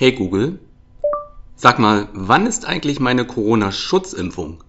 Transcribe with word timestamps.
Hey 0.00 0.12
Google, 0.12 0.58
sag 1.56 1.78
mal, 1.78 2.08
wann 2.14 2.46
ist 2.46 2.64
eigentlich 2.64 3.00
meine 3.00 3.26
Corona-Schutzimpfung? 3.26 4.64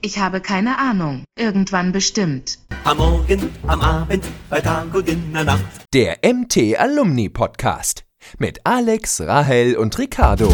Ich 0.00 0.18
habe 0.18 0.40
keine 0.40 0.78
Ahnung. 0.78 1.24
Irgendwann 1.38 1.92
bestimmt. 1.92 2.60
Am 2.84 2.96
Morgen, 2.96 3.50
am 3.66 3.82
Abend, 3.82 4.24
bei 4.48 4.62
Tag 4.62 4.94
und 4.94 5.06
in 5.06 5.34
der 5.34 5.44
Nacht. 5.44 5.84
Der 5.92 6.16
MT 6.24 6.78
Alumni 6.78 7.28
Podcast 7.28 8.06
mit 8.38 8.60
Alex, 8.64 9.20
Rahel 9.20 9.76
und 9.76 9.98
Ricardo. 9.98 10.48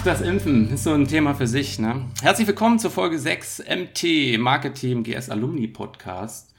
Ach, 0.00 0.04
das 0.04 0.20
Impfen 0.22 0.72
ist 0.72 0.84
so 0.84 0.94
ein 0.94 1.06
Thema 1.06 1.34
für 1.34 1.46
sich. 1.46 1.78
Ne? 1.78 2.06
Herzlich 2.22 2.46
willkommen 2.46 2.78
zur 2.78 2.90
Folge 2.90 3.18
6 3.18 3.64
MT 3.68 4.38
Marketing 4.38 5.02
GS 5.02 5.28
Alumni 5.28 5.66
Podcast. 5.66 6.54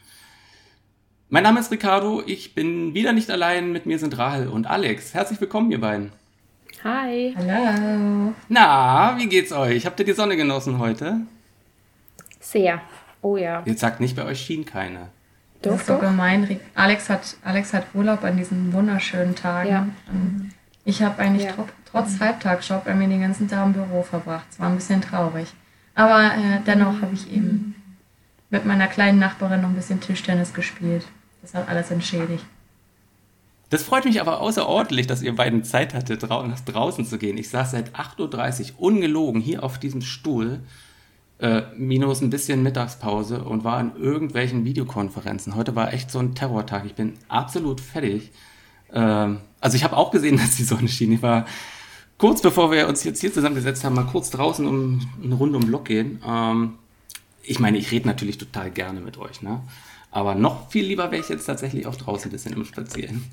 Mein 1.29 1.43
Name 1.43 1.59
ist 1.59 1.71
Ricardo, 1.71 2.21
ich 2.25 2.53
bin 2.53 2.93
wieder 2.93 3.13
nicht 3.13 3.31
allein, 3.31 3.71
mit 3.71 3.85
mir 3.85 3.97
sind 3.99 4.17
Rahel 4.17 4.47
und 4.47 4.67
Alex. 4.67 5.13
Herzlich 5.13 5.39
willkommen, 5.41 5.71
ihr 5.71 5.79
beiden. 5.79 6.11
Hi. 6.83 7.33
Hallo. 7.37 8.33
Na, 8.49 9.17
wie 9.17 9.27
geht's 9.27 9.51
euch? 9.51 9.85
Habt 9.85 9.99
ihr 9.99 10.05
die 10.05 10.13
Sonne 10.13 10.35
genossen 10.35 10.77
heute? 10.77 11.21
Sehr. 12.39 12.81
Oh 13.21 13.37
ja. 13.37 13.63
Jetzt 13.65 13.79
sagt 13.79 14.01
nicht, 14.01 14.15
bei 14.15 14.25
euch 14.25 14.41
schien 14.41 14.65
keine. 14.65 15.09
Das 15.61 15.75
ist 15.81 15.87
so 15.87 15.97
gemein. 15.97 16.59
Alex 16.75 17.09
hat, 17.09 17.37
Alex 17.43 17.73
hat 17.73 17.85
Urlaub 17.93 18.23
an 18.23 18.35
diesen 18.37 18.73
wunderschönen 18.73 19.35
Tagen. 19.35 19.69
Ja. 19.69 19.87
Ähm, 20.11 20.51
Ich 20.83 21.01
habe 21.03 21.19
eigentlich 21.19 21.45
Ja. 21.45 21.51
tro 21.53 21.67
trotz 21.91 22.19
Halbtagsjob 22.19 22.85
mir 22.85 23.07
den 23.07 23.21
ganzen 23.21 23.47
Tag 23.47 23.65
im 23.65 23.73
Büro 23.73 24.03
verbracht. 24.03 24.45
Es 24.49 24.59
war 24.59 24.69
ein 24.69 24.75
bisschen 24.75 25.01
traurig. 25.01 25.47
Aber 25.93 26.33
äh, 26.33 26.59
dennoch 26.65 27.01
habe 27.01 27.13
ich 27.13 27.31
eben 27.31 27.75
mit 28.49 28.65
meiner 28.65 28.87
kleinen 28.87 29.19
Nachbarin 29.19 29.61
noch 29.61 29.69
ein 29.69 29.75
bisschen 29.75 29.99
Tischtennis 29.99 30.53
gespielt. 30.53 31.05
Das 31.41 31.53
hat 31.53 31.67
alles 31.69 31.91
entschädigt. 31.91 32.45
Das 33.69 33.83
freut 33.83 34.03
mich 34.03 34.19
aber 34.19 34.41
außerordentlich, 34.41 35.07
dass 35.07 35.21
ihr 35.21 35.33
beiden 35.33 35.63
Zeit 35.63 35.93
hattet, 35.93 36.23
drau 36.23 36.45
nach 36.45 36.59
draußen 36.59 37.05
zu 37.05 37.17
gehen. 37.17 37.37
Ich 37.37 37.49
saß 37.49 37.71
seit 37.71 37.95
8.30 37.95 38.73
Uhr 38.73 38.81
ungelogen 38.81 39.41
hier 39.41 39.63
auf 39.63 39.79
diesem 39.79 40.01
Stuhl, 40.01 40.59
äh, 41.39 41.61
minus 41.77 42.21
ein 42.21 42.29
bisschen 42.29 42.63
Mittagspause 42.63 43.43
und 43.43 43.63
war 43.63 43.79
in 43.79 43.95
irgendwelchen 43.95 44.65
Videokonferenzen. 44.65 45.55
Heute 45.55 45.73
war 45.73 45.93
echt 45.93 46.11
so 46.11 46.19
ein 46.19 46.35
Terrortag. 46.35 46.85
Ich 46.85 46.95
bin 46.95 47.13
absolut 47.29 47.79
fertig. 47.79 48.31
Ähm, 48.91 49.39
also 49.61 49.77
ich 49.77 49.85
habe 49.85 49.95
auch 49.95 50.11
gesehen, 50.11 50.35
dass 50.41 50.57
die 50.57 50.63
Sonne 50.63 50.89
schien. 50.89 51.13
Ich 51.13 51.21
war 51.21 51.45
kurz 52.21 52.39
bevor 52.39 52.71
wir 52.71 52.87
uns 52.87 53.03
jetzt 53.03 53.19
hier 53.19 53.33
zusammengesetzt 53.33 53.83
haben, 53.83 53.95
mal 53.95 54.05
kurz 54.05 54.29
draußen 54.29 54.67
um 54.67 55.01
eine 55.23 55.33
Runde 55.33 55.57
um 55.57 55.65
Block 55.65 55.85
gehen. 55.85 56.21
Ähm, 56.23 56.75
ich 57.41 57.59
meine, 57.59 57.79
ich 57.79 57.89
rede 57.89 58.07
natürlich 58.07 58.37
total 58.37 58.69
gerne 58.69 59.01
mit 59.01 59.17
euch, 59.17 59.41
ne? 59.41 59.61
Aber 60.11 60.35
noch 60.35 60.69
viel 60.69 60.85
lieber 60.85 61.09
wäre 61.09 61.19
ich 61.19 61.29
jetzt 61.29 61.45
tatsächlich 61.45 61.87
auch 61.87 61.95
draußen 61.95 62.29
ein 62.29 62.31
bisschen 62.31 62.53
im 62.53 62.63
Spazieren. 62.63 63.23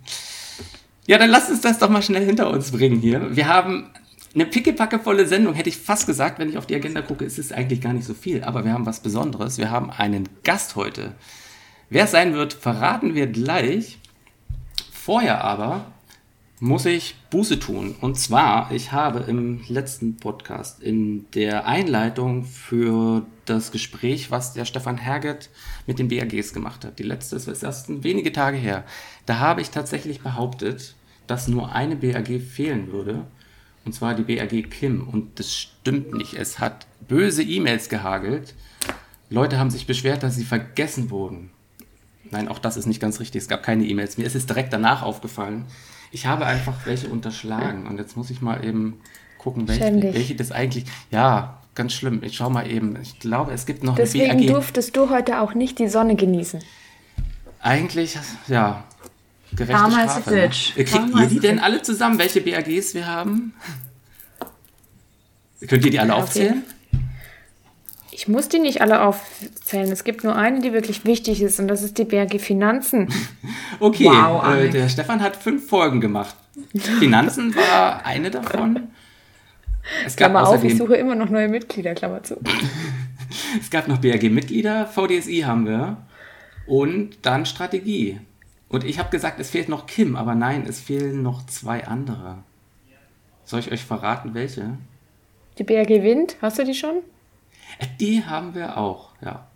Ja, 1.06 1.18
dann 1.18 1.28
lasst 1.28 1.50
uns 1.50 1.60
das 1.60 1.78
doch 1.78 1.90
mal 1.90 2.00
schnell 2.00 2.24
hinter 2.24 2.48
uns 2.48 2.70
bringen 2.70 2.98
hier. 2.98 3.36
Wir 3.36 3.46
haben 3.46 3.90
eine 4.34 4.46
pickepackevolle 4.46 5.26
Sendung, 5.26 5.52
hätte 5.52 5.68
ich 5.68 5.76
fast 5.76 6.06
gesagt, 6.06 6.38
wenn 6.38 6.48
ich 6.48 6.56
auf 6.56 6.64
die 6.64 6.74
Agenda 6.74 7.02
gucke, 7.02 7.26
ist 7.26 7.38
es 7.38 7.52
eigentlich 7.52 7.82
gar 7.82 7.92
nicht 7.92 8.06
so 8.06 8.14
viel. 8.14 8.42
Aber 8.42 8.64
wir 8.64 8.72
haben 8.72 8.86
was 8.86 9.00
Besonderes. 9.00 9.58
Wir 9.58 9.70
haben 9.70 9.90
einen 9.90 10.30
Gast 10.44 10.76
heute. 10.76 11.14
Wer 11.90 12.04
es 12.04 12.12
sein 12.12 12.32
wird, 12.32 12.54
verraten 12.54 13.14
wir 13.14 13.26
gleich. 13.26 13.98
Vorher 14.90 15.44
aber 15.44 15.92
muss 16.60 16.86
ich 16.86 17.14
Buße 17.30 17.58
tun. 17.58 17.94
Und 18.00 18.18
zwar, 18.18 18.72
ich 18.72 18.92
habe 18.92 19.20
im 19.20 19.62
letzten 19.68 20.16
Podcast 20.16 20.82
in 20.82 21.30
der 21.32 21.66
Einleitung 21.66 22.44
für 22.44 23.24
das 23.44 23.70
Gespräch, 23.70 24.30
was 24.30 24.54
der 24.54 24.64
Stefan 24.64 24.98
Herget 24.98 25.50
mit 25.86 25.98
den 25.98 26.08
BAGs 26.08 26.52
gemacht 26.52 26.84
hat, 26.84 26.98
die 26.98 27.04
letzte, 27.04 27.36
ist 27.36 27.62
erst 27.62 28.02
wenige 28.02 28.32
Tage 28.32 28.56
her, 28.56 28.84
da 29.26 29.38
habe 29.38 29.60
ich 29.60 29.70
tatsächlich 29.70 30.20
behauptet, 30.20 30.94
dass 31.26 31.48
nur 31.48 31.72
eine 31.72 31.96
BAG 31.96 32.40
fehlen 32.40 32.92
würde. 32.92 33.26
Und 33.84 33.92
zwar 33.92 34.14
die 34.14 34.22
BAG 34.22 34.70
Kim. 34.70 35.06
Und 35.08 35.38
das 35.38 35.54
stimmt 35.54 36.12
nicht. 36.12 36.34
Es 36.34 36.58
hat 36.58 36.86
böse 37.06 37.42
E-Mails 37.42 37.88
gehagelt. 37.88 38.54
Leute 39.30 39.58
haben 39.58 39.70
sich 39.70 39.86
beschwert, 39.86 40.22
dass 40.22 40.36
sie 40.36 40.44
vergessen 40.44 41.10
wurden. 41.10 41.50
Nein, 42.30 42.48
auch 42.48 42.58
das 42.58 42.76
ist 42.76 42.86
nicht 42.86 43.00
ganz 43.00 43.20
richtig. 43.20 43.42
Es 43.42 43.48
gab 43.48 43.62
keine 43.62 43.84
E-Mails. 43.84 44.18
Mir 44.18 44.26
ist 44.26 44.34
es 44.34 44.46
direkt 44.46 44.72
danach 44.72 45.02
aufgefallen. 45.02 45.66
Ich 46.10 46.26
habe 46.26 46.46
einfach 46.46 46.74
welche 46.86 47.08
unterschlagen. 47.08 47.86
Und 47.86 47.98
jetzt 47.98 48.16
muss 48.16 48.30
ich 48.30 48.40
mal 48.40 48.64
eben 48.64 49.00
gucken, 49.38 49.68
welche, 49.68 50.14
welche 50.14 50.34
das 50.34 50.52
eigentlich. 50.52 50.84
Ja, 51.10 51.58
ganz 51.74 51.92
schlimm. 51.92 52.22
Ich 52.22 52.36
schau 52.36 52.50
mal 52.50 52.70
eben. 52.70 53.00
Ich 53.00 53.18
glaube, 53.18 53.52
es 53.52 53.66
gibt 53.66 53.84
noch 53.84 53.94
Deswegen 53.94 54.30
eine 54.30 54.42
BAG. 54.42 54.52
durftest 54.52 54.96
du 54.96 55.10
heute 55.10 55.40
auch 55.40 55.54
nicht 55.54 55.78
die 55.78 55.88
Sonne 55.88 56.16
genießen. 56.16 56.60
Eigentlich, 57.60 58.18
ja. 58.48 58.84
Gerechte 59.52 59.72
Karma 59.72 60.04
is 60.04 60.10
a 60.10 60.20
Strafe, 60.20 60.30
ne? 60.34 60.42
bitch. 60.42 60.74
Kriegt 60.74 60.90
Karma 60.90 61.22
ihr 61.22 61.28
die 61.28 61.40
denn 61.40 61.58
alle 61.58 61.82
zusammen, 61.82 62.18
welche 62.18 62.40
BAGs 62.40 62.94
wir 62.94 63.06
haben? 63.06 63.54
Könnt 65.66 65.84
ihr 65.84 65.90
die 65.90 65.98
alle 65.98 66.14
aufzählen? 66.14 66.64
Ich 68.18 68.26
muss 68.26 68.48
die 68.48 68.58
nicht 68.58 68.80
alle 68.80 69.02
aufzählen. 69.02 69.92
Es 69.92 70.02
gibt 70.02 70.24
nur 70.24 70.34
eine, 70.34 70.60
die 70.60 70.72
wirklich 70.72 71.04
wichtig 71.04 71.40
ist, 71.40 71.60
und 71.60 71.68
das 71.68 71.84
ist 71.84 71.98
die 71.98 72.04
BRG 72.04 72.40
Finanzen. 72.40 73.08
Okay, 73.80 74.06
Wow, 74.06 74.44
äh, 74.56 74.70
der 74.70 74.88
Stefan 74.88 75.22
hat 75.22 75.36
fünf 75.36 75.68
Folgen 75.68 76.00
gemacht. 76.00 76.34
Finanzen 76.98 77.54
war 77.54 78.04
eine 78.04 78.28
davon. 78.28 78.88
Es 80.04 80.16
gab 80.16 80.32
Klammer 80.32 80.48
auf, 80.48 80.56
ich 80.56 80.72
außerdem, 80.72 80.78
suche 80.78 80.96
immer 80.96 81.14
noch 81.14 81.28
neue 81.28 81.46
Mitglieder, 81.46 81.94
Klammer 81.94 82.24
zu. 82.24 82.40
es 83.60 83.70
gab 83.70 83.86
noch 83.86 83.98
BRG-Mitglieder, 83.98 84.86
VDSI 84.86 85.42
haben 85.46 85.64
wir 85.64 85.98
und 86.66 87.18
dann 87.22 87.46
Strategie. 87.46 88.18
Und 88.68 88.82
ich 88.82 88.98
habe 88.98 89.10
gesagt, 89.10 89.38
es 89.38 89.50
fehlt 89.50 89.68
noch 89.68 89.86
Kim, 89.86 90.16
aber 90.16 90.34
nein, 90.34 90.66
es 90.68 90.80
fehlen 90.80 91.22
noch 91.22 91.46
zwei 91.46 91.86
andere. 91.86 92.38
Soll 93.44 93.60
ich 93.60 93.70
euch 93.70 93.84
verraten, 93.84 94.34
welche? 94.34 94.76
Die 95.58 95.62
BRG 95.62 96.02
Wind, 96.02 96.36
hast 96.42 96.58
du 96.58 96.64
die 96.64 96.74
schon? 96.74 96.96
Die 98.00 98.24
haben 98.24 98.54
wir 98.54 98.76
auch, 98.78 99.10
ja. 99.20 99.46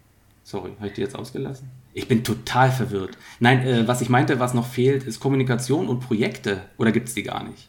Sorry, 0.44 0.72
habe 0.78 0.88
ich 0.88 0.94
die 0.94 1.00
jetzt 1.00 1.16
ausgelassen? 1.16 1.68
Ich 1.94 2.08
bin 2.08 2.24
total 2.24 2.70
verwirrt. 2.72 3.16
Nein, 3.38 3.66
äh, 3.66 3.86
was 3.86 4.00
ich 4.00 4.08
meinte, 4.08 4.40
was 4.40 4.54
noch 4.54 4.66
fehlt, 4.66 5.04
ist 5.04 5.20
Kommunikation 5.20 5.88
und 5.88 6.00
Projekte. 6.00 6.62
Oder 6.78 6.90
gibt 6.92 7.08
es 7.08 7.14
die 7.14 7.22
gar 7.22 7.44
nicht? 7.44 7.68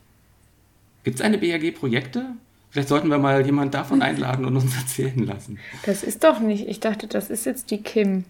Gibt 1.04 1.16
es 1.20 1.22
eine 1.22 1.38
BAG 1.38 1.72
Projekte? 1.76 2.28
Vielleicht 2.72 2.90
sollten 2.90 3.10
wir 3.10 3.18
mal 3.20 3.46
jemand 3.46 3.74
davon 3.74 4.02
einladen 4.04 4.46
und 4.46 4.56
uns 4.56 4.76
erzählen 4.76 5.26
lassen. 5.26 5.60
Das 5.86 6.04
ist 6.04 6.24
doch 6.24 6.40
nicht. 6.40 6.68
Ich 6.68 6.80
dachte, 6.80 7.08
das 7.08 7.30
ist 7.30 7.46
jetzt 7.46 7.70
die 7.72 7.80
Kim. 7.84 8.24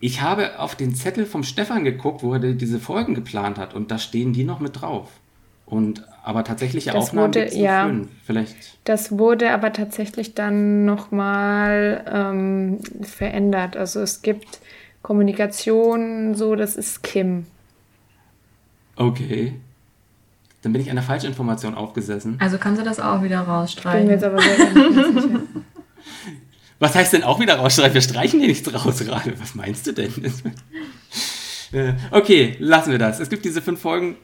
Ich 0.00 0.20
habe 0.20 0.58
auf 0.58 0.74
den 0.74 0.94
Zettel 0.94 1.24
vom 1.24 1.42
Stefan 1.44 1.82
geguckt, 1.84 2.22
wo 2.22 2.34
er 2.34 2.38
die- 2.40 2.54
diese 2.56 2.78
Folgen 2.78 3.14
geplant 3.14 3.56
hat 3.58 3.74
und 3.74 3.90
da 3.90 3.98
stehen 3.98 4.32
die 4.34 4.44
noch 4.44 4.60
mit 4.60 4.80
drauf. 4.82 5.08
Und 5.66 6.04
aber 6.22 6.44
tatsächliche 6.44 6.90
Das 6.92 7.04
Aufnahmen 7.08 7.34
wurde- 7.34 7.54
ja. 7.54 7.86
fünf. 7.86 8.08
Vielleicht. 8.24 8.54
Das 8.84 9.18
wurde 9.18 9.50
aber 9.50 9.72
tatsächlich 9.72 10.34
dann 10.34 10.84
nochmal 10.84 12.04
ähm, 12.10 12.78
verändert. 13.02 13.76
Also 13.76 14.00
es 14.00 14.22
gibt 14.22 14.60
Kommunikation, 15.02 16.34
so, 16.34 16.54
das 16.56 16.76
ist 16.76 17.02
Kim. 17.02 17.46
Okay. 18.96 19.54
Dann 20.62 20.72
bin 20.72 20.80
ich 20.80 20.90
einer 20.90 21.02
Falschinformation 21.02 21.74
aufgesessen. 21.74 22.36
Also 22.40 22.56
kannst 22.58 22.80
du 22.80 22.84
das 22.84 23.00
auch 23.00 23.22
wieder 23.22 23.40
Bin 23.40 23.46
mir 23.48 23.52
rausstreichen. 23.52 24.08
jetzt 24.10 24.24
aber 24.24 24.40
sehr 24.40 24.56
sicher. 24.56 25.28
Was 26.78 26.94
heißt 26.94 27.12
denn 27.12 27.22
auch 27.22 27.38
wieder 27.40 27.56
rausstreichen? 27.56 27.94
Wir 27.94 28.00
streichen 28.00 28.40
hier 28.40 28.48
nichts 28.48 28.72
raus 28.72 28.98
gerade. 29.04 29.38
Was 29.40 29.54
meinst 29.54 29.86
du 29.86 29.92
denn? 29.92 30.12
Äh, 31.72 31.94
okay, 32.12 32.54
lassen 32.60 32.92
wir 32.92 32.98
das. 33.00 33.18
Es 33.18 33.28
gibt 33.28 33.44
diese 33.44 33.60
fünf 33.60 33.80
Folgen. 33.80 34.14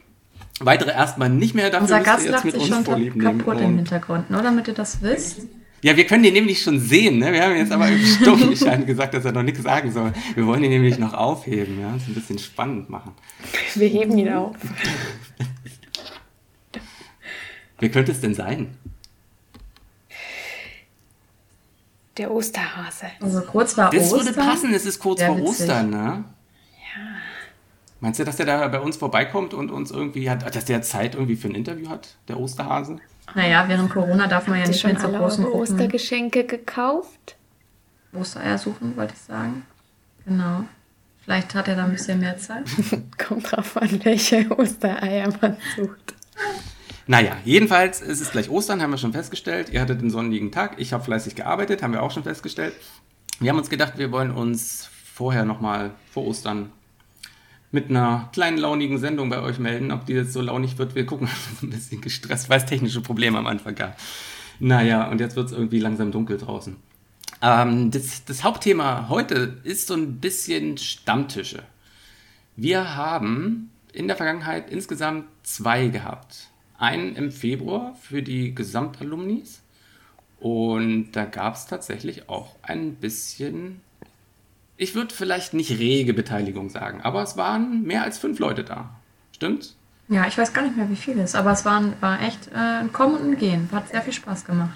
Weitere 0.63 0.91
erstmal 0.91 1.29
nicht 1.29 1.55
mehr. 1.55 1.69
Dafür 1.69 1.81
Unser 1.83 1.99
Gast 2.01 2.23
jetzt 2.23 2.31
lacht 2.31 2.45
mit 2.45 2.53
sich 2.53 2.63
uns 2.71 2.85
schon 2.85 3.19
kaputt 3.19 3.59
im 3.59 3.65
Und- 3.65 3.75
Hintergrund, 3.77 4.29
nur 4.29 4.41
damit 4.41 4.67
ihr 4.67 4.73
das 4.73 5.01
wisst. 5.01 5.41
Ja, 5.83 5.97
wir 5.97 6.05
können 6.05 6.21
den 6.21 6.33
nämlich 6.33 6.61
schon 6.61 6.79
sehen. 6.79 7.17
Ne? 7.17 7.33
Wir 7.33 7.43
haben 7.43 7.55
jetzt 7.55 7.71
aber 7.71 7.87
im 7.87 7.99
stumm 8.05 8.85
gesagt, 8.85 9.15
dass 9.15 9.25
er 9.25 9.31
noch 9.31 9.41
nichts 9.41 9.63
sagen 9.63 9.91
soll. 9.91 10.13
Wir 10.35 10.45
wollen 10.45 10.63
ihn 10.63 10.69
nämlich 10.69 10.99
noch 10.99 11.15
aufheben. 11.15 11.79
Ja? 11.81 11.91
Das 11.93 12.07
ein 12.07 12.13
bisschen 12.13 12.37
spannend 12.37 12.89
machen. 12.91 13.13
Wir 13.73 13.87
heben 13.87 14.15
ihn 14.17 14.31
auf. 14.31 14.55
Wer 17.79 17.89
könnte 17.89 18.11
es 18.11 18.21
denn 18.21 18.35
sein? 18.35 18.77
Der 22.17 22.29
Osterhase. 22.29 23.07
Also 23.19 23.41
kurz 23.41 23.75
war 23.77 23.89
Das 23.89 24.11
Ostern. 24.11 24.25
würde 24.27 24.33
passen. 24.39 24.73
Es 24.75 24.85
ist 24.85 24.99
kurz 24.99 25.19
Sehr 25.19 25.29
vor 25.29 25.37
witzig. 25.37 25.49
Ostern. 25.61 25.89
Ne? 25.89 26.23
Meinst 28.01 28.19
du, 28.19 28.23
dass 28.23 28.35
der 28.35 28.47
da 28.47 28.67
bei 28.67 28.79
uns 28.79 28.97
vorbeikommt 28.97 29.53
und 29.53 29.69
uns 29.69 29.91
irgendwie 29.91 30.29
hat, 30.29 30.55
dass 30.55 30.65
der 30.65 30.81
Zeit 30.81 31.13
irgendwie 31.13 31.35
für 31.35 31.47
ein 31.47 31.55
Interview 31.55 31.87
hat, 31.87 32.15
der 32.27 32.39
Osterhase? 32.39 32.97
Naja, 33.35 33.63
während 33.67 33.91
Corona 33.91 34.27
darf 34.27 34.47
man 34.47 34.59
ja 34.59 34.67
nicht 34.67 34.83
mehr 34.83 34.99
schon 34.99 35.11
zu 35.11 35.17
großen 35.17 35.43
Gruppen. 35.45 35.61
Ostergeschenke 35.61 36.43
gekauft? 36.45 37.37
Ostereier 38.11 38.57
suchen, 38.57 38.97
wollte 38.97 39.13
ich 39.13 39.21
sagen. 39.21 39.65
Genau. 40.25 40.65
Vielleicht 41.23 41.53
hat 41.53 41.67
er 41.67 41.75
da 41.75 41.85
ein 41.85 41.91
bisschen 41.91 42.19
mehr 42.19 42.37
Zeit. 42.39 42.65
Kommt 43.19 43.51
drauf 43.51 43.77
an, 43.77 44.03
welche 44.03 44.49
Ostereier 44.49 45.31
man 45.39 45.57
sucht. 45.75 46.15
Naja, 47.05 47.37
jedenfalls 47.45 48.01
ist 48.01 48.19
es 48.19 48.31
gleich 48.31 48.49
Ostern, 48.49 48.81
haben 48.81 48.91
wir 48.91 48.97
schon 48.97 49.13
festgestellt. 49.13 49.69
Ihr 49.69 49.79
hattet 49.79 49.99
einen 49.99 50.09
sonnigen 50.09 50.51
Tag, 50.51 50.79
ich 50.79 50.91
habe 50.91 51.03
fleißig 51.03 51.35
gearbeitet, 51.35 51.83
haben 51.83 51.93
wir 51.93 52.01
auch 52.01 52.11
schon 52.11 52.23
festgestellt. 52.23 52.73
Wir 53.39 53.51
haben 53.51 53.59
uns 53.59 53.69
gedacht, 53.69 53.97
wir 53.97 54.11
wollen 54.11 54.31
uns 54.31 54.89
vorher 55.13 55.45
nochmal 55.45 55.91
vor 56.11 56.25
Ostern 56.25 56.71
mit 57.71 57.89
einer 57.89 58.29
kleinen 58.33 58.57
launigen 58.57 58.97
Sendung 58.97 59.29
bei 59.29 59.41
euch 59.41 59.59
melden. 59.59 59.91
Ob 59.91 60.05
die 60.05 60.13
jetzt 60.13 60.33
so 60.33 60.41
launig 60.41 60.77
wird, 60.77 60.95
wir 60.95 61.05
gucken, 61.05 61.29
ein 61.61 61.69
bisschen 61.69 62.01
gestresst, 62.01 62.49
weil 62.49 62.59
es 62.59 62.65
technische 62.65 63.01
Probleme 63.01 63.37
am 63.37 63.47
Anfang 63.47 63.75
gab. 63.75 63.97
Naja, 64.59 65.09
und 65.09 65.19
jetzt 65.19 65.35
wird 65.35 65.47
es 65.47 65.53
irgendwie 65.53 65.79
langsam 65.79 66.11
dunkel 66.11 66.37
draußen. 66.37 66.75
Ähm, 67.41 67.91
das, 67.91 68.25
das 68.25 68.43
Hauptthema 68.43 69.09
heute 69.09 69.57
ist 69.63 69.87
so 69.87 69.95
ein 69.95 70.17
bisschen 70.17 70.77
Stammtische. 70.77 71.63
Wir 72.55 72.95
haben 72.95 73.71
in 73.93 74.07
der 74.07 74.17
Vergangenheit 74.17 74.69
insgesamt 74.69 75.25
zwei 75.43 75.87
gehabt. 75.87 76.49
Einen 76.77 77.15
im 77.15 77.31
Februar 77.31 77.95
für 78.01 78.21
die 78.21 78.53
Gesamtalumnis 78.53 79.61
und 80.39 81.11
da 81.11 81.25
gab 81.25 81.53
es 81.53 81.67
tatsächlich 81.67 82.27
auch 82.27 82.55
ein 82.63 82.95
bisschen, 82.95 83.81
ich 84.81 84.95
würde 84.95 85.13
vielleicht 85.13 85.53
nicht 85.53 85.77
rege 85.77 86.11
Beteiligung 86.11 86.69
sagen, 86.69 87.01
aber 87.01 87.21
es 87.21 87.37
waren 87.37 87.83
mehr 87.83 88.01
als 88.01 88.17
fünf 88.17 88.39
Leute 88.39 88.63
da. 88.63 88.89
Stimmt's? 89.31 89.75
Ja, 90.07 90.25
ich 90.25 90.35
weiß 90.35 90.53
gar 90.53 90.63
nicht 90.63 90.75
mehr, 90.75 90.89
wie 90.89 90.95
viel 90.95 91.19
es 91.19 91.31
ist, 91.31 91.35
aber 91.35 91.51
es 91.51 91.65
waren, 91.65 91.93
war 92.01 92.19
echt 92.19 92.47
äh, 92.47 92.79
ein 92.79 92.91
Kommen 92.91 93.15
und 93.15 93.31
ein 93.31 93.37
Gehen. 93.37 93.69
Hat 93.71 93.89
sehr 93.89 94.01
viel 94.01 94.11
Spaß 94.11 94.43
gemacht. 94.43 94.73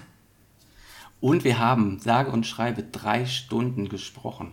Und 1.21 1.43
wir 1.43 1.57
haben, 1.57 1.99
sage 1.99 2.29
und 2.29 2.45
schreibe, 2.45 2.83
drei 2.83 3.25
Stunden 3.25 3.89
gesprochen. 3.89 4.51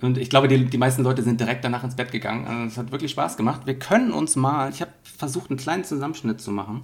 Und 0.00 0.18
ich 0.18 0.30
glaube, 0.30 0.46
die, 0.46 0.66
die 0.66 0.78
meisten 0.78 1.02
Leute 1.02 1.22
sind 1.22 1.40
direkt 1.40 1.64
danach 1.64 1.82
ins 1.82 1.96
Bett 1.96 2.12
gegangen. 2.12 2.46
Also 2.46 2.64
es 2.64 2.78
hat 2.78 2.92
wirklich 2.92 3.10
Spaß 3.10 3.36
gemacht. 3.36 3.62
Wir 3.64 3.76
können 3.76 4.12
uns 4.12 4.36
mal, 4.36 4.70
ich 4.70 4.80
habe 4.80 4.92
versucht, 5.02 5.50
einen 5.50 5.58
kleinen 5.58 5.82
Zusammenschnitt 5.82 6.40
zu 6.40 6.52
machen, 6.52 6.82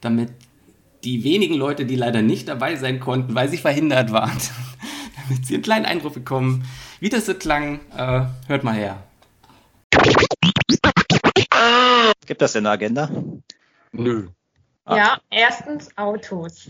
damit 0.00 0.30
die 1.04 1.24
wenigen 1.24 1.56
Leute, 1.56 1.84
die 1.84 1.96
leider 1.96 2.22
nicht 2.22 2.48
dabei 2.48 2.76
sein 2.76 3.00
konnten, 3.00 3.34
weil 3.34 3.50
sie 3.50 3.58
verhindert 3.58 4.12
waren, 4.12 4.38
damit 5.32 5.46
sie 5.46 5.54
einen 5.54 5.62
kleinen 5.62 5.86
Eindruck 5.86 6.14
bekommen, 6.14 6.64
wie 7.00 7.08
das 7.08 7.26
so 7.26 7.34
klang. 7.34 7.80
Äh, 7.96 8.26
hört 8.48 8.64
mal 8.64 8.74
her. 8.74 9.02
Gibt 12.26 12.42
das 12.42 12.52
denn 12.52 12.66
eine 12.66 12.74
Agenda? 12.74 13.10
Nö. 13.92 14.28
Ah. 14.84 14.96
Ja, 14.96 15.20
erstens 15.30 15.96
Autos. 15.96 16.68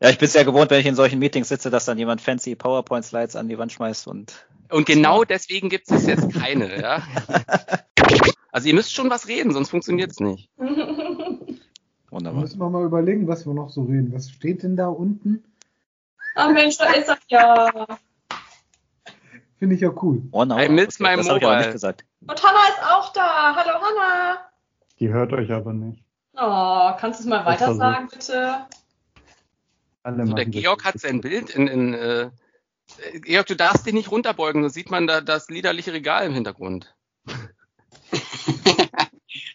Ja, 0.00 0.08
ich 0.08 0.18
bin 0.18 0.26
es 0.26 0.34
ja 0.34 0.42
gewohnt, 0.42 0.70
wenn 0.70 0.80
ich 0.80 0.86
in 0.86 0.94
solchen 0.94 1.18
Meetings 1.18 1.48
sitze, 1.48 1.70
dass 1.70 1.84
dann 1.84 1.98
jemand 1.98 2.20
fancy 2.20 2.54
PowerPoint-Slides 2.54 3.36
an 3.36 3.48
die 3.48 3.58
Wand 3.58 3.72
schmeißt 3.72 4.06
und. 4.06 4.46
Und 4.70 4.86
genau 4.86 5.24
deswegen 5.24 5.68
gibt 5.68 5.90
es 5.90 6.06
jetzt 6.06 6.32
keine, 6.32 6.80
ja. 6.80 7.02
Also 8.52 8.66
ihr 8.66 8.74
müsst 8.74 8.92
schon 8.92 9.08
was 9.10 9.28
reden, 9.28 9.52
sonst 9.52 9.70
funktioniert 9.70 10.10
es 10.10 10.18
nicht. 10.18 10.50
Wunderbar. 12.10 12.40
müssen 12.40 12.58
wir 12.58 12.68
mal 12.68 12.84
überlegen, 12.84 13.28
was 13.28 13.46
wir 13.46 13.54
noch 13.54 13.70
so 13.70 13.84
reden. 13.84 14.12
Was 14.12 14.28
steht 14.28 14.64
denn 14.64 14.74
da 14.74 14.88
unten? 14.88 15.44
Ah 16.34 16.48
Mensch, 16.48 16.78
da 16.78 16.92
ist 16.92 17.08
er 17.08 17.18
ja. 17.28 17.86
Finde 19.58 19.74
ich 19.74 19.80
ja 19.80 19.90
cool. 20.02 20.22
Oh, 20.32 20.44
no. 20.44 20.58
I 20.58 20.68
miss 20.68 20.98
my 20.98 21.16
das 21.16 21.28
habe 21.28 21.38
ich 21.38 21.44
mobile. 21.44 21.58
nicht 21.58 21.72
gesagt. 21.72 22.04
Und 22.20 22.42
Hanna 22.42 22.68
ist 22.68 22.82
auch 22.82 23.12
da. 23.12 23.54
Hallo 23.56 23.74
Hanna. 23.80 24.50
Die 24.98 25.08
hört 25.08 25.32
euch 25.32 25.50
aber 25.52 25.72
nicht. 25.72 26.04
Oh, 26.34 26.92
kannst 26.98 27.20
du 27.20 27.24
es 27.24 27.28
mal 27.28 27.44
weiter 27.44 27.66
so. 27.68 27.74
sagen, 27.74 28.08
bitte? 28.08 28.66
Alle 30.02 30.16
So, 30.16 30.32
der 30.34 30.46
machen 30.46 30.52
das 30.52 30.62
Georg 30.62 30.84
hat 30.84 30.98
sein 30.98 31.20
Bild 31.20 31.50
in, 31.50 31.66
in 31.66 31.94
äh, 31.94 32.30
Georg, 33.20 33.46
du 33.46 33.56
darfst 33.56 33.86
dich 33.86 33.92
nicht 33.92 34.10
runterbeugen, 34.10 34.62
sonst 34.62 34.74
sieht 34.74 34.90
man 34.90 35.06
da 35.06 35.20
das 35.20 35.50
liederliche 35.50 35.92
Regal 35.92 36.26
im 36.26 36.34
Hintergrund. 36.34 36.94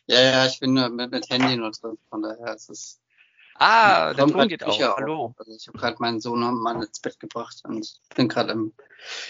Ja, 0.07 0.21
ja, 0.21 0.45
ich 0.45 0.59
bin 0.59 0.73
nur 0.73 0.89
mit, 0.89 1.11
mit 1.11 1.29
Handy 1.29 1.57
nur 1.57 1.71
drin, 1.71 1.97
von 2.09 2.21
daher 2.21 2.53
ist 2.53 2.69
es. 2.69 2.99
Ah, 3.57 4.13
der 4.13 4.15
kommt 4.23 4.31
Ton 4.33 4.39
halt 4.41 4.49
geht 4.49 4.63
Küche 4.65 4.91
auch. 4.93 4.97
Hallo. 4.97 5.33
Also 5.37 5.51
ich 5.55 5.67
habe 5.67 5.77
gerade 5.77 5.95
meinen 5.99 6.19
Sohn 6.19 6.43
und 6.43 6.61
Mann 6.61 6.81
ins 6.81 6.99
Bett 6.99 7.19
gebracht 7.19 7.61
und 7.65 7.99
bin 8.15 8.27
gerade 8.27 8.51
im, 8.51 8.73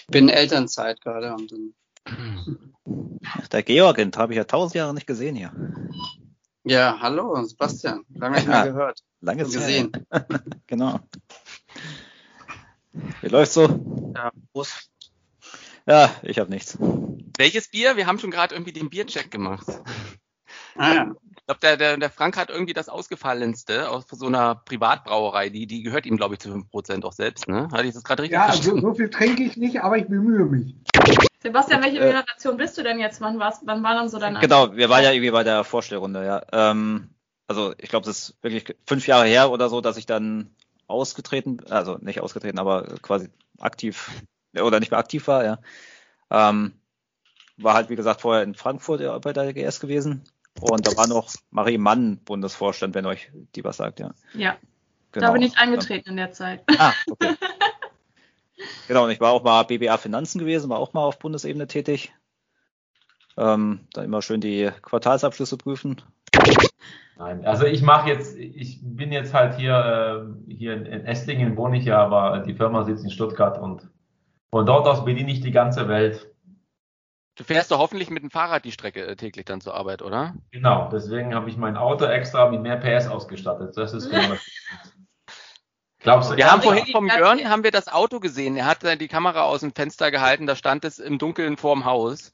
bin 0.07 0.29
in 0.29 0.33
Elternzeit 0.33 0.99
gerade 1.01 1.33
und 1.33 1.51
dann, 1.51 1.73
Ach, 3.25 3.47
Der 3.49 3.63
Georg, 3.63 3.97
den 3.97 4.11
habe 4.15 4.33
ich 4.33 4.37
ja 4.37 4.43
tausend 4.43 4.75
Jahre 4.75 4.93
nicht 4.93 5.07
gesehen 5.07 5.35
hier. 5.35 5.51
ja, 6.63 6.97
hallo, 6.99 7.43
Sebastian, 7.43 8.03
lange 8.13 8.37
nicht 8.37 8.45
Ja. 8.47 8.63
mehr 8.63 8.71
gehört, 8.73 9.03
Lange 9.21 9.43
Zeit. 9.45 9.53
gesehen. 9.53 9.91
Genau. 10.67 10.99
Wie 13.21 13.27
läuft's 13.27 13.53
so? 13.55 13.67
Ja, 14.15 14.31
Prost. 14.53 14.89
Ja, 15.87 16.09
ich 16.23 16.39
habe 16.39 16.49
nichts. 16.49 16.77
Welches 17.37 17.67
Bier? 17.67 17.95
Wir 17.97 18.07
haben 18.07 18.17
schon 18.19 18.31
gerade 18.31 18.55
irgendwie 18.55 18.73
den 18.73 18.89
Biercheck 18.89 19.29
gemacht. 19.29 19.67
Ah, 20.77 20.93
ja. 20.93 21.15
Ich 21.37 21.45
glaube, 21.45 21.59
der, 21.61 21.77
der, 21.77 21.97
der 21.97 22.09
Frank 22.09 22.37
hat 22.37 22.49
irgendwie 22.49 22.73
das 22.73 22.89
ausgefallenste 22.89 23.89
aus 23.89 24.05
so 24.09 24.25
einer 24.25 24.55
Privatbrauerei. 24.55 25.49
Die, 25.49 25.67
die 25.67 25.83
gehört 25.83 26.05
ihm, 26.05 26.17
glaube 26.17 26.33
ich, 26.33 26.39
zu 26.39 26.49
5% 26.49 27.05
auch 27.05 27.13
selbst, 27.13 27.47
ne? 27.47 27.69
Hatte 27.71 27.87
ich 27.87 27.93
das 27.93 28.03
gerade 28.03 28.23
richtig 28.23 28.37
Ja, 28.37 28.51
so, 28.51 28.79
so 28.79 28.93
viel 28.95 29.09
trinke 29.09 29.43
ich 29.43 29.55
nicht, 29.55 29.81
aber 29.81 29.97
ich 29.97 30.07
bemühe 30.07 30.45
mich. 30.45 30.75
Sebastian, 31.41 31.83
welche 31.83 31.99
Äh, 31.99 32.07
Generation 32.07 32.57
bist 32.57 32.77
du 32.77 32.83
denn 32.83 32.99
jetzt? 32.99 33.21
Wann, 33.21 33.37
war's, 33.37 33.61
wann 33.63 33.83
war 33.83 33.93
dann 33.93 34.09
so 34.09 34.17
dein 34.17 34.39
Genau, 34.39 34.75
wir 34.75 34.89
waren 34.89 35.03
ja 35.03 35.11
irgendwie 35.11 35.29
bei 35.29 35.43
der 35.43 35.63
Vorstellrunde, 35.63 36.25
ja. 36.25 36.41
Ähm, 36.51 37.09
also 37.47 37.75
ich 37.77 37.89
glaube, 37.89 38.07
das 38.07 38.29
ist 38.29 38.43
wirklich 38.43 38.75
fünf 38.87 39.05
Jahre 39.05 39.27
her 39.27 39.51
oder 39.51 39.69
so, 39.69 39.81
dass 39.81 39.97
ich 39.97 40.07
dann 40.07 40.49
ausgetreten, 40.87 41.59
also 41.69 41.97
nicht 42.01 42.21
ausgetreten, 42.21 42.57
aber 42.57 42.95
quasi 43.03 43.29
aktiv 43.59 44.09
oder 44.59 44.79
nicht 44.79 44.89
mehr 44.89 44.99
aktiv 44.99 45.27
war, 45.27 45.45
ja. 45.45 45.59
Ähm, 46.31 46.73
war 47.57 47.75
halt, 47.75 47.89
wie 47.89 47.95
gesagt, 47.95 48.21
vorher 48.21 48.43
in 48.43 48.55
Frankfurt 48.55 49.21
bei 49.21 49.33
der 49.33 49.53
GS 49.53 49.79
gewesen. 49.79 50.23
Und 50.61 50.87
da 50.87 50.95
war 50.95 51.07
noch 51.07 51.33
Marie 51.51 51.77
Mann 51.77 52.17
Bundesvorstand, 52.23 52.95
wenn 52.95 53.05
euch 53.05 53.31
die 53.55 53.63
was 53.63 53.77
sagt, 53.77 53.99
ja. 53.99 54.13
Ja, 54.33 54.57
Genau. 55.15 55.27
da 55.27 55.33
bin 55.33 55.43
ich 55.43 55.57
eingetreten 55.57 56.09
in 56.09 56.17
der 56.17 56.33
Zeit. 56.33 56.61
Ah, 56.77 56.91
okay. 57.09 57.35
genau, 58.89 59.05
und 59.05 59.11
ich 59.11 59.21
war 59.21 59.31
auch 59.31 59.43
mal 59.45 59.63
BBA 59.63 59.97
Finanzen 59.97 60.39
gewesen, 60.39 60.69
war 60.69 60.77
auch 60.77 60.91
mal 60.91 61.05
auf 61.05 61.19
Bundesebene 61.19 61.67
tätig. 61.67 62.13
Ähm, 63.37 63.87
dann 63.93 64.03
immer 64.03 64.21
schön 64.21 64.41
die 64.41 64.69
Quartalsabschlüsse 64.81 65.55
prüfen. 65.55 66.01
Nein, 67.17 67.45
also 67.45 67.65
ich 67.65 67.81
mache 67.81 68.09
jetzt, 68.09 68.37
ich 68.37 68.81
bin 68.83 69.13
jetzt 69.13 69.33
halt 69.33 69.55
hier, 69.55 70.27
äh, 70.49 70.53
hier 70.53 70.73
in 70.73 70.85
in 70.85 71.05
Esslingen 71.05 71.55
wohne 71.55 71.77
ich 71.77 71.85
ja, 71.85 71.97
aber 71.97 72.39
die 72.39 72.53
Firma 72.53 72.83
sitzt 72.83 73.05
in 73.05 73.09
Stuttgart 73.09 73.57
und 73.57 73.89
von 74.51 74.65
dort 74.65 74.85
aus 74.85 75.05
bediene 75.05 75.31
ich 75.31 75.39
die 75.39 75.51
ganze 75.51 75.87
Welt. 75.87 76.29
Du 77.35 77.43
fährst 77.43 77.69
doch 77.71 77.79
hoffentlich 77.79 78.09
mit 78.09 78.23
dem 78.23 78.31
Fahrrad 78.31 78.63
die 78.63 78.71
Strecke 78.71 79.05
äh, 79.05 79.15
täglich 79.17 79.45
dann 79.45 79.59
zur 79.59 79.75
Arbeit, 79.75 80.01
oder? 80.01 80.35
Genau, 80.51 80.89
deswegen 80.89 81.35
habe 81.35 81.49
ich 81.49 81.57
mein 81.57 81.75
Auto 81.75 82.05
extra 82.05 82.49
mit 82.49 82.61
mehr 82.61 82.77
PS 82.77 83.07
ausgestattet. 83.07 83.75
Das 83.75 83.93
ist 83.93 84.09
genau 84.09 84.29
das. 84.29 84.39
Glaubst 85.99 86.31
du? 86.31 86.37
Wir 86.37 86.49
haben 86.51 86.61
vorhin 86.61 86.85
vom 86.85 87.07
Jörn 87.07 87.49
haben 87.49 87.63
wir 87.63 87.71
das 87.71 87.87
Auto 87.87 88.19
gesehen. 88.19 88.55
Er 88.55 88.65
hat 88.65 88.83
äh, 88.83 88.95
die 88.95 89.07
Kamera 89.07 89.43
aus 89.43 89.61
dem 89.61 89.73
Fenster 89.73 90.11
gehalten, 90.11 90.45
da 90.45 90.55
stand 90.55 90.85
es 90.85 90.99
im 90.99 91.17
Dunkeln 91.17 91.57
vorm 91.57 91.83
Haus. 91.83 92.31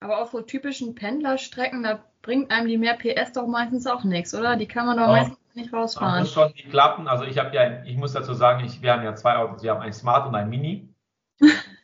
Aber 0.00 0.20
auf 0.22 0.30
so 0.30 0.42
typischen 0.42 0.94
Pendlerstrecken, 0.94 1.82
da 1.82 2.04
bringt 2.22 2.50
einem 2.50 2.68
die 2.68 2.76
mehr 2.78 2.94
PS 2.94 3.32
doch 3.32 3.46
meistens 3.46 3.86
auch 3.86 4.04
nichts, 4.04 4.34
oder? 4.34 4.56
Die 4.56 4.68
kann 4.68 4.86
man 4.86 4.98
doch 4.98 5.08
Oh. 5.08 5.12
meistens 5.12 5.38
nicht 5.54 5.72
Man 5.72 5.80
rausfahren. 5.80 6.20
muss 6.20 6.32
schon 6.32 6.52
die 6.52 6.68
Klappen, 6.68 7.08
also 7.08 7.24
ich 7.24 7.38
habe 7.38 7.54
ja, 7.56 7.82
ich 7.84 7.96
muss 7.96 8.12
dazu 8.12 8.34
sagen, 8.34 8.62
ich, 8.64 8.82
wir 8.82 8.92
haben 8.92 9.02
ja 9.02 9.14
zwei 9.16 9.36
Autos, 9.36 9.62
wir 9.62 9.70
haben 9.70 9.80
ein 9.80 9.94
Smart 9.94 10.28
und 10.28 10.34
ein 10.34 10.48
Mini. 10.50 10.94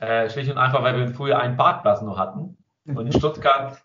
äh, 0.00 0.28
schlicht 0.30 0.50
und 0.50 0.58
einfach, 0.58 0.82
weil 0.82 0.96
wir 0.96 1.08
früher 1.08 1.38
einen 1.38 1.56
Parkplatz 1.56 2.02
nur 2.02 2.18
hatten. 2.18 2.56
Und 2.86 3.06
in 3.06 3.12
Stuttgart 3.12 3.82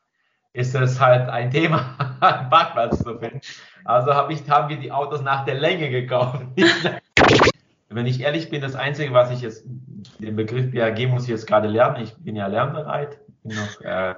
ist 0.53 0.75
es 0.75 1.01
halt 1.01 1.29
ein 1.29 1.51
Thema, 1.51 1.97
einen 2.21 2.49
Parkplatz 2.49 2.99
zu 2.99 3.17
finden. 3.17 3.41
Also 3.85 4.13
hab 4.13 4.29
ich, 4.29 4.49
haben 4.49 4.69
wir 4.69 4.77
die 4.77 4.91
Autos 4.91 5.21
nach 5.21 5.45
der 5.45 5.55
Länge 5.55 5.89
gekauft. 5.89 6.45
Wenn 7.89 8.05
ich 8.07 8.21
ehrlich 8.21 8.49
bin, 8.49 8.61
das 8.61 8.75
Einzige, 8.75 9.13
was 9.13 9.29
ich 9.29 9.41
jetzt, 9.41 9.65
den 10.17 10.35
Begriff 10.35 10.71
BAG 10.71 11.07
muss 11.09 11.23
ich 11.23 11.29
jetzt 11.29 11.45
gerade 11.45 11.67
lernen. 11.67 12.03
Ich 12.03 12.15
bin 12.15 12.35
ja 12.35 12.47
lernbereit. 12.47 13.19
Bin 13.43 13.55
noch, 13.55 13.81
äh, 13.81 14.15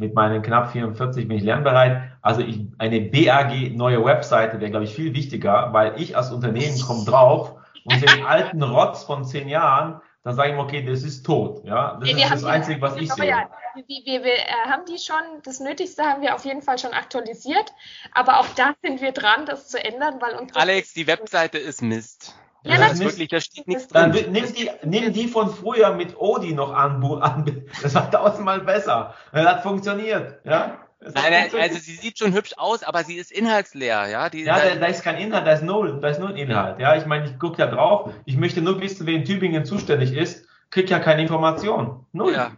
mit 0.00 0.14
meinen 0.14 0.42
knapp 0.42 0.72
44 0.72 1.28
bin 1.28 1.36
ich 1.36 1.42
lernbereit. 1.42 2.02
Also 2.22 2.40
ich, 2.40 2.66
eine 2.78 3.00
BAG 3.00 3.72
neue 3.74 4.04
Webseite 4.04 4.60
wäre, 4.60 4.70
glaube 4.70 4.84
ich, 4.84 4.94
viel 4.94 5.14
wichtiger, 5.14 5.72
weil 5.72 6.00
ich 6.00 6.16
als 6.16 6.32
Unternehmen 6.32 6.80
komme 6.80 7.04
drauf 7.04 7.56
und 7.84 8.00
den 8.00 8.24
alten 8.24 8.62
Rotz 8.62 9.04
von 9.04 9.24
zehn 9.24 9.48
Jahren, 9.48 10.00
dann 10.22 10.34
sage 10.36 10.50
ich 10.50 10.54
mir, 10.54 10.62
okay, 10.62 10.84
das 10.84 11.02
ist 11.02 11.24
tot. 11.24 11.64
Ja, 11.64 11.96
das 12.00 12.08
wir 12.08 12.16
ist 12.16 12.30
das 12.32 12.40
die- 12.40 12.46
Einzige, 12.46 12.80
was 12.80 12.96
ich 12.96 13.12
sehe. 13.12 13.26
ja, 13.28 13.48
wir, 13.74 13.84
wir, 13.86 14.24
wir 14.24 14.32
äh, 14.34 14.46
haben 14.68 14.84
die 14.86 14.98
schon, 14.98 15.16
das 15.44 15.60
Nötigste 15.60 16.02
haben 16.02 16.20
wir 16.22 16.34
auf 16.34 16.44
jeden 16.44 16.62
Fall 16.62 16.78
schon 16.78 16.92
aktualisiert, 16.92 17.72
aber 18.12 18.40
auch 18.40 18.46
da 18.56 18.74
sind 18.82 19.00
wir 19.00 19.12
dran, 19.12 19.46
das 19.46 19.68
zu 19.68 19.82
ändern, 19.82 20.20
weil 20.20 20.34
unsere 20.36 20.58
Alex, 20.60 20.92
die 20.92 21.06
Webseite 21.06 21.58
ist 21.58 21.80
Mist. 21.82 22.34
Ja, 22.62 22.76
das 22.76 22.90
das 22.90 22.92
ist 23.00 23.04
wirklich, 23.06 23.28
da 23.30 23.40
steht 23.40 23.66
nichts 23.68 23.88
Dann 23.88 24.12
drin. 24.12 24.26
wi- 24.26 24.30
nimm 24.42 24.52
die, 24.54 24.70
nimm 24.84 25.12
die 25.14 25.28
von 25.28 25.48
früher 25.54 25.94
mit 25.94 26.14
Odi 26.18 26.52
noch 26.52 26.72
an, 26.74 27.02
an. 27.22 27.64
Das 27.82 27.94
war 27.94 28.10
tausendmal 28.10 28.60
besser. 28.60 29.14
Das 29.32 29.46
hat 29.46 29.62
funktioniert. 29.62 30.44
Ja? 30.44 30.78
Nein, 31.02 31.12
nein, 31.30 31.50
also 31.58 31.78
sie 31.78 31.94
sieht 31.94 32.18
schon 32.18 32.34
hübsch 32.34 32.52
aus, 32.58 32.82
aber 32.82 33.04
sie 33.04 33.16
ist 33.16 33.32
inhaltsleer, 33.32 34.08
ja. 34.08 34.28
Die, 34.28 34.42
Ja, 34.42 34.58
da, 34.58 34.74
da 34.74 34.86
ist 34.86 35.02
kein 35.02 35.16
Inhalt, 35.16 35.46
da 35.46 35.52
ist 35.52 35.62
null, 35.62 35.98
da 36.00 36.08
ist 36.08 36.20
nur 36.20 36.28
ein 36.28 36.36
Inhalt. 36.36 36.78
Ja, 36.78 36.94
ich 36.94 37.06
meine, 37.06 37.24
ich 37.24 37.38
gucke 37.38 37.58
ja 37.58 37.66
drauf, 37.66 38.12
ich 38.26 38.36
möchte 38.36 38.60
nur 38.60 38.80
wissen, 38.82 39.06
wer 39.06 39.14
in 39.14 39.24
Tübingen 39.24 39.64
zuständig 39.64 40.12
ist, 40.12 40.46
krieg 40.70 40.90
ja 40.90 40.98
keine 40.98 41.22
Information. 41.22 42.04
Null. 42.12 42.34
Ja. 42.34 42.52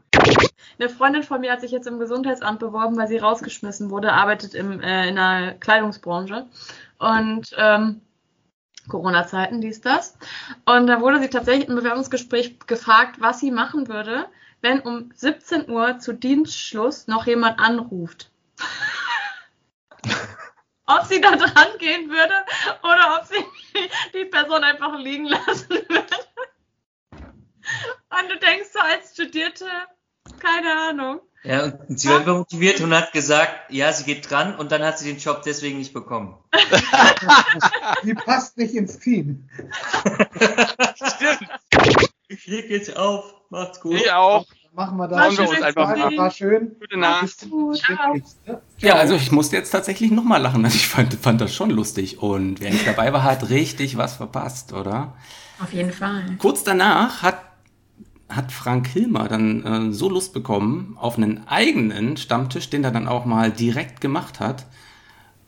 Eine 0.78 0.88
Freundin 0.88 1.22
von 1.22 1.40
mir 1.40 1.52
hat 1.52 1.60
sich 1.60 1.70
jetzt 1.70 1.86
im 1.86 2.00
Gesundheitsamt 2.00 2.58
beworben, 2.58 2.96
weil 2.96 3.06
sie 3.06 3.18
rausgeschmissen 3.18 3.90
wurde, 3.90 4.12
arbeitet 4.12 4.54
im, 4.54 4.80
äh, 4.80 5.08
in 5.08 5.16
der 5.16 5.54
Kleidungsbranche. 5.60 6.46
Und 6.98 7.54
ähm, 7.56 8.00
Corona-Zeiten, 8.88 9.60
dies, 9.60 9.80
das. 9.80 10.18
Und 10.64 10.88
da 10.88 11.00
wurde 11.00 11.20
sie 11.20 11.28
tatsächlich 11.28 11.68
im 11.68 11.76
Bewerbungsgespräch 11.76 12.58
gefragt, 12.66 13.20
was 13.20 13.38
sie 13.38 13.52
machen 13.52 13.86
würde, 13.86 14.26
wenn 14.60 14.80
um 14.80 15.10
17 15.14 15.70
Uhr 15.70 15.98
zu 15.98 16.12
Dienstschluss 16.12 17.06
noch 17.06 17.26
jemand 17.26 17.60
anruft. 17.60 18.31
Ob 20.86 21.04
sie 21.06 21.20
da 21.20 21.36
dran 21.36 21.78
gehen 21.78 22.10
würde 22.10 22.34
oder 22.82 23.20
ob 23.20 23.26
sie 23.26 23.44
die 24.14 24.24
Person 24.26 24.64
einfach 24.64 24.98
liegen 24.98 25.26
lassen 25.26 25.70
würde. 25.70 26.16
Und 28.10 28.30
du 28.30 28.38
denkst 28.38 28.68
so 28.72 28.80
als 28.80 29.12
Studierte, 29.12 29.66
keine 30.40 30.76
Ahnung. 30.88 31.20
Ja, 31.44 31.64
und 31.64 31.98
sie 31.98 32.08
war 32.08 32.20
einfach 32.20 32.36
motiviert 32.36 32.80
und 32.80 32.94
hat 32.94 33.12
gesagt, 33.12 33.70
ja, 33.70 33.92
sie 33.92 34.04
geht 34.04 34.30
dran 34.30 34.54
und 34.54 34.70
dann 34.70 34.82
hat 34.82 34.98
sie 34.98 35.12
den 35.12 35.18
Job 35.18 35.42
deswegen 35.44 35.78
nicht 35.78 35.92
bekommen. 35.92 36.38
Die 38.04 38.14
passt 38.14 38.56
nicht 38.58 38.74
ins 38.74 39.00
Team. 39.00 39.48
Stimmt. 40.94 41.48
Ich 42.28 42.46
leg 42.46 42.70
jetzt 42.70 42.96
auf. 42.96 43.34
Macht's 43.50 43.80
gut. 43.80 43.94
Ich 43.94 44.12
auch. 44.12 44.46
Machen 44.74 44.96
wir 44.96 45.06
Machen 45.06 45.36
das. 45.36 45.38
wir 45.38 45.48
uns 45.50 45.62
einfach 45.62 45.88
war, 45.88 45.96
mal. 45.96 46.16
war 46.16 46.30
schön. 46.30 46.72
Gute 46.80 46.98
Nacht. 46.98 47.46
Ja, 48.78 48.94
also 48.94 49.14
ich 49.14 49.30
musste 49.30 49.56
jetzt 49.56 49.70
tatsächlich 49.70 50.10
nochmal 50.10 50.40
lachen. 50.40 50.64
Also 50.64 50.76
ich 50.76 50.88
fand, 50.88 51.12
fand 51.14 51.42
das 51.42 51.54
schon 51.54 51.68
lustig. 51.70 52.22
Und 52.22 52.60
wer 52.60 52.70
nicht 52.70 52.86
dabei 52.86 53.12
war, 53.12 53.22
hat 53.22 53.50
richtig 53.50 53.98
was 53.98 54.14
verpasst, 54.14 54.72
oder? 54.72 55.12
Auf 55.62 55.74
jeden 55.74 55.92
Fall. 55.92 56.24
Kurz 56.38 56.64
danach 56.64 57.22
hat, 57.22 57.38
hat 58.30 58.50
Frank 58.50 58.86
Hilmer 58.86 59.28
dann 59.28 59.90
äh, 59.90 59.92
so 59.92 60.08
Lust 60.08 60.32
bekommen 60.32 60.96
auf 60.98 61.18
einen 61.18 61.46
eigenen 61.48 62.16
Stammtisch, 62.16 62.70
den 62.70 62.82
er 62.82 62.92
dann 62.92 63.08
auch 63.08 63.26
mal 63.26 63.50
direkt 63.50 64.00
gemacht 64.00 64.40
hat. 64.40 64.64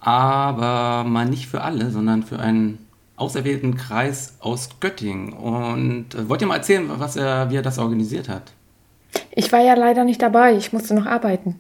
Aber 0.01 1.05
mal 1.05 1.25
nicht 1.25 1.47
für 1.47 1.63
alle, 1.63 1.91
sondern 1.91 2.25
für 2.25 2.41
einen 2.41 2.87
auserwählten 3.17 3.75
Kreis 3.77 4.37
aus 4.41 4.69
Göttingen. 4.81 5.33
Und 5.33 6.15
äh, 6.15 6.29
wollt 6.29 6.43
ihr 6.43 6.47
mal 6.47 6.57
erzählen, 6.57 6.91
was 6.99 7.17
er, 7.17 7.51
wie 7.51 7.57
er 7.57 7.63
das 7.63 7.79
organisiert 7.79 8.29
hat? 8.29 8.53
Ich 9.37 9.51
war 9.53 9.61
ja 9.61 9.75
leider 9.75 10.05
nicht 10.05 10.23
dabei, 10.23 10.55
ich 10.55 10.73
musste 10.73 10.95
noch 10.95 11.07
arbeiten. 11.07 11.59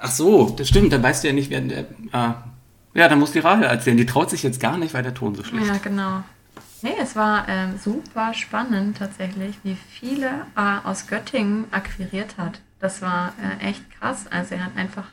Ach 0.00 0.10
so, 0.10 0.50
das 0.50 0.68
stimmt, 0.68 0.92
dann 0.92 1.02
weißt 1.02 1.22
du 1.22 1.28
ja 1.28 1.32
nicht, 1.34 1.50
wer. 1.50 1.60
der- 1.60 1.86
ah. 2.12 2.34
Ja, 2.94 3.08
dann 3.08 3.20
muss 3.20 3.30
die 3.32 3.38
Rahel 3.38 3.64
erzählen. 3.64 3.96
Die 3.96 4.06
traut 4.06 4.30
sich 4.30 4.42
jetzt 4.42 4.58
gar 4.60 4.76
nicht, 4.76 4.92
weil 4.94 5.04
der 5.04 5.14
Ton 5.14 5.34
so 5.36 5.44
schlecht 5.44 5.66
Ja, 5.66 5.74
ist. 5.74 5.82
genau. 5.84 6.22
Nee, 6.82 6.94
es 7.00 7.14
war 7.14 7.46
ähm, 7.48 7.74
super 7.78 8.34
spannend 8.34 8.96
tatsächlich, 8.98 9.56
wie 9.62 9.76
viele 9.90 10.26
äh, 10.56 10.78
aus 10.88 11.06
Göttingen 11.06 11.66
akquiriert 11.70 12.36
hat. 12.38 12.60
Das 12.80 13.02
war 13.02 13.34
äh, 13.60 13.68
echt 13.68 13.82
krass. 13.92 14.24
Also 14.30 14.54
er 14.56 14.64
hat 14.64 14.76
einfach 14.76 15.04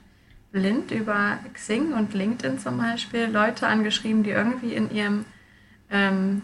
blind 0.51 0.89
über 0.91 1.37
Xing 1.53 1.93
und 1.93 2.13
LinkedIn 2.13 2.57
zum 2.57 2.77
Beispiel 2.77 3.25
Leute 3.25 3.67
angeschrieben, 3.67 4.23
die 4.23 4.29
irgendwie 4.31 4.73
in 4.73 4.89
ihrem 4.89 5.25
ähm, 5.91 6.41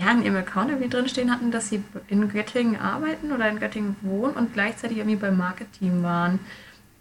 ja, 0.00 0.10
in 0.12 0.22
ihrem 0.22 0.36
Account 0.36 0.70
irgendwie 0.70 0.88
drinstehen 0.88 1.30
hatten, 1.30 1.50
dass 1.50 1.68
sie 1.68 1.82
in 2.08 2.28
Göttingen 2.30 2.80
arbeiten 2.80 3.32
oder 3.32 3.48
in 3.48 3.60
Göttingen 3.60 3.96
wohnen 4.00 4.34
und 4.34 4.54
gleichzeitig 4.54 4.96
irgendwie 4.98 5.16
beim 5.16 5.36
Marketing 5.36 6.02
waren 6.02 6.38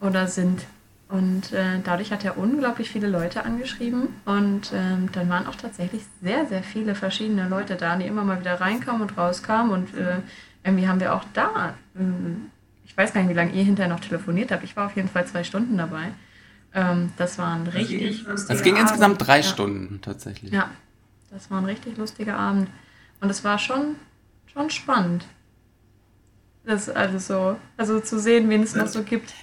oder 0.02 0.28
sind. 0.28 0.66
Und 1.08 1.54
äh, 1.54 1.80
dadurch 1.84 2.12
hat 2.12 2.24
er 2.24 2.38
unglaublich 2.38 2.90
viele 2.92 3.08
Leute 3.08 3.44
angeschrieben. 3.44 4.10
Und 4.26 4.72
ähm, 4.76 5.10
dann 5.12 5.28
waren 5.30 5.48
auch 5.48 5.56
tatsächlich 5.56 6.04
sehr, 6.22 6.46
sehr 6.46 6.62
viele 6.62 6.94
verschiedene 6.94 7.48
Leute 7.50 7.76
da, 7.78 7.96
die 7.96 8.06
immer 8.06 8.24
mal 8.24 8.40
wieder 8.40 8.62
reinkamen 8.62 9.02
und 9.02 9.18
rauskamen. 9.18 9.72
Und 9.72 9.98
äh, 9.98 10.18
irgendwie 10.64 10.88
haben 10.88 11.00
wir 11.00 11.16
auch 11.16 11.24
da, 11.34 11.74
ähm, 11.98 12.52
ich 12.86 12.96
weiß 12.96 13.14
gar 13.14 13.22
nicht, 13.22 13.30
wie 13.32 13.34
lange 13.36 13.54
ihr 13.54 13.64
hinterher 13.64 13.92
noch 13.92 14.02
telefoniert 14.02 14.52
habt. 14.52 14.64
Ich 14.64 14.76
war 14.76 14.86
auf 14.88 14.96
jeden 14.96 15.10
Fall 15.10 15.26
zwei 15.26 15.44
Stunden 15.44 15.78
dabei. 15.78 16.10
Ähm, 16.76 17.12
das 17.18 17.40
war 17.40 17.56
ein 17.56 17.66
richtig 17.66 18.28
lustiger 18.28 18.54
Es 18.54 18.62
ging 18.62 18.76
insgesamt 18.76 19.16
Abend. 19.16 19.28
drei 19.28 19.38
Ja. 19.38 19.44
Stunden 19.44 20.02
tatsächlich. 20.04 20.52
Ja, 20.52 20.70
das 21.32 21.50
war 21.50 21.58
ein 21.60 21.66
richtig 21.66 21.98
lustiger 21.98 22.38
Abend. 22.38 22.68
Und 23.22 23.30
es 23.30 23.44
war 23.44 23.60
schon, 23.60 23.96
schon 24.52 24.70
spannend. 24.70 25.26
Das 26.66 26.90
also 26.90 27.18
so, 27.18 27.56
also 27.78 28.00
zu 28.00 28.20
sehen, 28.20 28.50
wen 28.50 28.64
es 28.64 28.76
noch 28.76 28.88
so 28.88 29.04
gibt. 29.04 29.34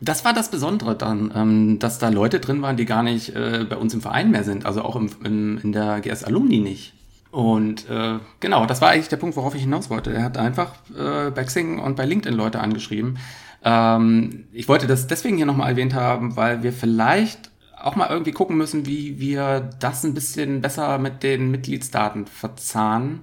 Das 0.00 0.24
war 0.24 0.32
das 0.32 0.50
Besondere 0.50 0.94
dann, 0.94 1.32
ähm, 1.34 1.78
dass 1.80 1.98
da 1.98 2.08
Leute 2.08 2.38
drin 2.38 2.62
waren, 2.62 2.76
die 2.76 2.84
gar 2.84 3.02
nicht 3.02 3.34
äh, 3.34 3.66
bei 3.68 3.76
uns 3.76 3.92
im 3.94 4.00
Verein 4.00 4.30
mehr 4.30 4.44
sind, 4.44 4.64
also 4.64 4.82
auch 4.82 4.94
im, 4.94 5.10
im, 5.24 5.58
in 5.58 5.72
der 5.72 6.00
GS 6.00 6.22
Alumni 6.22 6.60
nicht. 6.60 6.94
Und 7.30 7.88
äh, 7.90 8.18
genau, 8.40 8.64
das 8.66 8.80
war 8.80 8.90
eigentlich 8.90 9.08
der 9.08 9.16
Punkt, 9.16 9.36
worauf 9.36 9.54
ich 9.54 9.62
hinaus 9.62 9.90
wollte. 9.90 10.12
Er 10.12 10.22
hat 10.22 10.38
einfach 10.38 10.74
äh, 10.96 11.30
bei 11.30 11.44
Xing 11.44 11.78
und 11.78 11.96
bei 11.96 12.06
LinkedIn 12.06 12.36
Leute 12.36 12.60
angeschrieben. 12.60 13.18
Ähm, 13.64 14.44
ich 14.52 14.68
wollte 14.68 14.86
das 14.86 15.08
deswegen 15.08 15.36
hier 15.36 15.46
nochmal 15.46 15.70
erwähnt 15.70 15.94
haben, 15.94 16.36
weil 16.36 16.62
wir 16.62 16.72
vielleicht 16.72 17.50
auch 17.82 17.96
mal 17.96 18.08
irgendwie 18.08 18.32
gucken 18.32 18.56
müssen, 18.56 18.86
wie 18.86 19.18
wir 19.20 19.70
das 19.78 20.04
ein 20.04 20.14
bisschen 20.14 20.60
besser 20.60 20.98
mit 20.98 21.22
den 21.22 21.50
Mitgliedsdaten 21.50 22.26
verzahnen. 22.26 23.20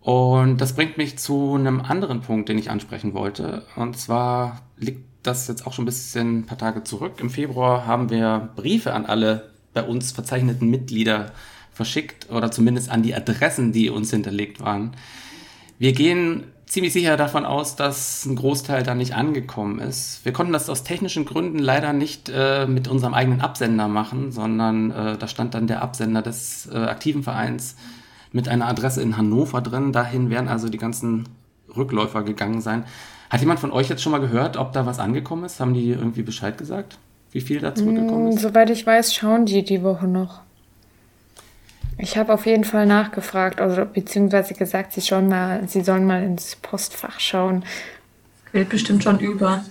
Und 0.00 0.60
das 0.60 0.74
bringt 0.74 0.96
mich 0.96 1.18
zu 1.18 1.54
einem 1.54 1.80
anderen 1.80 2.22
Punkt, 2.22 2.48
den 2.48 2.58
ich 2.58 2.70
ansprechen 2.70 3.14
wollte. 3.14 3.66
Und 3.76 3.98
zwar 3.98 4.62
liegt 4.76 5.04
das 5.22 5.48
jetzt 5.48 5.66
auch 5.66 5.72
schon 5.72 5.82
ein 5.82 5.86
bisschen 5.86 6.40
ein 6.40 6.46
paar 6.46 6.58
Tage 6.58 6.84
zurück. 6.84 7.20
Im 7.20 7.30
Februar 7.30 7.86
haben 7.86 8.10
wir 8.10 8.48
Briefe 8.56 8.94
an 8.94 9.06
alle 9.06 9.50
bei 9.74 9.82
uns 9.82 10.12
verzeichneten 10.12 10.70
Mitglieder 10.70 11.32
verschickt 11.72 12.30
oder 12.30 12.50
zumindest 12.50 12.90
an 12.90 13.02
die 13.02 13.14
Adressen, 13.14 13.72
die 13.72 13.90
uns 13.90 14.10
hinterlegt 14.10 14.60
waren. 14.60 14.96
Wir 15.78 15.92
gehen 15.92 16.44
ziemlich 16.68 16.92
sicher 16.92 17.16
davon 17.16 17.44
aus, 17.44 17.76
dass 17.76 18.24
ein 18.26 18.36
Großteil 18.36 18.82
da 18.82 18.94
nicht 18.94 19.14
angekommen 19.14 19.78
ist. 19.78 20.20
Wir 20.24 20.32
konnten 20.32 20.52
das 20.52 20.68
aus 20.68 20.84
technischen 20.84 21.24
Gründen 21.24 21.58
leider 21.58 21.92
nicht 21.92 22.28
äh, 22.34 22.66
mit 22.66 22.88
unserem 22.88 23.14
eigenen 23.14 23.40
Absender 23.40 23.88
machen, 23.88 24.32
sondern 24.32 24.90
äh, 24.90 25.16
da 25.18 25.28
stand 25.28 25.54
dann 25.54 25.66
der 25.66 25.82
Absender 25.82 26.22
des 26.22 26.68
äh, 26.72 26.76
aktiven 26.76 27.22
Vereins 27.22 27.76
mit 28.32 28.48
einer 28.48 28.68
Adresse 28.68 29.02
in 29.02 29.16
Hannover 29.16 29.60
drin. 29.60 29.92
Dahin 29.92 30.30
werden 30.30 30.48
also 30.48 30.68
die 30.68 30.78
ganzen 30.78 31.28
Rückläufer 31.76 32.22
gegangen 32.22 32.60
sein. 32.60 32.84
Hat 33.30 33.40
jemand 33.40 33.60
von 33.60 33.72
euch 33.72 33.88
jetzt 33.88 34.02
schon 34.02 34.12
mal 34.12 34.20
gehört, 34.20 34.56
ob 34.56 34.72
da 34.72 34.86
was 34.86 34.98
angekommen 34.98 35.44
ist? 35.44 35.60
Haben 35.60 35.74
die 35.74 35.90
irgendwie 35.90 36.22
Bescheid 36.22 36.56
gesagt, 36.58 36.98
wie 37.30 37.40
viel 37.40 37.60
da 37.60 37.74
zurückgekommen 37.74 38.28
Mm, 38.28 38.28
ist? 38.28 38.40
Soweit 38.40 38.70
ich 38.70 38.86
weiß, 38.86 39.14
schauen 39.14 39.46
die 39.46 39.64
die 39.64 39.82
Woche 39.82 40.06
noch. 40.06 40.40
Ich 41.98 42.16
habe 42.16 42.32
auf 42.32 42.46
jeden 42.46 42.62
Fall 42.62 42.86
nachgefragt, 42.86 43.60
also 43.60 43.84
beziehungsweise 43.84 44.54
gesagt, 44.54 44.92
sie 44.92 45.00
schauen 45.00 45.28
mal, 45.28 45.66
sie 45.68 45.82
sollen 45.82 46.06
mal 46.06 46.22
ins 46.22 46.54
Postfach 46.56 47.18
schauen. 47.18 47.64
Quillt 48.50 48.68
bestimmt 48.68 49.02
schon 49.02 49.18
über. 49.18 49.64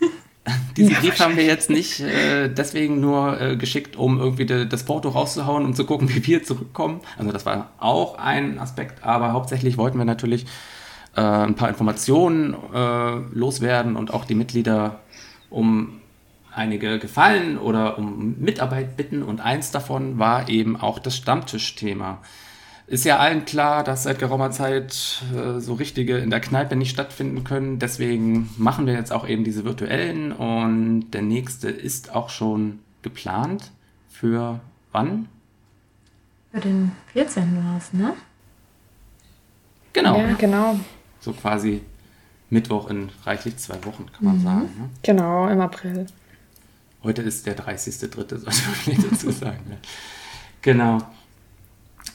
Diesen 0.76 0.94
Brief 0.96 1.18
haben 1.18 1.36
wir 1.36 1.44
jetzt 1.44 1.70
nicht 1.70 2.00
äh, 2.00 2.48
deswegen 2.48 3.00
nur 3.00 3.40
äh, 3.40 3.56
geschickt, 3.56 3.96
um 3.96 4.20
irgendwie 4.20 4.44
de, 4.44 4.66
das 4.66 4.84
Porto 4.84 5.08
rauszuhauen, 5.08 5.64
um 5.64 5.74
zu 5.74 5.86
gucken, 5.86 6.08
wie 6.14 6.24
wir 6.26 6.44
zurückkommen. 6.44 7.00
Also 7.16 7.32
das 7.32 7.46
war 7.46 7.70
auch 7.78 8.18
ein 8.18 8.58
Aspekt, 8.58 9.02
aber 9.02 9.32
hauptsächlich 9.32 9.78
wollten 9.78 9.96
wir 9.96 10.04
natürlich 10.04 10.44
äh, 11.16 11.22
ein 11.22 11.54
paar 11.54 11.70
Informationen 11.70 12.54
äh, 12.74 13.16
loswerden 13.32 13.96
und 13.96 14.12
auch 14.12 14.26
die 14.26 14.34
Mitglieder 14.34 15.00
um 15.48 16.02
einige 16.56 16.98
Gefallen 16.98 17.58
oder 17.58 17.98
um 17.98 18.36
Mitarbeit 18.38 18.96
bitten. 18.96 19.22
Und 19.22 19.40
eins 19.40 19.70
davon 19.70 20.18
war 20.18 20.48
eben 20.48 20.76
auch 20.76 20.98
das 20.98 21.16
Stammtischthema. 21.16 22.18
Ist 22.88 23.04
ja 23.04 23.18
allen 23.18 23.44
klar, 23.44 23.82
dass 23.82 24.04
seit 24.04 24.20
geraumer 24.20 24.52
Zeit 24.52 25.22
äh, 25.34 25.58
so 25.60 25.74
richtige 25.74 26.18
in 26.18 26.30
der 26.30 26.40
Kneipe 26.40 26.76
nicht 26.76 26.90
stattfinden 26.90 27.42
können. 27.42 27.78
Deswegen 27.80 28.48
machen 28.58 28.86
wir 28.86 28.94
jetzt 28.94 29.12
auch 29.12 29.26
eben 29.28 29.42
diese 29.42 29.64
virtuellen 29.64 30.30
und 30.32 31.10
der 31.10 31.22
nächste 31.22 31.68
ist 31.68 32.14
auch 32.14 32.30
schon 32.30 32.78
geplant. 33.02 33.72
Für 34.08 34.60
wann? 34.92 35.28
Für 36.52 36.60
den 36.60 36.92
14. 37.12 37.56
war 37.64 37.76
es, 37.76 37.92
ne? 37.92 38.14
Genau. 39.92 40.16
Ja, 40.18 40.32
genau. 40.34 40.78
So 41.20 41.32
quasi 41.32 41.80
Mittwoch 42.50 42.88
in 42.88 43.10
reichlich 43.24 43.56
zwei 43.56 43.84
Wochen, 43.84 44.06
kann 44.12 44.24
man 44.24 44.36
Mhm. 44.38 44.42
sagen. 44.42 44.60
Ne? 44.78 44.90
Genau, 45.02 45.48
im 45.48 45.60
April. 45.60 46.06
Heute 47.02 47.22
ist 47.22 47.46
der 47.46 47.56
30.3., 47.56 47.90
sollte 48.16 48.44
man 48.44 48.52
vielleicht 48.52 49.12
dazu 49.12 49.30
sagen. 49.30 49.60
Ne? 49.68 49.76
Genau. 50.62 50.98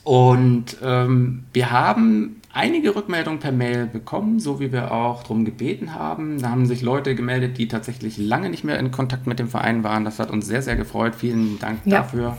Und 0.03 0.77
ähm, 0.81 1.45
wir 1.53 1.71
haben 1.71 2.41
einige 2.53 2.95
Rückmeldungen 2.95 3.39
per 3.39 3.51
Mail 3.51 3.85
bekommen, 3.85 4.39
so 4.39 4.59
wie 4.59 4.71
wir 4.71 4.91
auch 4.91 5.21
darum 5.21 5.45
gebeten 5.45 5.93
haben. 5.93 6.39
Da 6.41 6.49
haben 6.49 6.65
sich 6.65 6.81
Leute 6.81 7.15
gemeldet, 7.15 7.57
die 7.57 7.67
tatsächlich 7.67 8.17
lange 8.17 8.49
nicht 8.49 8.63
mehr 8.63 8.79
in 8.79 8.91
Kontakt 8.91 9.27
mit 9.27 9.39
dem 9.39 9.47
Verein 9.47 9.83
waren. 9.83 10.03
Das 10.03 10.19
hat 10.19 10.31
uns 10.31 10.47
sehr, 10.47 10.61
sehr 10.61 10.75
gefreut. 10.75 11.15
Vielen 11.15 11.59
Dank 11.59 11.81
Ja. 11.85 11.99
dafür. 11.99 12.37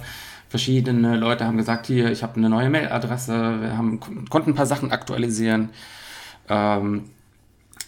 Verschiedene 0.49 1.17
Leute 1.17 1.47
haben 1.47 1.57
gesagt, 1.57 1.87
hier, 1.87 2.11
ich 2.11 2.23
habe 2.23 2.37
eine 2.37 2.51
neue 2.51 2.69
Mailadresse. 2.69 3.61
Wir 3.63 3.77
haben, 3.77 4.01
konnten 4.29 4.51
ein 4.51 4.55
paar 4.55 4.67
Sachen 4.67 4.91
aktualisieren. 4.93 5.71
Ähm, 6.49 7.05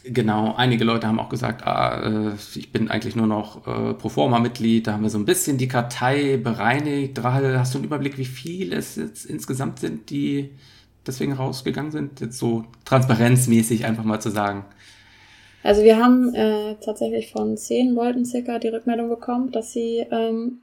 Genau, 0.06 0.54
einige 0.54 0.84
Leute 0.84 1.06
haben 1.06 1.18
auch 1.18 1.30
gesagt, 1.30 1.66
ah, 1.66 2.28
äh, 2.28 2.32
ich 2.56 2.70
bin 2.70 2.90
eigentlich 2.90 3.16
nur 3.16 3.26
noch 3.26 3.66
äh, 3.66 3.94
Proforma-Mitglied. 3.94 4.86
Da 4.86 4.92
haben 4.92 5.02
wir 5.02 5.08
so 5.08 5.18
ein 5.18 5.24
bisschen 5.24 5.56
die 5.56 5.68
Kartei 5.68 6.36
bereinigt. 6.36 7.24
Rahel, 7.24 7.58
hast 7.58 7.72
du 7.72 7.78
einen 7.78 7.86
Überblick, 7.86 8.18
wie 8.18 8.26
viele 8.26 8.76
es 8.76 8.96
jetzt 8.96 9.24
insgesamt 9.24 9.78
sind, 9.78 10.10
die 10.10 10.50
deswegen 11.06 11.32
rausgegangen 11.32 11.90
sind? 11.90 12.20
Jetzt 12.20 12.38
so 12.38 12.64
transparenzmäßig 12.84 13.86
einfach 13.86 14.04
mal 14.04 14.20
zu 14.20 14.30
sagen. 14.30 14.66
Also 15.62 15.82
wir 15.82 15.96
haben 15.96 16.34
äh, 16.34 16.76
tatsächlich 16.84 17.32
von 17.32 17.56
zehn 17.56 17.94
Leuten 17.94 18.26
circa 18.26 18.58
die 18.58 18.68
Rückmeldung 18.68 19.08
bekommen, 19.08 19.52
dass 19.52 19.72
sie 19.72 20.04
ähm, 20.10 20.58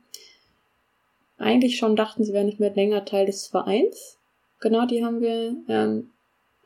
eigentlich 1.40 1.78
schon 1.78 1.96
dachten, 1.96 2.24
sie 2.24 2.34
wären 2.34 2.46
nicht 2.46 2.60
mehr 2.60 2.76
länger 2.76 3.04
Teil 3.06 3.26
des 3.26 3.48
Vereins. 3.48 4.20
Genau, 4.60 4.86
die 4.86 5.04
haben 5.04 5.20
wir, 5.20 5.56
ähm, 5.68 6.12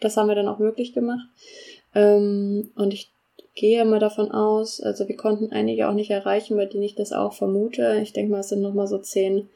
das 0.01 0.17
haben 0.17 0.27
wir 0.27 0.35
dann 0.35 0.49
auch 0.49 0.59
möglich 0.59 0.91
gemacht. 0.91 1.25
Ähm, 1.95 2.71
und 2.75 2.93
ich 2.93 3.11
gehe 3.55 3.85
mal 3.85 3.99
davon 3.99 4.31
aus, 4.31 4.81
also 4.81 5.07
wir 5.07 5.15
konnten 5.15 5.51
einige 5.51 5.87
auch 5.87 5.93
nicht 5.93 6.11
erreichen, 6.11 6.57
bei 6.57 6.65
denen 6.65 6.83
ich 6.83 6.95
das 6.95 7.13
auch 7.13 7.33
vermute. 7.33 7.99
Ich 8.03 8.11
denke 8.13 8.31
mal, 8.31 8.41
es 8.41 8.49
sind 8.49 8.61
nochmal 8.61 8.87
so 8.87 8.97
10, 8.97 9.49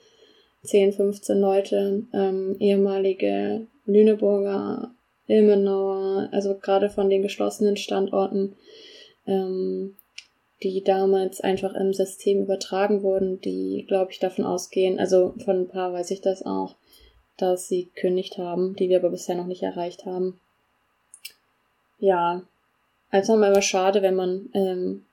10, 0.63 0.93
15 0.93 1.39
Leute, 1.39 2.03
ähm, 2.13 2.55
ehemalige 2.59 3.67
Lüneburger, 3.85 4.91
Ilmenauer, 5.27 6.29
also 6.31 6.55
gerade 6.55 6.89
von 6.89 7.09
den 7.09 7.21
geschlossenen 7.21 7.75
Standorten, 7.75 8.55
ähm, 9.27 9.95
die 10.63 10.81
damals 10.83 11.41
einfach 11.41 11.73
im 11.73 11.93
System 11.93 12.41
übertragen 12.41 13.03
wurden, 13.03 13.39
die, 13.41 13.85
glaube 13.87 14.11
ich, 14.11 14.19
davon 14.19 14.45
ausgehen, 14.45 14.97
also 14.97 15.33
von 15.43 15.61
ein 15.61 15.67
paar 15.67 15.93
weiß 15.93 16.11
ich 16.11 16.21
das 16.21 16.45
auch, 16.45 16.75
dass 17.37 17.67
sie 17.67 17.89
kündigt 17.95 18.37
haben, 18.37 18.75
die 18.75 18.89
wir 18.89 18.99
aber 18.99 19.09
bisher 19.09 19.35
noch 19.35 19.45
nicht 19.45 19.63
erreicht 19.63 20.05
haben 20.05 20.39
ja, 21.99 22.41
also 23.11 23.35
immer 23.35 23.61
schade, 23.61 24.01
wenn 24.01 24.15
man, 24.15 24.49
ähm, 24.53 25.05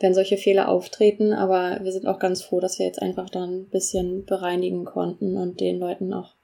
wenn 0.00 0.14
solche 0.14 0.36
Fehler 0.36 0.68
auftreten, 0.68 1.32
aber 1.32 1.78
wir 1.82 1.92
sind 1.92 2.06
auch 2.06 2.18
ganz 2.18 2.42
froh, 2.42 2.60
dass 2.60 2.78
wir 2.78 2.86
jetzt 2.86 3.00
einfach 3.00 3.30
dann 3.30 3.60
ein 3.60 3.64
bisschen 3.66 4.24
bereinigen 4.24 4.84
konnten 4.84 5.36
und 5.36 5.60
den 5.60 5.78
Leuten 5.78 6.12
auch 6.12 6.34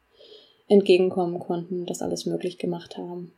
entgegenkommen 0.69 1.40
konnten, 1.40 1.87
das 1.87 2.00
alles 2.00 2.26
möglich 2.26 2.59
gemacht 2.59 2.97
haben. 2.97 3.33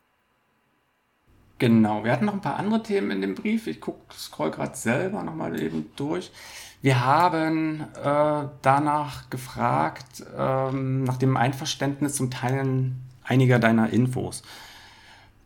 Genau, 1.59 2.05
wir 2.05 2.13
hatten 2.13 2.25
noch 2.25 2.35
ein 2.35 2.41
paar 2.41 2.57
andere 2.57 2.83
Themen 2.83 3.13
in 3.13 3.21
dem 3.21 3.35
Brief. 3.37 3.69
Ich 3.69 3.81
guck, 3.81 4.13
scroll 4.13 4.51
gerade 4.51 4.77
selber 4.77 5.23
nochmal 5.23 5.61
eben 5.63 5.91
durch. 5.95 6.31
Wir 6.83 7.05
haben 7.05 7.87
äh, 8.03 8.49
danach 8.63 9.31
gefragt, 9.31 10.25
ähm, 10.37 11.05
nach 11.05 11.17
dem 11.17 11.37
Einverständnis 11.37 12.17
zum 12.17 12.33
Teilen 12.33 12.97
einiger 13.23 13.61
deiner 13.61 13.91
Infos. 13.91 14.43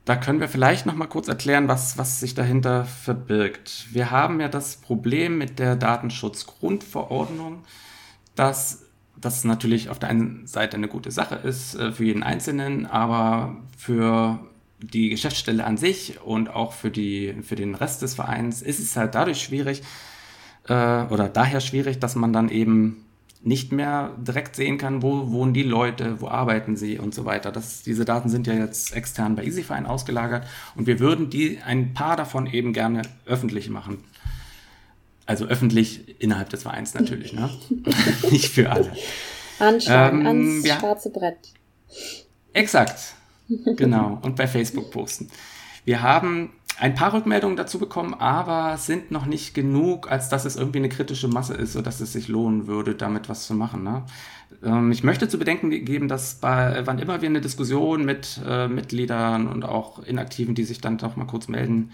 Da 0.06 0.14
können 0.14 0.38
wir 0.38 0.48
vielleicht 0.48 0.86
noch 0.86 0.94
mal 0.94 1.08
kurz 1.08 1.26
erklären, 1.26 1.66
was, 1.66 1.98
was 1.98 2.20
sich 2.20 2.34
dahinter 2.34 2.84
verbirgt. 2.84 3.88
Wir 3.90 4.12
haben 4.12 4.40
ja 4.40 4.46
das 4.46 4.76
Problem 4.76 5.36
mit 5.36 5.58
der 5.58 5.74
Datenschutzgrundverordnung, 5.74 7.64
dass 8.36 8.84
das 9.16 9.42
natürlich 9.42 9.90
auf 9.90 9.98
der 9.98 10.10
einen 10.10 10.46
Seite 10.46 10.76
eine 10.76 10.86
gute 10.86 11.10
Sache 11.10 11.34
ist 11.34 11.74
äh, 11.74 11.90
für 11.90 12.04
jeden 12.04 12.22
Einzelnen, 12.22 12.86
aber 12.86 13.56
für 13.76 14.38
die 14.78 15.08
Geschäftsstelle 15.08 15.64
an 15.64 15.76
sich 15.76 16.20
und 16.22 16.50
auch 16.50 16.72
für, 16.72 16.92
die, 16.92 17.34
für 17.42 17.56
den 17.56 17.74
Rest 17.74 18.02
des 18.02 18.14
Vereins 18.14 18.62
ist 18.62 18.78
es 18.78 18.96
halt 18.96 19.16
dadurch 19.16 19.42
schwierig 19.42 19.82
äh, 20.68 21.02
oder 21.06 21.28
daher 21.28 21.60
schwierig, 21.60 21.98
dass 21.98 22.14
man 22.14 22.32
dann 22.32 22.48
eben 22.48 23.05
nicht 23.42 23.72
mehr 23.72 24.14
direkt 24.18 24.56
sehen 24.56 24.78
kann, 24.78 25.02
wo 25.02 25.30
wohnen 25.30 25.54
die 25.54 25.62
Leute, 25.62 26.20
wo 26.20 26.28
arbeiten 26.28 26.76
sie 26.76 26.98
und 26.98 27.14
so 27.14 27.24
weiter. 27.24 27.52
Das, 27.52 27.82
diese 27.82 28.04
Daten 28.04 28.28
sind 28.28 28.46
ja 28.46 28.54
jetzt 28.54 28.94
extern 28.94 29.36
bei 29.36 29.44
EasyFine 29.44 29.88
ausgelagert 29.88 30.46
und 30.74 30.86
wir 30.86 30.98
würden 30.98 31.30
die 31.30 31.58
ein 31.64 31.94
paar 31.94 32.16
davon 32.16 32.46
eben 32.46 32.72
gerne 32.72 33.02
öffentlich 33.26 33.70
machen. 33.70 34.04
Also 35.26 35.46
öffentlich 35.46 36.20
innerhalb 36.20 36.50
des 36.50 36.62
Vereins 36.62 36.94
natürlich, 36.94 37.32
ne? 37.32 37.50
nicht 38.30 38.48
für 38.48 38.70
alle. 38.70 38.92
Anschauen, 39.58 40.20
ähm, 40.20 40.26
ans 40.26 40.66
ja, 40.66 40.78
schwarze 40.78 41.10
Brett. 41.10 41.38
Exakt. 42.52 43.14
Genau. 43.48 44.18
Und 44.22 44.36
bei 44.36 44.46
Facebook 44.46 44.90
posten. 44.90 45.28
Wir 45.84 46.02
haben 46.02 46.50
ein 46.78 46.94
paar 46.94 47.12
Rückmeldungen 47.12 47.56
dazu 47.56 47.78
bekommen, 47.78 48.14
aber 48.14 48.76
sind 48.76 49.10
noch 49.10 49.26
nicht 49.26 49.54
genug, 49.54 50.10
als 50.10 50.28
dass 50.28 50.44
es 50.44 50.56
irgendwie 50.56 50.78
eine 50.78 50.88
kritische 50.88 51.28
Masse 51.28 51.54
ist, 51.54 51.72
sodass 51.72 52.00
es 52.00 52.12
sich 52.12 52.28
lohnen 52.28 52.66
würde, 52.66 52.94
damit 52.94 53.28
was 53.28 53.46
zu 53.46 53.54
machen. 53.54 53.82
Ne? 53.82 54.04
Ähm, 54.62 54.92
ich 54.92 55.02
möchte 55.02 55.28
zu 55.28 55.38
bedenken 55.38 55.70
geben, 55.70 56.08
dass 56.08 56.36
bei, 56.36 56.82
wann 56.84 56.98
immer 56.98 57.22
wir 57.22 57.28
eine 57.28 57.40
Diskussion 57.40 58.04
mit 58.04 58.40
äh, 58.46 58.68
Mitgliedern 58.68 59.48
und 59.48 59.64
auch 59.64 60.02
Inaktiven, 60.02 60.54
die 60.54 60.64
sich 60.64 60.80
dann 60.80 60.98
doch 60.98 61.16
mal 61.16 61.26
kurz 61.26 61.48
melden, 61.48 61.92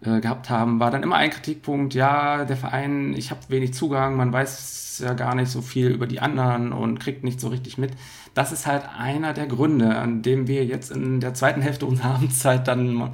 äh, 0.00 0.20
gehabt 0.20 0.48
haben, 0.50 0.80
war 0.80 0.90
dann 0.90 1.02
immer 1.02 1.16
ein 1.16 1.30
Kritikpunkt, 1.30 1.94
ja, 1.94 2.44
der 2.44 2.56
Verein, 2.56 3.14
ich 3.14 3.30
habe 3.30 3.40
wenig 3.48 3.74
Zugang, 3.74 4.16
man 4.16 4.32
weiß 4.32 5.02
ja 5.04 5.14
gar 5.14 5.34
nicht 5.34 5.50
so 5.50 5.60
viel 5.60 5.88
über 5.88 6.06
die 6.06 6.20
anderen 6.20 6.72
und 6.72 6.98
kriegt 7.00 7.24
nicht 7.24 7.40
so 7.40 7.48
richtig 7.48 7.78
mit. 7.78 7.92
Das 8.34 8.52
ist 8.52 8.66
halt 8.66 8.82
einer 8.96 9.32
der 9.32 9.46
Gründe, 9.46 9.96
an 9.96 10.22
dem 10.22 10.46
wir 10.46 10.64
jetzt 10.64 10.90
in 10.90 11.20
der 11.20 11.34
zweiten 11.34 11.62
Hälfte 11.62 11.86
unserer 11.86 12.14
Amtszeit 12.16 12.68
dann 12.68 13.12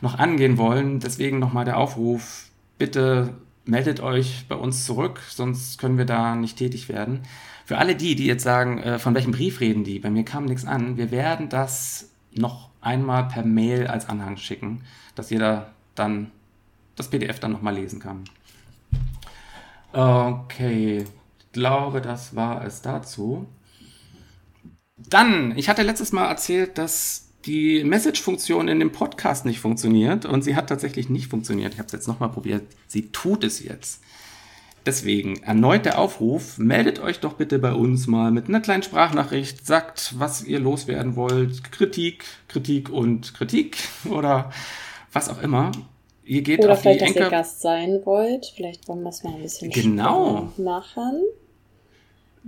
noch 0.00 0.18
angehen 0.18 0.58
wollen. 0.58 1.00
Deswegen 1.00 1.38
nochmal 1.38 1.64
der 1.64 1.78
Aufruf, 1.78 2.50
bitte 2.78 3.34
meldet 3.64 4.00
euch 4.00 4.46
bei 4.48 4.54
uns 4.54 4.84
zurück, 4.84 5.20
sonst 5.28 5.78
können 5.78 5.98
wir 5.98 6.04
da 6.04 6.34
nicht 6.36 6.56
tätig 6.56 6.88
werden. 6.88 7.22
Für 7.64 7.78
alle 7.78 7.96
die, 7.96 8.14
die 8.14 8.26
jetzt 8.26 8.44
sagen, 8.44 8.78
äh, 8.78 8.98
von 8.98 9.14
welchem 9.14 9.32
Brief 9.32 9.60
reden 9.60 9.82
die, 9.82 9.98
bei 9.98 10.10
mir 10.10 10.24
kam 10.24 10.44
nichts 10.44 10.64
an, 10.64 10.96
wir 10.96 11.10
werden 11.10 11.48
das 11.48 12.10
noch 12.32 12.70
einmal 12.80 13.26
per 13.26 13.44
Mail 13.44 13.88
als 13.88 14.08
Anhang 14.08 14.36
schicken, 14.36 14.84
dass 15.16 15.30
jeder 15.30 15.72
dann 15.96 16.30
das 16.94 17.10
PDF 17.10 17.40
dann 17.40 17.52
nochmal 17.52 17.74
lesen 17.74 17.98
kann. 17.98 18.24
Okay, 19.92 20.98
ich 20.98 21.52
glaube, 21.52 22.00
das 22.00 22.36
war 22.36 22.64
es 22.64 22.82
dazu. 22.82 23.46
Dann, 24.96 25.56
ich 25.56 25.68
hatte 25.68 25.82
letztes 25.82 26.12
Mal 26.12 26.26
erzählt, 26.26 26.78
dass 26.78 27.25
die 27.46 27.84
Message-Funktion 27.84 28.68
in 28.68 28.80
dem 28.80 28.92
Podcast 28.92 29.44
nicht 29.44 29.60
funktioniert 29.60 30.24
und 30.24 30.42
sie 30.42 30.56
hat 30.56 30.68
tatsächlich 30.68 31.08
nicht 31.08 31.28
funktioniert. 31.28 31.74
Ich 31.74 31.78
habe 31.78 31.86
es 31.86 31.92
jetzt 31.92 32.08
nochmal 32.08 32.30
probiert. 32.30 32.62
Sie 32.88 33.10
tut 33.12 33.44
es 33.44 33.62
jetzt. 33.62 34.02
Deswegen 34.84 35.42
erneut 35.42 35.84
der 35.84 35.98
Aufruf, 35.98 36.58
meldet 36.58 37.00
euch 37.00 37.18
doch 37.18 37.32
bitte 37.32 37.58
bei 37.58 37.72
uns 37.72 38.06
mal 38.06 38.30
mit 38.30 38.48
einer 38.48 38.60
kleinen 38.60 38.84
Sprachnachricht, 38.84 39.66
sagt, 39.66 40.14
was 40.18 40.44
ihr 40.44 40.60
loswerden 40.60 41.16
wollt, 41.16 41.72
Kritik, 41.72 42.24
Kritik 42.46 42.90
und 42.90 43.34
Kritik 43.34 43.78
oder 44.10 44.50
was 45.12 45.28
auch 45.28 45.42
immer. 45.42 45.72
Ihr 46.24 46.42
geht 46.42 46.60
oder 46.60 46.72
auf 46.72 46.82
vielleicht, 46.82 47.00
die 47.00 47.14
dass 47.14 47.16
ihr 47.16 47.30
Gast 47.30 47.60
sein 47.60 48.00
wollt, 48.04 48.52
vielleicht 48.54 48.88
wollen 48.88 49.02
wir 49.02 49.10
es 49.10 49.24
mal 49.24 49.34
ein 49.34 49.42
bisschen 49.42 49.70
genau. 49.70 50.52
machen. 50.56 51.22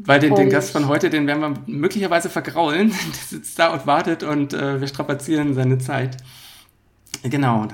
Weil 0.00 0.20
den, 0.20 0.34
den 0.34 0.48
Gast 0.48 0.70
von 0.70 0.86
heute, 0.86 1.10
den 1.10 1.26
werden 1.26 1.40
wir 1.40 1.54
möglicherweise 1.66 2.30
vergraulen. 2.30 2.90
Der 3.30 3.38
sitzt 3.38 3.58
da 3.58 3.72
und 3.72 3.86
wartet 3.86 4.22
und 4.22 4.52
äh, 4.54 4.80
wir 4.80 4.86
strapazieren 4.86 5.54
seine 5.54 5.78
Zeit. 5.78 6.16
Genau. 7.24 7.66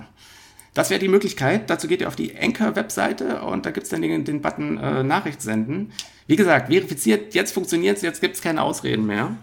Das 0.73 0.91
wäre 0.91 0.99
die 0.99 1.09
Möglichkeit. 1.09 1.69
Dazu 1.69 1.87
geht 1.87 2.01
ihr 2.01 2.09
auf 2.09 2.17
die 2.17 2.37
Anchor-Webseite 2.37 3.43
und 3.43 3.67
da 3.67 3.71
gibt 3.71 3.85
es 3.85 3.91
dann 3.91 4.03
den, 4.03 4.25
den 4.25 4.41
Button 4.41 4.79
äh, 4.79 5.03
Nachricht 5.03 5.43
senden. 5.43 5.93
Wie 6.27 6.37
gesagt, 6.37 6.69
verifiziert, 6.69 7.35
jetzt 7.35 7.53
funktioniert 7.53 7.99
es, 7.99 8.03
jetzt 8.03 8.21
gibt 8.21 8.37
es 8.37 8.43
keine 8.43 8.63
Ausreden 8.63 9.07
mehr. 9.07 9.37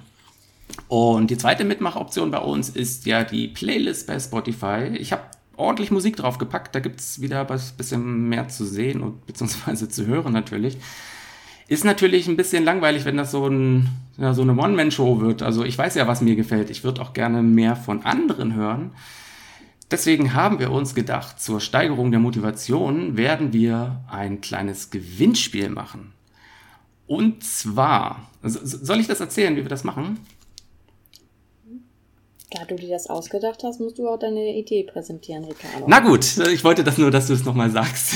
Und 0.87 1.29
die 1.29 1.37
zweite 1.37 1.63
Mitmachoption 1.63 2.31
bei 2.31 2.39
uns 2.39 2.69
ist 2.69 3.05
ja 3.05 3.23
die 3.23 3.47
Playlist 3.47 4.07
bei 4.07 4.19
Spotify. 4.19 4.89
Ich 4.97 5.11
habe 5.11 5.23
ordentlich 5.55 5.91
Musik 5.91 6.15
drauf 6.17 6.37
gepackt. 6.37 6.73
Da 6.75 6.79
gibt 6.79 6.99
es 6.99 7.21
wieder 7.21 7.47
ein 7.47 7.59
bisschen 7.77 8.27
mehr 8.27 8.47
zu 8.49 8.65
sehen 8.65 9.01
und 9.01 9.25
beziehungsweise 9.25 9.87
zu 9.87 10.07
hören 10.07 10.33
natürlich. 10.33 10.77
Ist 11.71 11.85
natürlich 11.85 12.27
ein 12.27 12.35
bisschen 12.35 12.65
langweilig, 12.65 13.05
wenn 13.05 13.15
das 13.15 13.31
so, 13.31 13.47
ein, 13.47 13.87
ja, 14.17 14.33
so 14.33 14.41
eine 14.41 14.57
One-Man-Show 14.57 15.21
wird. 15.21 15.41
Also 15.41 15.63
ich 15.63 15.77
weiß 15.77 15.95
ja, 15.95 16.05
was 16.05 16.19
mir 16.19 16.35
gefällt. 16.35 16.69
Ich 16.69 16.83
würde 16.83 17.01
auch 17.01 17.13
gerne 17.13 17.41
mehr 17.41 17.77
von 17.77 18.03
anderen 18.03 18.55
hören. 18.55 18.91
Deswegen 19.89 20.33
haben 20.33 20.59
wir 20.59 20.69
uns 20.69 20.95
gedacht, 20.95 21.39
zur 21.39 21.61
Steigerung 21.61 22.11
der 22.11 22.19
Motivation 22.19 23.15
werden 23.15 23.53
wir 23.53 24.01
ein 24.09 24.41
kleines 24.41 24.89
Gewinnspiel 24.89 25.69
machen. 25.69 26.11
Und 27.07 27.45
zwar, 27.45 28.29
soll 28.43 28.99
ich 28.99 29.07
das 29.07 29.21
erzählen, 29.21 29.55
wie 29.55 29.61
wir 29.61 29.69
das 29.69 29.85
machen? 29.85 30.19
Da 32.51 32.65
du 32.65 32.75
dir 32.75 32.89
das 32.89 33.07
ausgedacht 33.07 33.63
hast, 33.63 33.79
musst 33.79 33.97
du 33.97 34.09
auch 34.09 34.19
deine 34.19 34.57
Idee 34.57 34.83
präsentieren, 34.83 35.45
Ricardo. 35.45 35.85
Na 35.87 35.99
gut, 35.99 36.37
ich 36.37 36.65
wollte 36.65 36.83
das 36.83 36.97
nur, 36.97 37.09
dass 37.09 37.27
du 37.27 37.33
es 37.33 37.45
nochmal 37.45 37.71
sagst. 37.71 38.15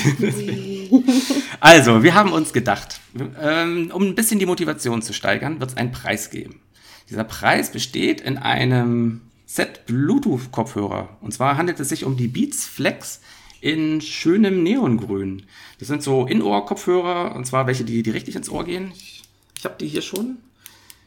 also, 1.60 2.02
wir 2.02 2.14
haben 2.14 2.32
uns 2.32 2.52
gedacht, 2.52 3.00
ähm, 3.40 3.90
um 3.94 4.02
ein 4.02 4.14
bisschen 4.14 4.38
die 4.38 4.44
Motivation 4.44 5.00
zu 5.00 5.14
steigern, 5.14 5.58
wird 5.58 5.70
es 5.70 5.76
einen 5.78 5.90
Preis 5.90 6.28
geben. 6.28 6.60
Dieser 7.08 7.24
Preis 7.24 7.72
besteht 7.72 8.20
in 8.20 8.36
einem 8.36 9.22
Set 9.46 9.86
Bluetooth-Kopfhörer. 9.86 11.16
Und 11.22 11.32
zwar 11.32 11.56
handelt 11.56 11.80
es 11.80 11.88
sich 11.88 12.04
um 12.04 12.18
die 12.18 12.28
Beats 12.28 12.66
Flex 12.66 13.20
in 13.62 14.02
schönem 14.02 14.62
Neongrün. 14.62 15.44
Das 15.78 15.88
sind 15.88 16.02
so 16.02 16.26
In-Ohr-Kopfhörer, 16.26 17.34
und 17.34 17.46
zwar 17.46 17.66
welche, 17.66 17.84
die, 17.84 18.02
die 18.02 18.10
richtig 18.10 18.36
ins 18.36 18.50
Ohr 18.50 18.64
gehen. 18.64 18.92
Ich, 18.94 19.22
ich 19.56 19.64
habe 19.64 19.76
die 19.80 19.86
hier 19.86 20.02
schon. 20.02 20.36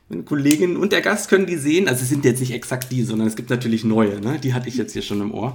Meine 0.10 0.24
Kollegin 0.24 0.76
und 0.76 0.92
der 0.92 1.02
Gast 1.02 1.30
können 1.30 1.46
die 1.46 1.58
sehen. 1.58 1.88
Also 1.88 2.02
es 2.02 2.10
sind 2.10 2.26
jetzt 2.26 2.40
nicht 2.40 2.54
exakt 2.54 2.92
die, 2.92 3.04
sondern 3.04 3.28
es 3.28 3.36
gibt 3.36 3.52
natürlich 3.52 3.84
neue. 3.84 4.20
Ne? 4.20 4.40
Die 4.40 4.54
hatte 4.54 4.68
ich 4.68 4.76
jetzt 4.76 4.94
hier 4.94 5.04
schon 5.04 5.22
im 5.22 5.34
Ohr. 5.34 5.54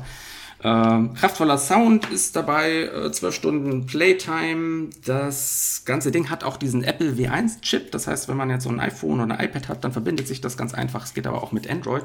Ähm, 0.63 1.13
kraftvoller 1.13 1.59
Sound 1.59 2.11
ist 2.11 2.37
dabei, 2.37 2.85
äh, 2.85 3.13
12 3.13 3.35
Stunden 3.35 3.87
Playtime. 3.87 4.89
Das 5.05 5.83
ganze 5.85 6.11
Ding 6.11 6.31
hat 6.31 6.45
auch 6.45 6.57
diesen 6.57 6.85
Apple 6.85 7.13
W1-Chip. 7.13 7.91
Das 7.91 8.07
heißt, 8.07 8.29
wenn 8.29 8.37
man 8.37 8.49
jetzt 8.49 8.65
so 8.65 8.71
ein 8.71 8.81
iPhone 8.81 9.21
oder 9.21 9.39
ein 9.39 9.45
iPad 9.45 9.69
hat, 9.69 9.85
dann 9.85 9.93
verbindet 9.93 10.29
sich 10.29 10.41
das 10.41 10.57
ganz 10.57 10.73
einfach. 10.73 11.05
Es 11.05 11.15
geht 11.15 11.27
aber 11.27 11.43
auch 11.43 11.53
mit 11.53 11.69
Android. 11.69 12.05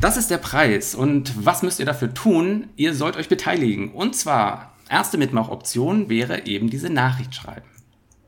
Das 0.00 0.16
ist 0.16 0.30
der 0.30 0.38
Preis. 0.38 0.94
Und 0.94 1.44
was 1.44 1.62
müsst 1.62 1.80
ihr 1.80 1.86
dafür 1.86 2.14
tun? 2.14 2.68
Ihr 2.76 2.94
sollt 2.94 3.16
euch 3.16 3.28
beteiligen. 3.28 3.92
Und 3.92 4.16
zwar, 4.16 4.72
erste 4.88 5.18
Mitmachoption 5.18 6.08
wäre 6.08 6.46
eben 6.46 6.70
diese 6.70 6.90
Nachricht 6.90 7.34
schreiben. 7.34 7.71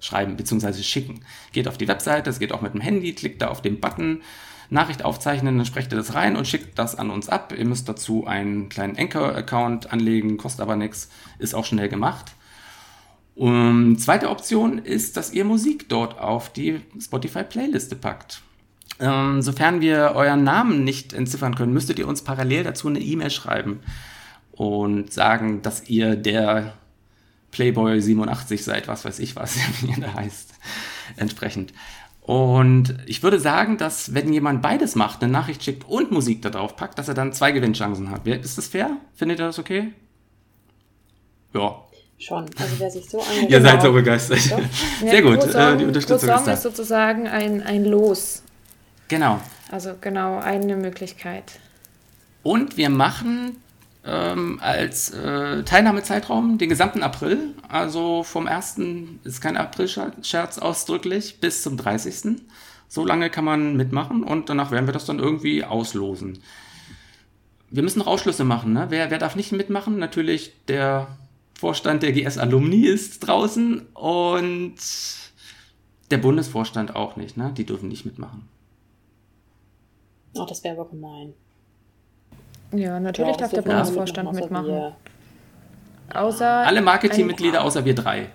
Schreiben 0.05 0.37
bzw. 0.37 0.83
schicken. 0.83 1.21
Geht 1.53 1.69
auf 1.69 1.79
die 1.79 1.89
Webseite, 1.89 2.31
es 2.31 2.39
geht 2.39 2.53
auch 2.53 2.61
mit 2.61 2.75
dem 2.75 2.81
Handy, 2.81 3.15
klickt 3.15 3.43
da 3.43 3.49
auf 3.49 3.63
den 3.63 3.81
Button, 3.81 4.21
Nachricht 4.71 5.05
aufzeichnen, 5.05 5.57
dann 5.57 5.67
sprecht 5.67 5.93
ihr 5.93 5.99
das 5.99 6.15
rein 6.15 6.37
und 6.37 6.47
schickt 6.47 6.79
das 6.79 6.97
an 6.97 7.11
uns 7.11 7.29
ab. 7.29 7.55
Ihr 7.57 7.67
müsst 7.67 7.89
dazu 7.89 8.27
einen 8.27 8.69
kleinen 8.69 8.97
Anchor-Account 8.97 9.93
anlegen, 9.93 10.37
kostet 10.37 10.63
aber 10.63 10.77
nichts, 10.77 11.11
ist 11.39 11.55
auch 11.55 11.65
schnell 11.65 11.89
gemacht. 11.89 12.33
Und 13.35 13.99
zweite 13.99 14.31
Option 14.31 14.79
ist, 14.79 15.17
dass 15.17 15.33
ihr 15.33 15.45
Musik 15.45 15.89
dort 15.89 16.19
auf 16.19 16.53
die 16.53 16.81
Spotify-Playliste 16.99 17.97
packt. 17.97 18.43
Ähm, 19.01 19.43
sofern 19.43 19.81
wir 19.81 20.13
euren 20.15 20.45
Namen 20.45 20.85
nicht 20.85 21.13
entziffern 21.13 21.57
können, 21.57 21.73
müsstet 21.73 21.99
ihr 21.99 22.07
uns 22.07 22.23
parallel 22.23 22.63
dazu 22.63 22.89
eine 22.89 23.01
E-Mail 23.01 23.31
schreiben 23.31 23.81
und 24.53 25.13
sagen, 25.13 25.63
dass 25.63 25.89
ihr 25.89 26.15
der 26.15 26.75
Playboy 27.55 28.01
87 28.01 28.65
seid, 28.65 28.89
was 28.89 29.05
weiß 29.05 29.21
ich 29.21 29.37
was, 29.37 29.57
wie 29.81 29.93
ihr 29.93 30.01
da 30.01 30.15
heißt, 30.15 30.53
entsprechend. 31.17 31.73
Und 32.21 32.97
ich 33.07 33.23
würde 33.23 33.39
sagen, 33.39 33.79
dass 33.79 34.13
wenn 34.13 34.33
jemand 34.33 34.61
beides 34.61 34.97
macht, 34.97 35.23
eine 35.23 35.31
Nachricht 35.31 35.63
schickt 35.63 35.89
und 35.89 36.11
Musik 36.11 36.43
da 36.43 36.51
drauf 36.51 36.75
packt, 36.75 36.99
dass 36.99 37.07
er 37.07 37.15
dann 37.15 37.33
zwei 37.33 37.53
Gewinnchancen 37.53 38.11
hat. 38.11 38.27
Ist 38.27 38.59
das 38.59 38.67
fair? 38.67 38.97
Findet 39.15 39.39
ihr 39.39 39.47
das 39.47 39.59
okay? 39.59 39.93
Ja. 41.53 41.83
Schon. 42.19 42.47
Also 42.59 42.75
wer 42.79 42.91
sich 42.91 43.09
so 43.09 43.21
angeht. 43.23 43.51
Ihr 43.51 43.61
seid 43.61 43.83
so 43.83 43.93
begeistert. 43.93 44.51
Doch. 44.51 44.61
Sehr 45.01 45.23
gut. 45.23 45.55
Äh, 45.55 45.77
die 45.77 45.85
Unterstützung 45.85 46.31
ist 46.31 46.47
da. 46.47 46.53
ist 46.53 46.63
sozusagen 46.63 47.29
ein, 47.29 47.63
ein 47.63 47.85
Los. 47.85 48.43
Genau. 49.09 49.41
Also 49.71 49.95
genau 50.01 50.39
eine 50.39 50.77
Möglichkeit. 50.77 51.61
Und 52.43 52.77
wir 52.77 52.89
machen 52.89 53.57
ähm, 54.05 54.59
als 54.61 55.11
äh, 55.11 55.63
Teilnahmezeitraum 55.63 56.59
den 56.59 56.69
gesamten 56.69 57.03
April, 57.03 57.55
also 57.69 58.23
vom 58.23 58.47
1. 58.47 58.79
ist 59.25 59.41
kein 59.41 59.57
April-Scherz 59.57 60.59
ausdrücklich, 60.59 61.41
bis 61.41 61.63
zum 61.63 61.77
30. 61.77 62.43
So 62.89 63.05
lange 63.05 63.31
kann 63.31 63.45
man 63.45 63.77
mitmachen 63.77 64.23
und 64.23 64.49
danach 64.49 64.71
werden 64.71 64.87
wir 64.87 64.93
das 64.93 65.07
dann 65.07 65.19
irgendwie 65.19 65.65
auslosen. 65.65 66.39
Wir 67.71 67.83
müssen 67.83 67.99
noch 67.99 68.07
Ausschlüsse 68.07 68.45
machen. 68.45 68.73
Ne? 68.73 68.87
Wer, 68.91 69.11
wer 69.11 69.19
darf 69.19 69.37
nicht 69.37 69.53
mitmachen? 69.53 69.99
Natürlich 69.99 70.53
der 70.69 71.09
Vorstand 71.59 72.03
der 72.03 72.13
GS 72.13 72.39
Alumni 72.39 72.87
ist 72.87 73.21
draußen 73.21 73.87
und 73.95 74.77
der 76.11 76.19
Bundesvorstand 76.19 76.95
auch 76.95 77.17
nicht. 77.17 77.37
Ne? 77.37 77.53
Die 77.57 77.65
dürfen 77.65 77.89
nicht 77.89 78.05
mitmachen. 78.05 78.49
Ach, 80.39 80.47
das 80.47 80.63
wäre 80.63 80.79
aber 80.79 80.91
gemein. 80.91 81.33
Ja, 82.73 82.99
natürlich 83.01 83.33
Ja, 83.33 83.37
darf 83.39 83.51
der 83.53 83.63
Bundesvorstand 83.63 84.33
mitmachen, 84.33 84.65
außer 84.71 84.73
mitmachen. 84.75 84.93
Außer. 86.15 86.47
Alle 86.67 86.83
Marketingmitglieder 86.83 87.63
außer 87.65 87.85
wir 87.85 87.95
drei. 87.95 88.29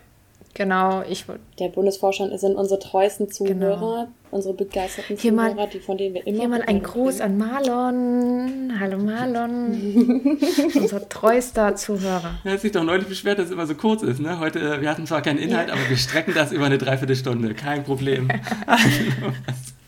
Genau, 0.55 1.03
ich. 1.07 1.25
Der 1.59 1.69
Bundesvorstand 1.69 2.37
sind 2.39 2.55
unsere 2.55 2.79
treuesten 2.79 3.29
Zuhörer, 3.31 4.07
unsere 4.31 4.55
begeisterten 4.55 5.15
Hier 5.15 5.31
mal- 5.31 5.51
Zuhörer, 5.51 5.67
die, 5.67 5.79
von 5.79 5.97
denen 5.97 6.15
wir 6.15 6.25
immer 6.27 6.39
Hier 6.39 6.47
mal 6.49 6.61
ein 6.63 6.81
Gruß 6.81 7.21
an 7.21 7.37
Marlon. 7.37 8.73
Hallo 8.79 8.97
Marlon. 8.97 10.37
Unser 10.75 11.07
treuster 11.07 11.75
Zuhörer. 11.75 12.31
Er 12.43 12.53
hat 12.53 12.59
sich 12.61 12.71
doch 12.71 12.83
neulich 12.83 13.07
beschwert, 13.07 13.37
dass 13.39 13.45
es 13.45 13.51
immer 13.51 13.67
so 13.67 13.75
kurz 13.75 14.01
ist. 14.01 14.19
Ne? 14.19 14.39
Heute, 14.39 14.59
äh, 14.59 14.81
wir 14.81 14.89
hatten 14.89 15.05
zwar 15.05 15.21
keinen 15.21 15.37
Inhalt, 15.37 15.69
aber 15.69 15.87
wir 15.87 15.97
strecken 15.97 16.33
das 16.33 16.51
über 16.51 16.65
eine 16.65 16.77
Dreiviertelstunde. 16.79 17.53
Kein 17.53 17.83
Problem. 17.83 18.27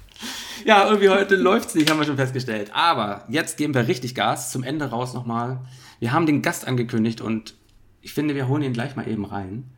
ja, 0.65 0.86
irgendwie 0.86 1.10
heute 1.10 1.36
läuft 1.36 1.69
es 1.69 1.76
nicht, 1.76 1.89
haben 1.89 2.00
wir 2.00 2.06
schon 2.06 2.17
festgestellt. 2.17 2.71
Aber 2.74 3.26
jetzt 3.30 3.58
geben 3.58 3.74
wir 3.74 3.88
richtig 3.88 4.15
Gas. 4.15 4.52
Zum 4.52 4.63
Ende 4.63 4.89
raus 4.89 5.13
nochmal. 5.13 5.62
Wir 6.00 6.12
haben 6.12 6.26
den 6.26 6.41
Gast 6.41 6.67
angekündigt 6.67 7.21
und 7.21 7.56
ich 8.02 8.13
finde, 8.13 8.36
wir 8.36 8.47
holen 8.47 8.63
ihn 8.63 8.74
gleich 8.74 8.95
mal 8.95 9.08
eben 9.08 9.26
rein. 9.26 9.69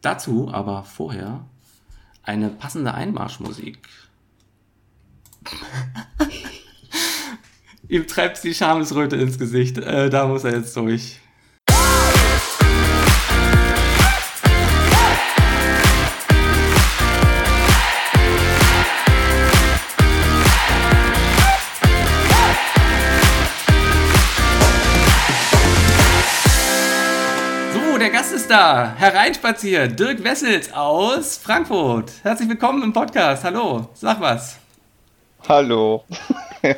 Dazu 0.00 0.50
aber 0.52 0.84
vorher 0.84 1.44
eine 2.22 2.50
passende 2.50 2.94
Einmarschmusik. 2.94 3.78
Ihm 7.88 8.06
treibt 8.06 8.42
die 8.42 8.54
Schamesröte 8.54 9.16
ins 9.16 9.38
Gesicht. 9.38 9.78
Äh, 9.78 10.08
da 10.08 10.26
muss 10.26 10.44
er 10.44 10.56
jetzt 10.56 10.76
durch. 10.76 11.20
Da. 28.52 28.94
Hereinspaziert. 28.98 29.98
Dirk 29.98 30.22
Wessels 30.24 30.74
aus 30.74 31.38
Frankfurt. 31.38 32.12
Herzlich 32.22 32.50
willkommen 32.50 32.82
im 32.82 32.92
Podcast. 32.92 33.44
Hallo. 33.44 33.88
Sag 33.94 34.20
was. 34.20 34.58
Hallo. 35.48 36.04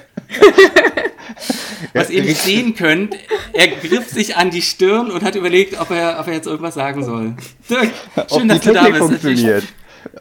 Was 1.92 2.10
ihr 2.10 2.22
nicht 2.22 2.40
sehen 2.40 2.76
könnt, 2.76 3.16
er 3.52 3.68
griff 3.68 4.08
sich 4.08 4.36
an 4.36 4.50
die 4.50 4.62
Stirn 4.62 5.10
und 5.10 5.24
hat 5.24 5.34
überlegt, 5.34 5.80
ob 5.80 5.90
er, 5.90 6.20
ob 6.20 6.28
er 6.28 6.34
jetzt 6.34 6.46
irgendwas 6.46 6.74
sagen 6.74 7.04
soll. 7.04 7.34
Dirk, 7.68 7.90
schön, 8.30 8.42
Ob 8.42 8.48
dass 8.48 8.60
die 8.60 8.68
du 8.68 8.74
da 8.74 8.84
bist. 8.84 8.98
funktioniert. 8.98 9.64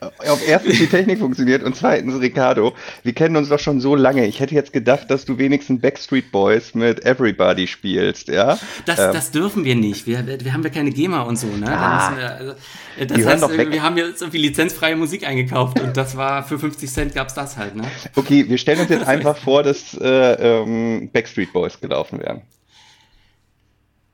Ob 0.01 0.39
erstens 0.47 0.77
die 0.79 0.87
Technik 0.87 1.19
funktioniert 1.19 1.63
und 1.63 1.75
zweitens, 1.75 2.19
Ricardo, 2.19 2.73
wir 3.03 3.13
kennen 3.13 3.35
uns 3.35 3.49
doch 3.49 3.59
schon 3.59 3.79
so 3.79 3.95
lange. 3.95 4.25
Ich 4.25 4.39
hätte 4.39 4.55
jetzt 4.55 4.73
gedacht, 4.73 5.09
dass 5.09 5.25
du 5.25 5.37
wenigstens 5.37 5.81
Backstreet 5.81 6.31
Boys 6.31 6.73
mit 6.73 7.05
Everybody 7.05 7.67
spielst, 7.67 8.27
ja? 8.27 8.57
Das, 8.85 8.99
Ähm, 8.99 9.13
das 9.13 9.31
dürfen 9.31 9.65
wir 9.65 9.75
nicht. 9.75 10.07
Wir, 10.07 10.25
wir 10.25 10.53
haben 10.53 10.63
ja 10.63 10.69
keine 10.69 10.91
GEMA 10.91 11.23
und 11.23 11.37
so, 11.37 11.47
ne? 11.47 11.67
Ah. 11.67 12.15
wir, 12.15 12.31
also, 12.31 12.51
äh, 12.97 13.05
das 13.05 13.25
heißt, 13.25 13.71
wir 13.71 13.83
haben 13.83 13.97
jetzt 13.97 14.21
irgendwie 14.21 14.39
lizenzfreie 14.39 14.95
Musik 14.95 15.27
eingekauft 15.27 15.79
und 15.79 15.97
das 15.97 16.15
war 16.15 16.43
für 16.43 16.59
50 16.59 16.89
Cent 16.91 17.15
gab's 17.15 17.33
das 17.33 17.57
halt, 17.57 17.75
ne? 17.75 17.83
Okay, 18.15 18.47
wir 18.47 18.57
stellen 18.57 18.79
uns 18.79 18.89
jetzt 18.89 19.07
einfach 19.07 19.37
vor, 19.37 19.63
dass 19.63 19.93
äh, 19.99 20.07
ähm, 20.07 21.09
Backstreet 21.11 21.51
Boys 21.53 21.79
gelaufen 21.79 22.19
wären. 22.19 22.41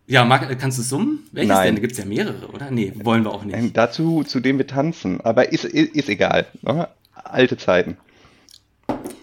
Ja, 0.10 0.26
Marc, 0.26 0.58
kannst 0.60 0.80
du 0.80 0.82
summen? 0.82 1.30
Welches 1.32 1.50
Nein. 1.56 1.66
denn? 1.68 1.76
Da 1.76 1.82
gibt's 1.82 2.00
ja 2.00 2.06
mehrere, 2.06 2.48
oder? 2.48 2.72
Nee, 2.72 2.92
wollen 3.04 3.24
wir 3.24 3.32
auch 3.32 3.44
nicht. 3.44 3.56
Ähm, 3.56 3.74
dazu, 3.74 4.24
zu 4.24 4.40
dem 4.40 4.58
wir 4.58 4.66
tanzen. 4.66 5.22
Aber 5.22 5.52
ist, 5.52 5.66
ist, 5.66 5.96
ist 5.96 6.10
egal. 6.10 6.48
Ne? 6.64 6.88
Alte 7.14 7.58
Zeiten. 7.58 7.96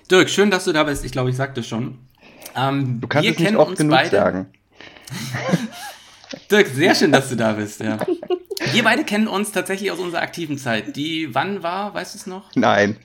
Dirk, 0.08 0.30
schön, 0.30 0.48
dass 0.52 0.64
du 0.64 0.72
da 0.72 0.84
bist. 0.84 1.04
Ich 1.04 1.10
glaube, 1.10 1.30
ich 1.30 1.36
sagte 1.36 1.64
schon. 1.64 1.98
Ähm, 2.54 3.00
Du 3.00 3.08
kannst 3.08 3.28
es 3.28 3.36
nicht 3.38 3.56
oft 3.56 3.76
genug 3.76 3.90
beide. 3.96 4.10
sagen. 4.10 4.46
Dirk, 6.52 6.68
sehr 6.68 6.94
schön, 6.94 7.10
dass 7.10 7.28
du 7.30 7.36
da 7.36 7.54
bist, 7.54 7.80
ja. 7.80 7.98
Wir 8.72 8.84
beide 8.84 9.02
kennen 9.04 9.26
uns 9.28 9.50
tatsächlich 9.52 9.90
aus 9.90 9.98
unserer 9.98 10.22
aktiven 10.22 10.56
Zeit. 10.56 10.96
Die 10.96 11.34
wann 11.34 11.62
war, 11.64 11.94
weißt 11.94 12.14
du 12.14 12.18
es 12.18 12.26
noch? 12.26 12.50
Nein. 12.54 12.96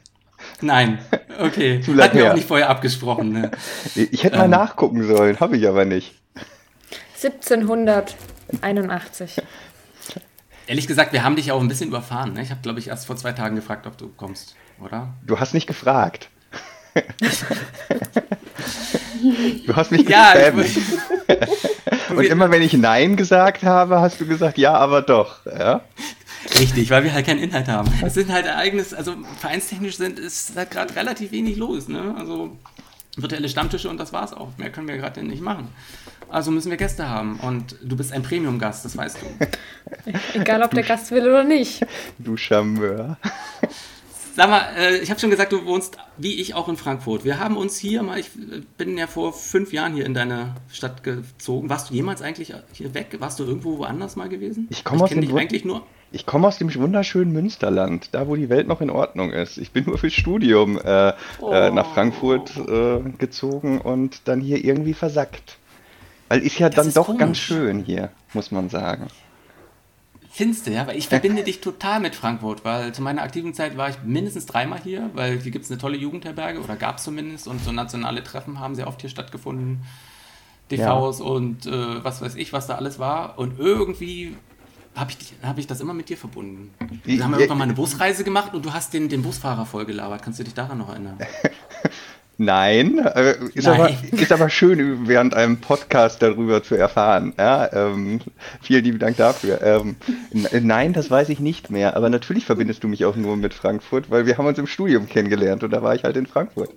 Nein. 0.61 0.99
Okay. 1.39 1.81
Hatten 1.97 2.17
wir 2.17 2.23
her. 2.23 2.31
auch 2.31 2.35
nicht 2.35 2.47
vorher 2.47 2.69
abgesprochen. 2.69 3.31
Ne? 3.31 3.51
Ich 3.95 4.23
hätte 4.23 4.37
mal 4.37 4.45
Ähm. 4.45 4.51
nachgucken 4.51 5.03
sollen, 5.07 5.39
habe 5.39 5.57
ich 5.57 5.67
aber 5.67 5.85
nicht. 5.85 6.20
1781. 7.23 9.41
Ehrlich 10.67 10.87
gesagt, 10.87 11.13
wir 11.13 11.23
haben 11.23 11.35
dich 11.35 11.51
auch 11.51 11.61
ein 11.61 11.67
bisschen 11.67 11.89
überfahren. 11.89 12.33
Ne? 12.33 12.41
Ich 12.41 12.49
habe, 12.49 12.61
glaube 12.61 12.79
ich, 12.79 12.87
erst 12.87 13.05
vor 13.07 13.17
zwei 13.17 13.33
Tagen 13.33 13.55
gefragt, 13.55 13.85
ob 13.87 13.97
du 13.97 14.09
kommst, 14.09 14.55
oder? 14.79 15.13
Du 15.25 15.39
hast 15.39 15.53
nicht 15.53 15.67
gefragt. 15.67 16.29
Du 19.65 19.75
hast 19.75 19.91
mich 19.91 20.07
Ja. 20.09 20.33
Und 22.09 22.25
immer 22.25 22.51
wenn 22.51 22.61
ich 22.61 22.73
Nein 22.73 23.15
gesagt 23.15 23.63
habe, 23.63 24.01
hast 24.01 24.19
du 24.19 24.25
gesagt, 24.25 24.57
ja, 24.57 24.73
aber 24.73 25.01
doch. 25.01 25.45
Ja? 25.45 25.81
Richtig, 26.57 26.89
weil 26.89 27.03
wir 27.03 27.13
halt 27.13 27.25
keinen 27.25 27.39
Inhalt 27.39 27.67
haben. 27.67 27.91
Es 28.03 28.15
sind 28.15 28.31
halt 28.31 28.45
Ereignisse, 28.45 28.97
also 28.97 29.15
vereinstechnisch 29.39 29.97
sind, 29.97 30.19
ist 30.19 30.55
halt 30.55 30.71
gerade 30.71 30.95
relativ 30.95 31.31
wenig 31.31 31.57
los. 31.57 31.87
Ne? 31.87 32.15
Also 32.17 32.57
virtuelle 33.15 33.47
Stammtische 33.47 33.89
und 33.89 33.97
das 33.97 34.11
war's 34.11 34.33
auch. 34.33 34.49
Mehr 34.57 34.71
können 34.71 34.87
wir 34.87 34.97
gerade 34.97 35.23
nicht 35.23 35.41
machen. 35.41 35.69
Also 36.31 36.51
müssen 36.51 36.69
wir 36.69 36.77
Gäste 36.77 37.07
haben. 37.09 37.39
Und 37.39 37.75
du 37.83 37.95
bist 37.95 38.11
ein 38.13 38.23
Premium-Gast, 38.23 38.85
das 38.85 38.95
weißt 38.97 39.17
du. 39.21 39.47
Egal, 40.39 40.63
ob 40.63 40.71
der 40.71 40.83
Gast 40.83 41.11
will 41.11 41.23
oder 41.27 41.43
nicht. 41.43 41.85
Du 42.17 42.37
Charmeur. 42.37 43.17
Sag 44.33 44.49
mal, 44.49 44.61
äh, 44.77 44.97
ich 44.99 45.09
habe 45.09 45.19
schon 45.19 45.29
gesagt, 45.29 45.51
du 45.51 45.65
wohnst 45.65 45.97
wie 46.17 46.39
ich 46.39 46.53
auch 46.53 46.69
in 46.69 46.77
Frankfurt. 46.77 47.25
Wir 47.25 47.39
haben 47.39 47.57
uns 47.57 47.77
hier 47.77 48.01
mal, 48.01 48.17
ich 48.17 48.27
äh, 48.27 48.61
bin 48.77 48.97
ja 48.97 49.07
vor 49.07 49.33
fünf 49.33 49.73
Jahren 49.73 49.93
hier 49.93 50.05
in 50.05 50.13
deine 50.13 50.55
Stadt 50.71 51.03
gezogen. 51.03 51.69
Warst 51.69 51.89
du 51.89 51.93
jemals 51.93 52.21
eigentlich 52.21 52.53
hier 52.71 52.93
weg? 52.93 53.17
Warst 53.19 53.39
du 53.39 53.43
irgendwo 53.43 53.77
woanders 53.79 54.15
mal 54.15 54.29
gewesen? 54.29 54.67
Ich 54.69 54.85
komme 54.85 55.03
aus, 55.03 55.09
dem 55.09 55.19
dich 55.19 55.31
Wun- 55.31 55.39
eigentlich 55.39 55.65
nur. 55.65 55.83
ich 56.13 56.25
komme 56.25 56.47
aus 56.47 56.57
dem 56.57 56.73
wunderschönen 56.73 57.33
Münsterland, 57.33 58.09
da 58.13 58.25
wo 58.29 58.37
die 58.37 58.47
Welt 58.49 58.69
noch 58.69 58.79
in 58.79 58.89
Ordnung 58.89 59.31
ist. 59.31 59.57
Ich 59.57 59.71
bin 59.71 59.83
nur 59.85 59.97
fürs 59.97 60.13
Studium 60.13 60.77
äh, 60.77 61.09
äh, 61.09 61.69
nach 61.71 61.93
Frankfurt 61.93 62.53
äh, 62.55 62.99
gezogen 63.17 63.81
und 63.81 64.29
dann 64.29 64.39
hier 64.39 64.63
irgendwie 64.63 64.93
versackt. 64.93 65.57
Weil 66.31 66.41
ist 66.43 66.57
ja 66.59 66.69
Das 66.69 66.77
dann 66.77 66.87
ist 66.87 66.95
doch 66.97 67.07
komisch. 67.07 67.19
ganz 67.19 67.37
schön 67.39 67.79
hier, 67.83 68.09
muss 68.33 68.51
man 68.51 68.69
sagen. 68.69 69.07
Findest 70.33 70.65
du, 70.65 70.71
ja? 70.71 70.87
Weil 70.87 70.95
ich 70.97 71.09
verbinde 71.09 71.43
dich 71.43 71.59
total 71.59 71.99
mit 71.99 72.15
Frankfurt, 72.15 72.63
weil 72.63 72.93
zu 72.93 73.01
meiner 73.01 73.21
aktiven 73.21 73.53
Zeit 73.53 73.75
war 73.75 73.89
ich 73.89 73.97
mindestens 74.05 74.45
dreimal 74.45 74.79
hier, 74.81 75.09
weil 75.13 75.39
hier 75.41 75.51
gibt 75.51 75.65
es 75.65 75.71
eine 75.71 75.77
tolle 75.77 75.97
Jugendherberge 75.97 76.61
oder 76.61 76.77
gab 76.77 76.99
es 76.99 77.03
zumindest 77.03 77.49
und 77.49 77.61
so 77.61 77.73
nationale 77.73 78.23
Treffen 78.23 78.59
haben 78.61 78.75
sehr 78.75 78.87
oft 78.87 79.01
hier 79.01 79.09
stattgefunden. 79.09 79.81
DVs 80.71 81.19
und 81.19 81.65
äh, 81.65 82.01
was 82.01 82.21
weiß 82.21 82.35
ich, 82.35 82.53
was 82.53 82.65
da 82.65 82.75
alles 82.75 82.97
war. 82.97 83.37
Und 83.37 83.59
irgendwie 83.59 84.37
habe 84.95 85.11
ich, 85.11 85.33
hab 85.43 85.57
ich 85.57 85.67
das 85.67 85.81
immer 85.81 85.93
mit 85.93 86.07
dir 86.07 86.15
verbunden. 86.15 86.73
Wir 87.03 87.21
haben 87.25 87.31
ja 87.31 87.37
ja- 87.37 87.41
irgendwann 87.41 87.57
mal 87.57 87.63
eine 87.65 87.73
Busreise 87.73 88.23
gemacht 88.23 88.53
und 88.53 88.63
du 88.65 88.71
hast 88.71 88.93
den, 88.93 89.09
den 89.09 89.21
Busfahrer 89.23 89.65
voll 89.65 89.85
gelabert. 89.85 90.21
Kannst 90.23 90.39
du 90.39 90.45
dich 90.45 90.53
daran 90.53 90.77
noch 90.77 90.87
erinnern? 90.87 91.17
Nein, 92.37 92.97
äh, 92.99 93.35
ist, 93.53 93.67
Nein. 93.67 93.79
Aber, 93.79 93.89
ist 94.19 94.31
aber 94.31 94.49
schön, 94.49 95.07
während 95.07 95.35
einem 95.35 95.57
Podcast 95.57 96.21
darüber 96.21 96.63
zu 96.63 96.75
erfahren. 96.75 97.33
Ja, 97.37 97.71
ähm, 97.71 98.19
vielen 98.61 98.83
lieben 98.83 98.99
Dank 98.99 99.17
dafür. 99.17 99.61
Ähm, 99.61 99.95
nein, 100.31 100.93
das 100.93 101.11
weiß 101.11 101.29
ich 101.29 101.39
nicht 101.39 101.69
mehr. 101.69 101.95
Aber 101.95 102.09
natürlich 102.09 102.45
verbindest 102.45 102.83
du 102.83 102.87
mich 102.87 103.05
auch 103.05 103.15
nur 103.15 103.37
mit 103.37 103.53
Frankfurt, 103.53 104.09
weil 104.09 104.25
wir 104.25 104.37
haben 104.37 104.47
uns 104.47 104.57
im 104.57 104.67
Studium 104.67 105.07
kennengelernt 105.07 105.63
und 105.63 105.71
da 105.71 105.83
war 105.83 105.93
ich 105.93 106.03
halt 106.03 106.17
in 106.17 106.25
Frankfurt. 106.25 106.71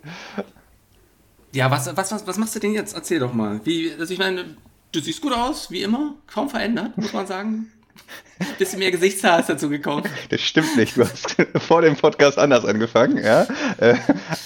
Ja, 1.53 1.71
was, 1.71 1.97
was, 1.97 2.13
was, 2.13 2.27
was 2.27 2.37
machst 2.37 2.55
du 2.57 2.61
denn 2.61 2.75
jetzt? 2.75 2.95
Erzähl 2.95 3.21
doch 3.21 3.33
mal. 3.33 3.61
Wie, 3.65 3.93
also 3.99 4.13
ich 4.13 4.19
meine, 4.19 4.45
du 4.93 5.01
siehst 5.01 5.23
gut 5.23 5.33
aus, 5.33 5.71
wie 5.71 5.83
immer, 5.83 6.15
kaum 6.27 6.51
verändert, 6.51 6.97
muss 6.99 7.13
man 7.13 7.27
sagen. 7.27 7.71
Bisschen 8.59 8.81
mehr 8.81 8.91
Gesichtshaar 8.91 9.41
ist 9.41 9.49
dazu 9.49 9.69
gekommen. 9.69 10.05
Das 10.29 10.41
stimmt 10.41 10.77
nicht. 10.77 10.97
Du 10.97 11.03
hast 11.03 11.37
vor 11.59 11.83
dem 11.83 11.97
Podcast 11.97 12.39
anders 12.39 12.65
angefangen, 12.65 13.23
ja. 13.23 13.47
Äh, 13.79 13.95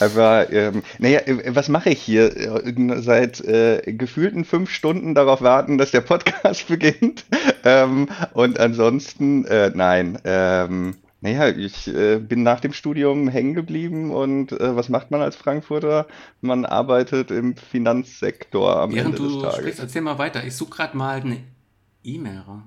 aber 0.00 0.52
ähm, 0.52 0.82
naja, 0.98 1.20
äh, 1.20 1.54
was 1.54 1.68
mache 1.68 1.90
ich 1.90 2.00
hier? 2.00 2.36
Äh, 2.36 3.02
Seit 3.02 3.40
äh, 3.40 3.80
gefühlten 3.86 4.44
fünf 4.44 4.70
Stunden 4.70 5.14
darauf 5.14 5.40
warten, 5.40 5.78
dass 5.78 5.90
der 5.90 6.02
Podcast 6.02 6.68
beginnt. 6.68 7.24
Ähm, 7.64 8.08
und 8.34 8.60
ansonsten, 8.60 9.44
äh, 9.46 9.70
nein. 9.74 10.18
Ähm, 10.24 10.96
naja, 11.20 11.48
ich 11.48 11.88
äh, 11.88 12.18
bin 12.18 12.42
nach 12.44 12.60
dem 12.60 12.72
Studium 12.72 13.26
hängen 13.28 13.54
geblieben 13.54 14.12
und 14.12 14.52
äh, 14.52 14.76
was 14.76 14.88
macht 14.88 15.10
man 15.10 15.20
als 15.20 15.34
Frankfurter? 15.34 16.06
Man 16.40 16.64
arbeitet 16.64 17.30
im 17.32 17.56
Finanzsektor 17.56 18.76
am 18.76 18.92
Während 18.92 19.16
Ende 19.16 19.28
des 19.28 19.32
du 19.32 19.40
Tages. 19.42 19.56
sprichst, 19.58 19.80
erzähl 19.80 20.02
mal 20.02 20.18
weiter. 20.18 20.44
Ich 20.44 20.54
suche 20.54 20.70
gerade 20.70 20.96
mal 20.96 21.20
eine 21.20 21.38
E-Mail. 22.04 22.38
raus. 22.46 22.62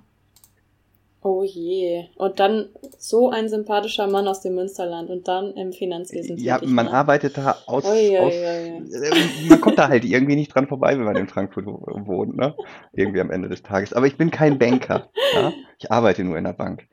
Oh 1.23 1.43
je. 1.43 2.05
Und 2.15 2.39
dann 2.39 2.69
so 2.97 3.29
ein 3.29 3.47
sympathischer 3.49 4.07
Mann 4.07 4.27
aus 4.27 4.41
dem 4.41 4.55
Münsterland 4.55 5.09
und 5.09 5.27
dann 5.27 5.53
im 5.53 5.71
Finanzwesen 5.71 6.37
Ja, 6.37 6.59
man 6.63 6.87
ne? 6.87 6.93
arbeitet 6.93 7.37
da 7.37 7.63
aus, 7.67 7.85
Ui, 7.85 8.17
ui, 8.17 8.17
aus 8.17 8.33
ui. 8.43 8.83
äh, 8.93 9.11
man 9.47 9.61
kommt 9.61 9.77
da 9.77 9.87
halt 9.89 10.03
irgendwie 10.03 10.35
nicht 10.35 10.53
dran 10.53 10.67
vorbei, 10.67 10.97
wenn 10.97 11.05
man 11.05 11.17
in 11.17 11.27
Frankfurt 11.27 11.65
wo- 11.65 11.85
wohnt, 12.05 12.35
ne? 12.37 12.55
Irgendwie 12.93 13.21
am 13.21 13.31
Ende 13.31 13.49
des 13.49 13.61
Tages. 13.63 13.93
Aber 13.93 14.07
ich 14.07 14.17
bin 14.17 14.31
kein 14.31 14.57
Banker, 14.57 15.09
ja? 15.31 15.53
Ich 15.79 15.91
arbeite 15.91 16.23
nur 16.23 16.37
in 16.37 16.43
der 16.43 16.53
Bank. 16.53 16.87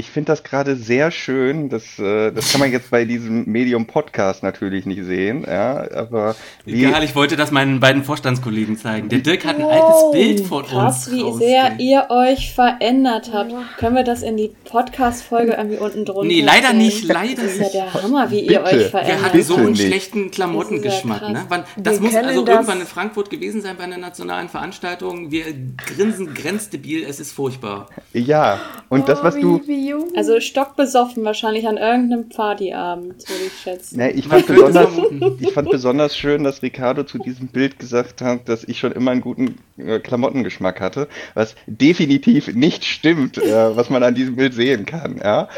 Ich 0.00 0.08
finde 0.10 0.28
das 0.32 0.42
gerade 0.44 0.76
sehr 0.76 1.10
schön, 1.10 1.68
das, 1.68 1.98
äh, 1.98 2.32
das 2.32 2.50
kann 2.50 2.60
man 2.62 2.72
jetzt 2.72 2.90
bei 2.90 3.04
diesem 3.04 3.44
Medium-Podcast 3.44 4.42
natürlich 4.42 4.86
nicht 4.86 5.04
sehen, 5.04 5.44
ja, 5.46 5.86
aber 5.94 6.34
wie, 6.64 6.86
Egal, 6.86 7.04
ich 7.04 7.14
wollte 7.14 7.36
das 7.36 7.50
meinen 7.50 7.80
beiden 7.80 8.02
Vorstandskollegen 8.02 8.78
zeigen. 8.78 9.10
Der 9.10 9.18
Dirk 9.18 9.44
hat 9.44 9.58
ein 9.58 9.64
altes 9.66 10.10
Bild 10.12 10.40
von 10.46 10.64
Krass, 10.64 11.06
uns. 11.06 11.14
wie 11.14 11.20
rausge- 11.22 11.38
sehr 11.38 11.72
ihr 11.80 12.06
euch 12.08 12.54
verändert 12.54 13.30
habt. 13.34 13.52
Können 13.76 13.94
wir 13.94 14.02
das 14.02 14.22
in 14.22 14.38
die 14.38 14.50
Podcast-Folge 14.64 15.52
irgendwie 15.52 15.76
unten 15.76 16.06
drunter 16.06 16.26
Nee, 16.28 16.40
leider 16.40 16.68
stellen? 16.68 16.78
nicht, 16.78 17.04
leider 17.04 17.42
Das 17.42 17.52
ist 17.56 17.60
ja 17.60 17.68
der 17.84 17.92
Hammer, 18.02 18.30
wie 18.30 18.40
ihr 18.40 18.60
Bitte. 18.60 18.64
euch 18.64 18.72
Wir 18.72 18.88
verändert 18.88 19.22
hatten 19.22 19.42
so 19.42 19.56
einen 19.56 19.72
nicht. 19.72 19.82
schlechten 19.86 20.30
Klamottengeschmack. 20.30 21.20
Das 21.20 21.28
ja 21.28 21.34
Ne? 21.34 21.38
krass. 21.40 21.46
Wann, 21.50 21.64
das 21.76 21.94
Wir 22.00 22.00
muss 22.06 22.14
also 22.16 22.42
das- 22.42 22.54
irgendwann 22.54 22.80
in 22.80 22.86
Frankfurt 22.86 23.28
gewesen 23.28 23.60
sein 23.60 23.76
bei 23.76 23.84
einer 23.84 23.98
nationalen 23.98 24.48
Veranstaltung. 24.48 25.30
Wir 25.30 25.44
grinsen 25.76 26.32
grenzdebil, 26.32 27.04
es 27.06 27.20
ist 27.20 27.32
furchtbar. 27.32 27.88
ja, 28.14 28.58
und 28.88 29.06
das, 29.06 29.22
was 29.22 29.34
du, 29.38 29.60
Wie 29.66 29.89
jung. 29.90 30.12
Also 30.16 30.40
stockbesoffen 30.40 31.24
wahrscheinlich 31.24 31.68
an 31.68 31.76
irgendeinem 31.76 32.28
Partyabend, 32.28 33.28
würde 33.28 33.44
ich 33.46 33.52
schätzen. 33.62 33.98
Ne, 33.98 34.10
ich, 34.12 34.26
fand 34.28 34.46
besonders, 34.46 34.88
ich 35.40 35.52
fand 35.52 35.70
besonders 35.70 36.16
schön, 36.16 36.44
dass 36.44 36.62
Ricardo 36.62 37.04
zu 37.04 37.18
diesem 37.18 37.48
Bild 37.48 37.78
gesagt 37.78 38.22
hat, 38.22 38.48
dass 38.48 38.64
ich 38.64 38.78
schon 38.78 38.92
immer 38.92 39.10
einen 39.10 39.20
guten 39.20 39.58
äh, 39.78 39.98
Klamottengeschmack 40.00 40.80
hatte, 40.80 41.08
was 41.34 41.54
definitiv 41.66 42.54
nicht 42.54 42.84
stimmt, 42.84 43.38
äh, 43.38 43.76
was 43.76 43.90
man 43.90 44.02
an 44.02 44.14
diesem 44.14 44.36
Bild 44.36 44.54
sehen 44.54 44.86
kann. 44.86 45.20
Ja? 45.22 45.48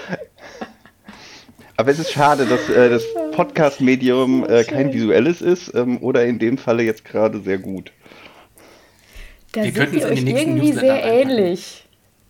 Aber 1.77 1.91
es 1.91 1.99
ist 1.99 2.13
schade, 2.13 2.47
dass 2.47 2.69
äh, 2.69 2.91
das 2.91 3.05
Podcast-Medium 3.33 4.49
äh, 4.49 4.65
kein 4.65 4.93
visuelles 4.93 5.41
ist 5.41 5.75
ähm, 5.75 5.99
oder 6.03 6.25
in 6.25 6.39
dem 6.39 6.59
Falle 6.59 6.83
jetzt 6.83 7.05
gerade 7.05 7.41
sehr 7.41 7.59
gut. 7.59 7.93
Da 9.53 9.65
Wir 9.65 9.73
sind 9.73 9.75
könnten 9.75 9.97
wir 9.97 10.03
es 10.03 10.07
in 10.07 10.13
euch 10.13 10.19
den 10.19 10.25
nächsten 10.25 10.51
irgendwie 10.51 10.67
Newsletter 10.69 10.87
sehr 10.87 11.05
reinpacken. 11.05 11.31
ähnlich. 11.31 11.85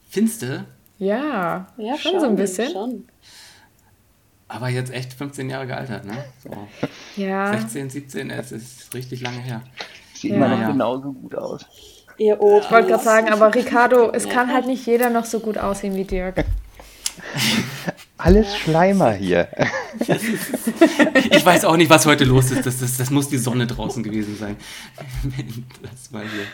Finste, 0.09 0.65
Ja, 1.03 1.67
Ja, 1.77 1.97
schon 1.99 2.21
so 2.21 2.27
ein 2.27 2.37
bisschen. 2.37 2.71
Schon. 2.73 3.05
aber 4.49 4.69
jetzt 4.69 4.93
echt 4.93 5.13
15 5.15 5.51
Jahre 5.51 5.67
gealtert, 5.67 6.05
ne? 6.05 6.13
So. 6.43 6.51
Ja, 7.17 7.53
16, 7.59 7.91
17, 7.91 8.31
es 8.31 8.53
ist 8.53 8.95
richtig 8.95 9.21
lange 9.23 9.41
her. 9.41 9.63
Sieht 10.15 10.31
Ja. 10.31 10.37
immer 10.37 10.49
noch 10.49 10.61
Ja. 10.61 10.71
genauso 10.71 11.13
gut 11.13 11.35
aus. 11.35 11.67
Ihr 12.19 12.41
Opis. 12.41 12.67
ich 12.67 12.71
wollte 12.71 12.89
gerade 12.91 13.03
sagen, 13.03 13.29
aber 13.31 13.53
Ricardo, 13.55 14.13
es 14.13 14.29
kann 14.29 14.53
halt 14.53 14.67
nicht 14.67 14.87
jeder 14.87 15.11
noch 15.11 15.25
so 15.25 15.41
gut 15.41 15.59
aussehen 15.59 15.97
wie 15.97 16.05
Dirk. 16.05 16.45
Alles 18.19 18.57
Schleimer 18.57 19.13
hier. 19.13 19.49
Ich 21.31 21.45
weiß 21.45 21.65
auch 21.65 21.77
nicht, 21.77 21.91
was 21.91 22.07
heute 22.07 22.25
los 22.25 22.51
ist. 22.53 22.65
Das, 22.67 22.79
das, 22.79 22.97
das 22.97 23.11
muss 23.11 23.29
die 23.29 23.39
Sonne 23.39 23.67
draußen 23.67 24.03
gewesen 24.03 24.37
sein. 24.39 24.57
Das 25.83 26.11
mal 26.13 26.23
hier. 26.23 26.47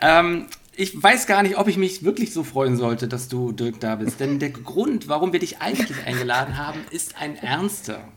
Ähm, 0.00 0.46
ich 0.76 1.02
weiß 1.02 1.26
gar 1.26 1.42
nicht, 1.42 1.58
ob 1.58 1.68
ich 1.68 1.76
mich 1.76 2.04
wirklich 2.04 2.32
so 2.32 2.44
freuen 2.44 2.76
sollte, 2.76 3.08
dass 3.08 3.28
du, 3.28 3.52
Dirk, 3.52 3.80
da 3.80 3.96
bist. 3.96 4.20
Denn 4.20 4.38
der 4.38 4.50
Grund, 4.50 5.08
warum 5.08 5.32
wir 5.32 5.40
dich 5.40 5.60
eigentlich 5.60 6.06
eingeladen 6.06 6.56
haben, 6.56 6.80
ist 6.90 7.16
ein 7.20 7.36
ernster. 7.36 8.08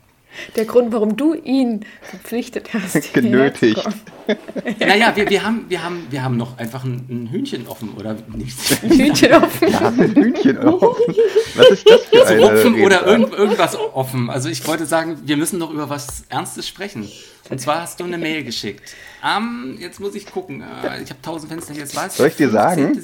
Der 0.56 0.66
Grund, 0.66 0.92
warum 0.92 1.16
du 1.16 1.34
ihn 1.34 1.86
verpflichtet 2.02 2.74
hast. 2.74 3.14
Genötigt. 3.14 3.84
kommen. 3.84 4.00
Naja, 4.80 5.14
wir, 5.16 5.30
wir, 5.30 5.44
haben, 5.44 5.66
wir, 5.68 5.84
haben, 5.84 6.08
wir 6.10 6.24
haben 6.24 6.38
noch 6.38 6.58
einfach 6.58 6.86
ein, 6.86 7.06
ein 7.10 7.30
Hühnchen 7.30 7.68
offen, 7.68 7.94
oder 7.98 8.16
nichts? 8.34 8.78
Hühnchen 8.82 9.34
offen. 9.34 9.68
Ja, 9.70 9.88
ein 9.90 10.16
Hühnchen 10.16 10.58
offen. 10.60 11.16
Was 11.56 11.70
ist 11.72 11.90
das 11.90 12.02
für 12.06 12.28
eine 12.28 12.42
Rupfen 12.42 12.82
oder 12.82 13.06
irgend, 13.06 13.34
irgendwas 13.34 13.76
offen. 13.76 14.30
Also 14.30 14.48
ich 14.48 14.66
wollte 14.66 14.86
sagen, 14.86 15.18
wir 15.26 15.36
müssen 15.36 15.60
noch 15.60 15.72
über 15.72 15.90
was 15.90 16.24
Ernstes 16.30 16.68
sprechen. 16.68 17.10
Und 17.50 17.60
zwar 17.60 17.82
hast 17.82 18.00
du 18.00 18.06
eine 18.06 18.18
Mail 18.18 18.44
geschickt. 18.46 18.96
Ähm, 19.26 19.78
jetzt 19.80 20.00
muss 20.00 20.16
ich 20.16 20.26
gucken. 20.26 20.62
Äh, 20.62 21.02
Ich 21.04 21.10
habe 21.10 21.22
tausend 21.22 21.52
Fenster 21.52 21.74
hier. 21.74 21.84
Jetzt 21.84 21.96
weiß 21.96 22.16
Soll 22.16 22.28
ich 22.30 22.38
dir 22.38 22.50
sagen? 22.50 22.98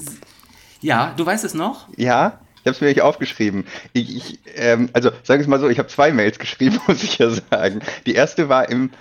Ja, 0.81 1.13
du 1.17 1.25
weißt 1.25 1.43
es 1.43 1.53
noch? 1.53 1.87
Ja, 1.97 2.39
ich 2.61 2.67
habe 2.67 2.71
es 2.71 2.81
mir 2.81 2.87
nicht 2.87 3.01
aufgeschrieben. 3.01 3.65
Ich, 3.93 4.15
ich, 4.15 4.39
ähm, 4.55 4.89
also 4.93 5.09
sagen 5.23 5.39
wir 5.39 5.41
es 5.41 5.47
mal 5.47 5.59
so, 5.59 5.69
ich 5.69 5.79
habe 5.79 5.87
zwei 5.87 6.11
Mails 6.11 6.39
geschrieben, 6.39 6.79
muss 6.87 7.03
ich 7.03 7.17
ja 7.17 7.29
sagen. 7.29 7.81
Die 8.05 8.13
erste 8.13 8.49
war 8.49 8.69
im, 8.69 8.91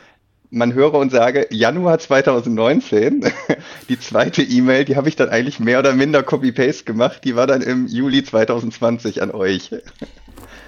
man 0.51 0.75
höre 0.75 0.95
und 0.95 1.11
sage, 1.11 1.47
Januar 1.51 1.99
2019. 1.99 3.25
Die 3.89 3.99
zweite 3.99 4.43
E-Mail, 4.43 4.85
die 4.85 4.97
habe 4.97 5.09
ich 5.09 5.17
dann 5.17 5.29
eigentlich 5.29 5.61
mehr 5.61 5.79
oder 5.81 5.93
minder 5.93 6.23
Copy-Paste 6.23 6.85
gemacht. 6.85 7.25
Die 7.25 7.37
war 7.37 7.47
dann 7.47 7.63
im 7.63 7.87
Juli 7.87 8.25
2020 8.25 9.23
an 9.23 9.31
euch. 9.31 9.71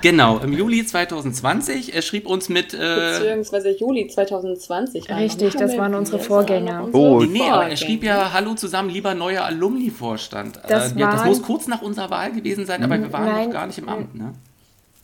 Genau, 0.02 0.38
im 0.38 0.52
Juli 0.52 0.84
2020. 0.84 1.94
Er 1.94 2.02
schrieb 2.02 2.26
uns 2.26 2.48
mit. 2.48 2.74
Äh, 2.74 2.78
Beziehungsweise 3.18 3.70
Juli 3.76 4.06
2020. 4.06 5.08
waren 5.08 5.18
Richtig, 5.18 5.54
das 5.54 5.76
waren 5.76 5.94
unsere 5.94 6.18
wir, 6.18 6.24
Vorgänger. 6.24 6.88
Oh. 6.92 7.22
nee, 7.22 7.48
aber 7.48 7.66
er 7.66 7.76
schrieb 7.76 8.02
ja 8.04 8.32
Hallo 8.32 8.54
zusammen, 8.54 8.90
lieber 8.90 9.14
neuer 9.14 9.44
Alumni-Vorstand. 9.44 10.60
Das 10.68 10.92
äh, 10.92 10.98
ja, 10.98 11.10
das 11.12 11.24
muss 11.24 11.42
kurz 11.42 11.66
nach 11.66 11.82
unserer 11.82 12.10
Wahl 12.10 12.32
gewesen 12.32 12.66
sein, 12.66 12.82
aber 12.82 12.98
wir 12.98 13.12
waren 13.12 13.26
Nein. 13.26 13.46
noch 13.46 13.52
gar 13.52 13.66
nicht 13.66 13.78
im 13.78 13.88
Amt. 13.88 14.14
Ne? 14.14 14.32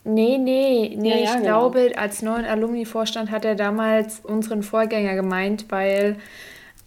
Nee, 0.03 0.37
nee, 0.37 0.95
nee, 0.97 1.09
Ja, 1.09 1.15
ja, 1.17 1.23
ich 1.23 1.31
genau. 1.31 1.43
glaube, 1.69 1.91
als 1.97 2.21
neuen 2.21 2.45
Alumni-Vorstand 2.45 3.29
hat 3.29 3.43
er 3.43 3.55
damals 3.55 4.21
unseren 4.23 4.63
Vorgänger 4.63 5.15
gemeint, 5.15 5.65
weil 5.69 6.15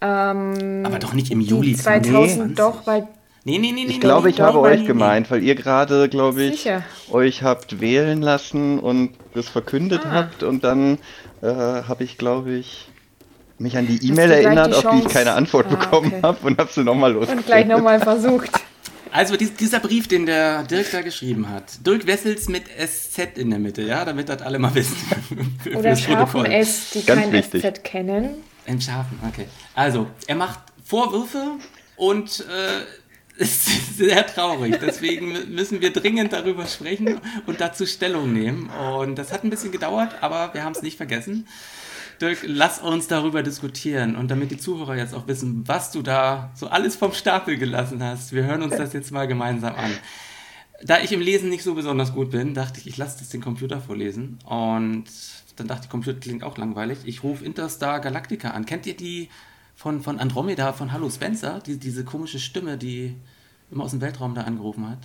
ähm, 0.01 0.83
Aber 0.83 0.97
doch 0.97 1.13
nicht 1.13 1.31
im 1.31 1.39
Juli 1.41 1.75
2000 1.75 2.55
2020. 2.55 2.55
doch, 2.57 2.87
weil 2.87 3.07
Nee, 3.43 3.57
nee, 3.57 3.71
nee, 3.71 3.85
nee. 3.85 3.91
Ich 3.91 3.99
glaube, 3.99 4.29
ich 4.29 4.37
nee, 4.37 4.43
habe 4.43 4.59
nee, 4.59 4.63
euch 4.67 4.81
nee, 4.81 4.85
gemeint, 4.87 5.31
weil 5.31 5.41
ihr 5.43 5.55
gerade, 5.55 6.09
glaube 6.09 6.43
ich, 6.43 6.57
Sicher. 6.61 6.83
euch 7.11 7.41
habt 7.41 7.81
wählen 7.81 8.21
lassen 8.21 8.77
und 8.79 9.13
das 9.33 9.49
verkündet 9.49 10.01
Ah. 10.05 10.11
habt 10.11 10.43
und 10.43 10.63
dann 10.63 10.99
äh, 11.41 11.47
habe 11.47 12.03
ich, 12.03 12.17
glaube 12.19 12.51
ich, 12.51 12.87
mich 13.57 13.77
an 13.77 13.87
die 13.87 14.07
E-Mail 14.07 14.29
erinnert, 14.31 14.67
die 14.67 14.85
auf 14.85 14.93
die 14.95 14.99
ich 15.07 15.07
keine 15.13 15.33
Antwort 15.33 15.67
Ah, 15.69 15.75
bekommen 15.75 16.07
okay. 16.13 16.21
habe 16.21 16.37
und 16.47 16.59
habe 16.59 16.71
sie 16.71 16.83
nochmal 16.83 17.13
los. 17.13 17.29
und 17.29 17.45
gleich 17.45 17.65
nochmal 17.65 17.99
versucht. 17.99 18.49
Also 19.13 19.35
dies, 19.35 19.53
dieser 19.55 19.81
Brief, 19.81 20.07
den 20.07 20.25
der 20.25 20.63
Dirk 20.63 20.89
da 20.93 21.01
geschrieben 21.01 21.49
hat. 21.49 21.85
Dirk 21.85 22.07
Wessels 22.07 22.47
mit 22.47 22.63
SZ 22.69 23.37
in 23.37 23.49
der 23.49 23.59
Mitte, 23.59 23.81
ja, 23.81 24.05
damit 24.05 24.29
das 24.29 24.41
alle 24.41 24.57
mal 24.57 24.73
wissen. 24.73 24.95
Oder 25.77 25.97
scharfen. 25.97 26.45
S, 26.45 26.91
die 26.91 27.03
Ganz 27.05 27.19
kein 27.23 27.33
wichtig. 27.33 27.61
SZ 27.61 27.83
kennen. 27.83 28.29
Ein 28.65 28.79
scharfen, 28.79 29.19
okay. 29.27 29.47
Also, 29.75 30.07
er 30.27 30.35
macht 30.35 30.59
Vorwürfe 30.85 31.43
und 31.97 32.39
äh, 32.39 32.85
ist 33.41 33.97
sehr 33.97 34.25
traurig. 34.25 34.77
Deswegen 34.81 35.31
mü- 35.35 35.47
müssen 35.47 35.81
wir 35.81 35.91
dringend 35.91 36.31
darüber 36.33 36.65
sprechen 36.67 37.19
und 37.45 37.59
dazu 37.59 37.85
Stellung 37.85 38.31
nehmen. 38.31 38.69
Und 38.69 39.15
das 39.17 39.31
hat 39.31 39.43
ein 39.43 39.49
bisschen 39.49 39.71
gedauert, 39.71 40.15
aber 40.21 40.53
wir 40.53 40.63
haben 40.63 40.73
es 40.73 40.81
nicht 40.81 40.97
vergessen. 40.97 41.47
Dirk, 42.21 42.39
lass 42.45 42.79
uns 42.79 43.07
darüber 43.07 43.41
diskutieren 43.41 44.15
und 44.15 44.29
damit 44.29 44.51
die 44.51 44.57
Zuhörer 44.57 44.95
jetzt 44.95 45.15
auch 45.15 45.27
wissen, 45.27 45.67
was 45.67 45.91
du 45.91 46.03
da 46.03 46.51
so 46.55 46.67
alles 46.67 46.95
vom 46.95 47.13
Stapel 47.13 47.57
gelassen 47.57 48.03
hast. 48.03 48.31
Wir 48.31 48.43
hören 48.43 48.61
uns 48.61 48.75
das 48.77 48.93
jetzt 48.93 49.11
mal 49.11 49.27
gemeinsam 49.27 49.73
an. 49.75 49.91
Da 50.83 50.99
ich 50.99 51.11
im 51.11 51.19
Lesen 51.21 51.49
nicht 51.49 51.63
so 51.63 51.73
besonders 51.73 52.13
gut 52.13 52.31
bin, 52.31 52.53
dachte 52.53 52.79
ich, 52.79 52.87
ich 52.87 52.97
lasse 52.97 53.19
das 53.19 53.29
den 53.29 53.41
Computer 53.41 53.81
vorlesen 53.81 54.37
und 54.45 55.05
dann 55.55 55.67
dachte 55.67 55.85
ich, 55.85 55.89
Computer 55.89 56.19
klingt 56.19 56.43
auch 56.43 56.57
langweilig. 56.57 56.99
Ich 57.05 57.23
rufe 57.23 57.43
Interstar 57.43 57.99
Galactica 57.99 58.51
an. 58.51 58.65
Kennt 58.65 58.85
ihr 58.85 58.95
die 58.95 59.29
von, 59.75 60.01
von 60.01 60.19
Andromeda, 60.19 60.73
von 60.73 60.91
Hallo 60.91 61.09
Spencer? 61.09 61.59
Die, 61.65 61.77
diese 61.77 62.03
komische 62.03 62.39
Stimme, 62.39 62.77
die 62.77 63.15
immer 63.71 63.83
aus 63.85 63.91
dem 63.91 64.01
Weltraum 64.01 64.35
da 64.35 64.41
angerufen 64.41 64.89
hat? 64.89 64.99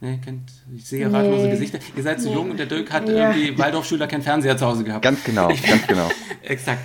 Nee, 0.00 0.18
kennt, 0.24 0.50
ich 0.74 0.86
sehe 0.86 1.08
Nee. 1.08 1.14
ratlose 1.16 1.50
Gesichter. 1.50 1.78
Ihr 1.96 2.02
seid 2.02 2.20
zu 2.20 2.28
Nee. 2.28 2.34
jung 2.34 2.50
und 2.50 2.56
der 2.58 2.66
Dirk 2.66 2.90
hat 2.92 3.08
Ja. 3.08 3.32
irgendwie 3.32 3.58
Waldorfschüler 3.58 4.06
keinen 4.06 4.22
Fernseher 4.22 4.56
zu 4.56 4.66
Hause 4.66 4.84
gehabt. 4.84 5.02
Ganz 5.02 5.22
genau, 5.24 5.48
ganz 5.48 5.86
genau. 5.86 6.08
Exakt. 6.42 6.80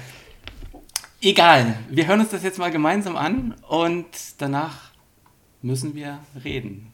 Egal, 1.21 1.75
wir 1.89 2.07
hören 2.07 2.19
uns 2.19 2.29
das 2.29 2.43
jetzt 2.43 2.59
mal 2.59 2.71
gemeinsam 2.71 3.15
an 3.15 3.55
und 3.67 4.05
danach 4.37 4.91
müssen 5.61 5.95
wir 5.95 6.19
reden. 6.43 6.91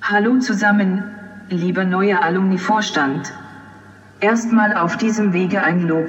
Hallo 0.00 0.38
zusammen, 0.38 1.04
lieber 1.50 1.84
neuer 1.84 2.22
Alumni-Vorstand. 2.22 3.32
Erstmal 4.20 4.76
auf 4.76 4.96
diesem 4.96 5.32
Wege 5.32 5.62
ein 5.62 5.86
Lob, 5.86 6.08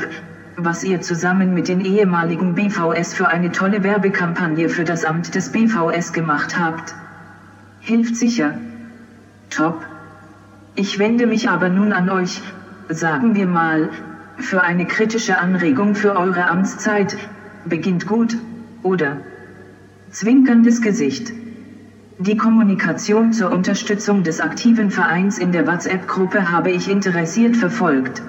was 0.56 0.84
ihr 0.84 1.02
zusammen 1.02 1.54
mit 1.54 1.68
den 1.68 1.82
ehemaligen 1.82 2.56
BVS 2.56 3.14
für 3.14 3.28
eine 3.28 3.52
tolle 3.52 3.84
Werbekampagne 3.84 4.70
für 4.70 4.84
das 4.84 5.06
Amt 5.06 5.36
des 5.36 5.52
BVS 5.52 6.14
gemacht 6.14 6.58
habt. 6.58 6.96
Hilft 7.90 8.16
sicher. 8.18 8.54
Top. 9.50 9.84
Ich 10.76 11.00
wende 11.00 11.26
mich 11.26 11.50
aber 11.50 11.70
nun 11.70 11.92
an 11.92 12.08
euch, 12.12 12.40
sagen 12.88 13.34
wir 13.34 13.48
mal, 13.48 13.90
für 14.38 14.62
eine 14.62 14.86
kritische 14.86 15.40
Anregung 15.40 15.96
für 15.96 16.16
eure 16.16 16.46
Amtszeit. 16.50 17.18
Beginnt 17.66 18.06
gut, 18.06 18.38
oder? 18.84 19.18
Zwinkerndes 20.12 20.84
Gesicht. 20.84 21.34
Die 22.20 22.38
Kommunikation 22.38 23.34
zur 23.34 23.52
Unterstützung 23.52 24.22
des 24.22 24.40
aktiven 24.40 24.92
Vereins 24.92 25.40
in 25.40 25.52
der 25.52 25.66
WhatsApp-Gruppe 25.66 26.52
habe 26.52 26.70
ich 26.70 26.92
interessiert 26.92 27.58
verfolgt. 27.58 28.22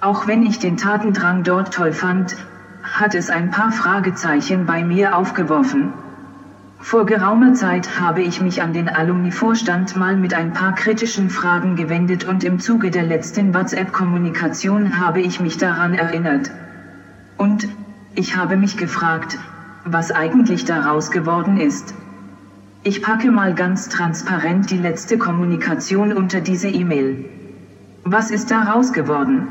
Auch 0.00 0.26
wenn 0.26 0.42
ich 0.42 0.58
den 0.58 0.76
Tatendrang 0.76 1.44
dort 1.44 1.72
toll 1.72 1.92
fand, 1.92 2.34
hat 2.82 3.14
es 3.14 3.30
ein 3.30 3.52
paar 3.52 3.70
Fragezeichen 3.70 4.66
bei 4.66 4.82
mir 4.82 5.16
aufgeworfen. 5.16 5.92
Vor 6.82 7.06
geraumer 7.06 7.54
Zeit 7.54 8.00
habe 8.00 8.22
ich 8.22 8.40
mich 8.40 8.60
an 8.60 8.72
den 8.72 8.88
Alumni-Vorstand 8.88 9.94
mal 9.96 10.16
mit 10.16 10.34
ein 10.34 10.52
paar 10.52 10.74
kritischen 10.74 11.30
Fragen 11.30 11.76
gewendet 11.76 12.24
und 12.24 12.42
im 12.42 12.58
Zuge 12.58 12.90
der 12.90 13.04
letzten 13.04 13.54
WhatsApp-Kommunikation 13.54 14.98
habe 14.98 15.20
ich 15.20 15.38
mich 15.38 15.56
daran 15.56 15.94
erinnert. 15.94 16.50
Und 17.38 17.68
ich 18.16 18.36
habe 18.36 18.56
mich 18.56 18.76
gefragt, 18.76 19.38
was 19.84 20.10
eigentlich 20.10 20.64
daraus 20.64 21.12
geworden 21.12 21.56
ist. 21.56 21.94
Ich 22.82 23.00
packe 23.00 23.30
mal 23.30 23.54
ganz 23.54 23.88
transparent 23.88 24.68
die 24.70 24.76
letzte 24.76 25.18
Kommunikation 25.18 26.12
unter 26.12 26.40
diese 26.40 26.68
E-Mail. 26.68 27.24
Was 28.02 28.32
ist 28.32 28.50
daraus 28.50 28.92
geworden? 28.92 29.46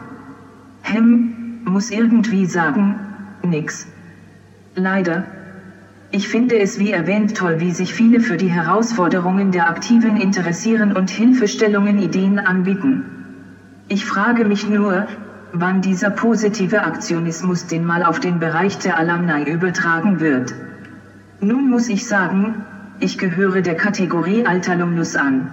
Hem, 0.82 1.62
muss 1.64 1.92
irgendwie 1.92 2.46
sagen, 2.46 3.00
nix. 3.42 3.88
Leider. 4.76 5.41
Ich 6.14 6.28
finde 6.28 6.60
es 6.60 6.78
wie 6.78 6.92
erwähnt 6.92 7.38
toll, 7.38 7.62
wie 7.62 7.72
sich 7.72 7.94
viele 7.94 8.20
für 8.20 8.36
die 8.36 8.50
Herausforderungen 8.50 9.54
der 9.54 9.70
Aktiven 9.70 10.18
interessieren 10.18 10.92
und 10.92 11.10
Hilfestellungen 11.10 12.00
Ideen 12.00 12.38
anbieten. 12.38 13.06
Ich 13.88 14.04
frage 14.06 14.44
mich 14.44 14.68
nur, 14.68 15.08
wann 15.54 15.82
dieser 15.82 16.10
positive 16.10 16.84
Aktionismus 16.84 17.68
den 17.68 17.86
mal 17.86 18.04
auf 18.04 18.20
den 18.20 18.40
Bereich 18.40 18.78
der 18.80 18.98
Alumni 18.98 19.50
übertragen 19.50 20.20
wird. 20.20 20.54
Nun 21.40 21.70
muss 21.70 21.88
ich 21.88 22.06
sagen, 22.06 22.56
ich 23.00 23.18
gehöre 23.18 23.62
der 23.62 23.76
Kategorie 23.76 24.46
Altalumnus 24.46 25.16
an. 25.16 25.48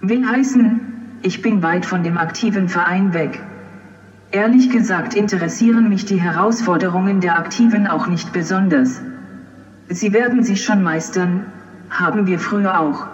Will 0.00 0.26
heißen, 0.26 0.80
ich 1.22 1.40
bin 1.40 1.62
weit 1.62 1.86
von 1.86 2.02
dem 2.02 2.18
aktiven 2.18 2.68
Verein 2.68 3.14
weg. 3.14 3.40
Ehrlich 4.32 4.70
gesagt 4.70 5.14
interessieren 5.14 5.88
mich 5.88 6.04
die 6.04 6.20
Herausforderungen 6.20 7.20
der 7.20 7.38
Aktiven 7.38 7.86
auch 7.86 8.08
nicht 8.08 8.32
besonders. 8.32 9.00
Sie 9.90 10.12
werden 10.12 10.42
sie 10.42 10.56
schon 10.56 10.82
meistern, 10.82 11.46
haben 11.88 12.26
wir 12.26 12.38
früher 12.38 12.78
auch. 12.78 13.06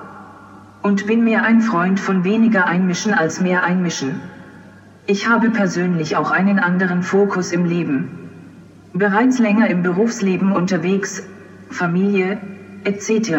Und 0.82 1.06
bin 1.06 1.22
mehr 1.22 1.44
ein 1.44 1.60
Freund 1.60 2.00
von 2.00 2.24
weniger 2.24 2.66
einmischen 2.66 3.14
als 3.14 3.40
mehr 3.40 3.62
einmischen. 3.62 4.20
Ich 5.06 5.28
habe 5.28 5.50
persönlich 5.50 6.16
auch 6.16 6.32
einen 6.32 6.58
anderen 6.58 7.04
Fokus 7.04 7.52
im 7.52 7.64
Leben. 7.64 8.08
Bereits 8.92 9.38
länger 9.38 9.68
im 9.68 9.82
Berufsleben 9.82 10.50
unterwegs, 10.50 11.22
Familie, 11.70 12.38
etc. 12.82 13.34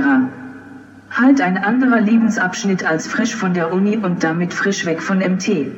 Halt 1.12 1.42
ein 1.42 1.58
anderer 1.58 2.00
Lebensabschnitt 2.00 2.86
als 2.86 3.08
frisch 3.08 3.36
von 3.36 3.54
der 3.54 3.74
Uni 3.74 3.98
und 3.98 4.24
damit 4.24 4.54
frisch 4.54 4.86
weg 4.86 5.02
von 5.02 5.20
MT. 5.20 5.72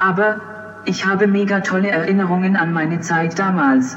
Aber, 0.00 0.40
ich 0.84 1.06
habe 1.06 1.28
mega 1.28 1.60
tolle 1.60 1.90
Erinnerungen 1.90 2.56
an 2.56 2.72
meine 2.72 3.00
Zeit 3.00 3.38
damals. 3.38 3.96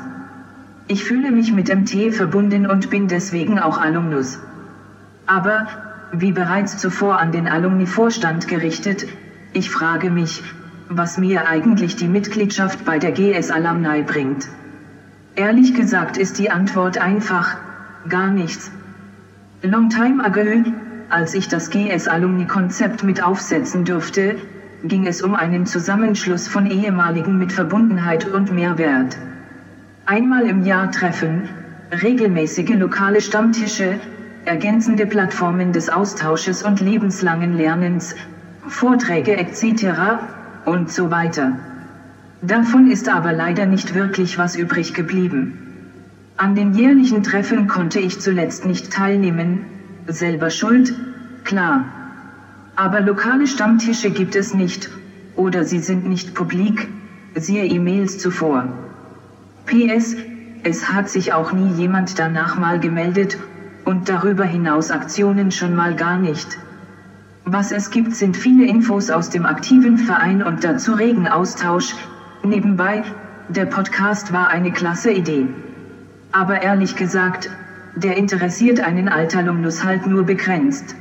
Ich 0.88 1.04
fühle 1.04 1.32
mich 1.32 1.52
mit 1.52 1.74
MT 1.74 2.13
verbunden 2.13 2.67
und 2.67 2.91
bin 2.91 3.08
deswegen 3.08 3.58
auch 3.58 3.80
Alumnus. 3.80 4.39
Aber, 5.26 5.65
wie 6.12 6.32
bereits 6.32 6.78
zuvor 6.78 7.19
an 7.19 7.32
den 7.32 7.48
Alumni-Vorstand 7.48 8.48
gerichtet, 8.48 9.08
ich 9.54 9.71
frage 9.71 10.12
mich, 10.12 10.43
was 10.88 11.17
mir 11.17 11.48
eigentlich 11.48 11.95
die 11.95 12.08
Mitgliedschaft 12.08 12.86
bei 12.86 13.00
der 13.00 13.13
GS 13.13 13.50
Alumni 13.50 14.04
bringt. 14.04 14.48
Ehrlich 15.36 15.74
gesagt 15.74 16.17
ist 16.17 16.38
die 16.38 16.52
Antwort 16.52 17.00
einfach, 17.00 17.58
gar 18.08 18.30
nichts. 18.30 18.71
Long 19.63 19.89
time 19.89 20.24
ago, 20.24 20.71
als 21.10 21.34
ich 21.34 21.48
das 21.48 21.71
GS 21.71 22.08
Alumni 22.08 22.45
Konzept 22.45 23.04
mit 23.04 23.24
aufsetzen 23.24 23.86
durfte, 23.86 24.36
ging 24.84 25.08
es 25.08 25.24
um 25.24 25.34
einen 25.34 25.65
Zusammenschluss 25.65 26.48
von 26.48 26.67
ehemaligen 26.67 27.39
mit 27.39 27.52
Verbundenheit 27.52 28.28
und 28.28 28.54
Mehrwert. 28.54 29.17
Einmal 30.08 30.46
im 30.46 30.63
Jahr 30.63 30.91
treffen, 30.91 31.50
regelmäßige 32.04 32.76
lokale 32.78 33.22
Stammtische, 33.22 34.00
ergänzende 34.46 35.08
Plattformen 35.08 35.72
des 35.72 35.89
Austausches 35.89 36.62
und 36.62 36.80
lebenslangen 36.80 37.58
Lernens, 37.58 38.13
Vorträge 38.68 39.36
etc. 39.36 39.88
und 40.65 40.91
so 40.91 41.10
weiter. 41.10 41.58
Davon 42.44 42.91
ist 42.91 43.10
aber 43.10 43.34
leider 43.34 43.65
nicht 43.65 43.96
wirklich 43.96 44.38
was 44.38 44.56
übrig 44.56 44.94
geblieben. 44.94 45.58
An 46.38 46.54
den 46.54 46.76
jährlichen 46.76 47.24
Treffen 47.24 47.68
konnte 47.68 48.00
ich 48.00 48.20
zuletzt 48.20 48.63
nicht 48.63 48.91
teilnehmen, 48.91 49.65
selber 50.06 50.52
schuld, 50.52 50.94
klar. 51.46 51.84
Aber 52.76 53.02
lokale 53.02 53.48
Stammtische 53.48 54.12
gibt 54.12 54.36
es 54.36 54.54
nicht, 54.54 54.88
oder 55.36 55.63
sie 55.63 55.80
sind 55.80 56.06
nicht 56.06 56.36
publik, 56.36 56.89
siehe 57.34 57.65
E-Mails 57.65 58.20
zuvor. 58.20 58.85
PS, 59.65 60.15
es 60.63 60.91
hat 60.91 61.10
sich 61.10 61.34
auch 61.34 61.51
nie 61.51 61.71
jemand 61.73 62.19
danach 62.19 62.58
mal 62.58 62.80
gemeldet, 62.80 63.38
und 63.84 64.10
darüber 64.10 64.43
hinaus 64.43 64.91
Aktionen 64.91 65.51
schon 65.51 65.75
mal 65.75 65.95
gar 65.95 66.17
nicht. 66.17 66.58
Was 67.45 67.71
es 67.71 67.91
gibt, 67.91 68.15
sind 68.15 68.36
viele 68.36 68.65
Infos 68.65 69.10
aus 69.12 69.30
dem 69.30 69.45
aktiven 69.45 69.97
Verein 69.97 70.41
und 70.41 70.63
dazu 70.63 70.93
regen 70.93 71.28
Austausch. 71.28 71.95
Nebenbei, 72.43 73.04
der 73.49 73.65
Podcast 73.65 74.34
war 74.34 74.49
eine 74.49 74.71
klasse 74.71 75.12
Idee. 75.12 75.47
Aber 76.32 76.62
ehrlich 76.63 76.95
gesagt, 76.95 77.49
der 77.95 78.17
interessiert 78.17 78.80
einen 78.80 79.08
Altalumnus 79.08 79.84
halt 79.84 80.08
nur 80.08 80.23
begrenzt. 80.23 80.95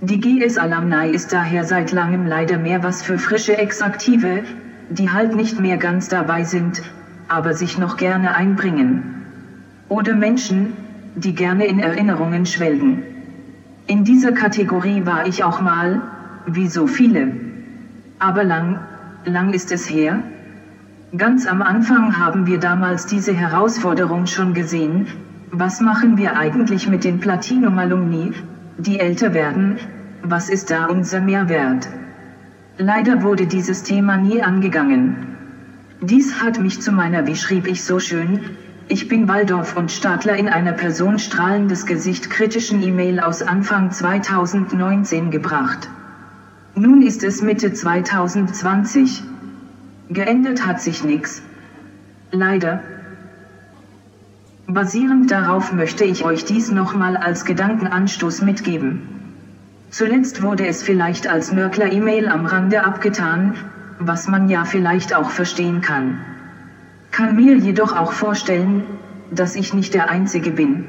Die 0.00 0.20
GS 0.20 0.58
Alumni 0.58 1.10
ist 1.10 1.32
daher 1.32 1.64
seit 1.64 1.90
langem 1.90 2.26
leider 2.26 2.58
mehr 2.58 2.82
was 2.82 3.02
für 3.02 3.18
frische 3.18 3.58
Ex-Aktive, 3.58 4.44
die 4.88 5.10
halt 5.10 5.34
nicht 5.34 5.58
mehr 5.58 5.78
ganz 5.78 6.08
dabei 6.08 6.44
sind, 6.44 6.82
aber 7.28 7.54
sich 7.54 7.78
noch 7.78 7.96
gerne 7.96 8.34
einbringen. 8.34 9.22
Oder 9.88 10.14
Menschen, 10.14 10.72
die 11.14 11.34
gerne 11.34 11.66
in 11.66 11.78
Erinnerungen 11.78 12.46
schwelgen. 12.46 13.02
In 13.86 14.04
dieser 14.04 14.32
Kategorie 14.32 15.06
war 15.06 15.26
ich 15.26 15.44
auch 15.44 15.60
mal, 15.60 16.02
wie 16.46 16.68
so 16.68 16.86
viele. 16.86 17.32
Aber 18.18 18.44
lang, 18.44 18.80
lang 19.24 19.52
ist 19.52 19.70
es 19.72 19.88
her? 19.88 20.22
Ganz 21.16 21.46
am 21.46 21.62
Anfang 21.62 22.18
haben 22.18 22.46
wir 22.46 22.58
damals 22.58 23.06
diese 23.06 23.32
Herausforderung 23.32 24.26
schon 24.26 24.54
gesehen, 24.54 25.06
was 25.52 25.80
machen 25.80 26.16
wir 26.18 26.36
eigentlich 26.36 26.88
mit 26.88 27.04
den 27.04 27.20
Platinum-Alumni, 27.20 28.32
die 28.78 28.98
älter 28.98 29.32
werden, 29.32 29.76
was 30.22 30.50
ist 30.50 30.70
da 30.70 30.86
unser 30.86 31.20
Mehrwert? 31.20 31.88
Leider 32.78 33.22
wurde 33.22 33.46
dieses 33.46 33.84
Thema 33.84 34.16
nie 34.16 34.42
angegangen. 34.42 35.35
Dies 36.02 36.42
hat 36.42 36.60
mich 36.60 36.82
zu 36.82 36.92
meiner, 36.92 37.26
wie 37.26 37.36
schrieb 37.36 37.66
ich 37.66 37.82
so 37.82 37.98
schön, 37.98 38.40
ich 38.88 39.08
bin 39.08 39.28
Waldorf 39.28 39.76
und 39.76 39.90
Stadler 39.90 40.36
in 40.36 40.48
einer 40.48 40.72
Person 40.72 41.18
strahlendes 41.18 41.86
Gesicht 41.86 42.28
kritischen 42.28 42.82
E-Mail 42.82 43.18
aus 43.18 43.40
Anfang 43.40 43.90
2019 43.90 45.30
gebracht. 45.30 45.88
Nun 46.74 47.00
ist 47.00 47.24
es 47.24 47.40
Mitte 47.40 47.72
2020. 47.72 49.22
Geändert 50.10 50.66
hat 50.66 50.82
sich 50.82 51.02
nix. 51.02 51.42
Leider. 52.30 52.82
Basierend 54.66 55.30
darauf 55.30 55.72
möchte 55.72 56.04
ich 56.04 56.24
euch 56.24 56.44
dies 56.44 56.70
nochmal 56.70 57.16
als 57.16 57.46
Gedankenanstoß 57.46 58.42
mitgeben. 58.42 59.00
Zuletzt 59.88 60.42
wurde 60.42 60.66
es 60.66 60.82
vielleicht 60.82 61.26
als 61.26 61.52
Mörkler-E-Mail 61.52 62.28
am 62.28 62.44
Rande 62.44 62.84
abgetan, 62.84 63.54
was 63.98 64.28
man 64.28 64.48
ja 64.48 64.64
vielleicht 64.64 65.14
auch 65.14 65.30
verstehen 65.30 65.80
kann. 65.80 66.20
Kann 67.10 67.36
mir 67.36 67.56
jedoch 67.56 67.96
auch 67.96 68.12
vorstellen, 68.12 68.84
dass 69.30 69.56
ich 69.56 69.74
nicht 69.74 69.94
der 69.94 70.10
Einzige 70.10 70.50
bin. 70.50 70.84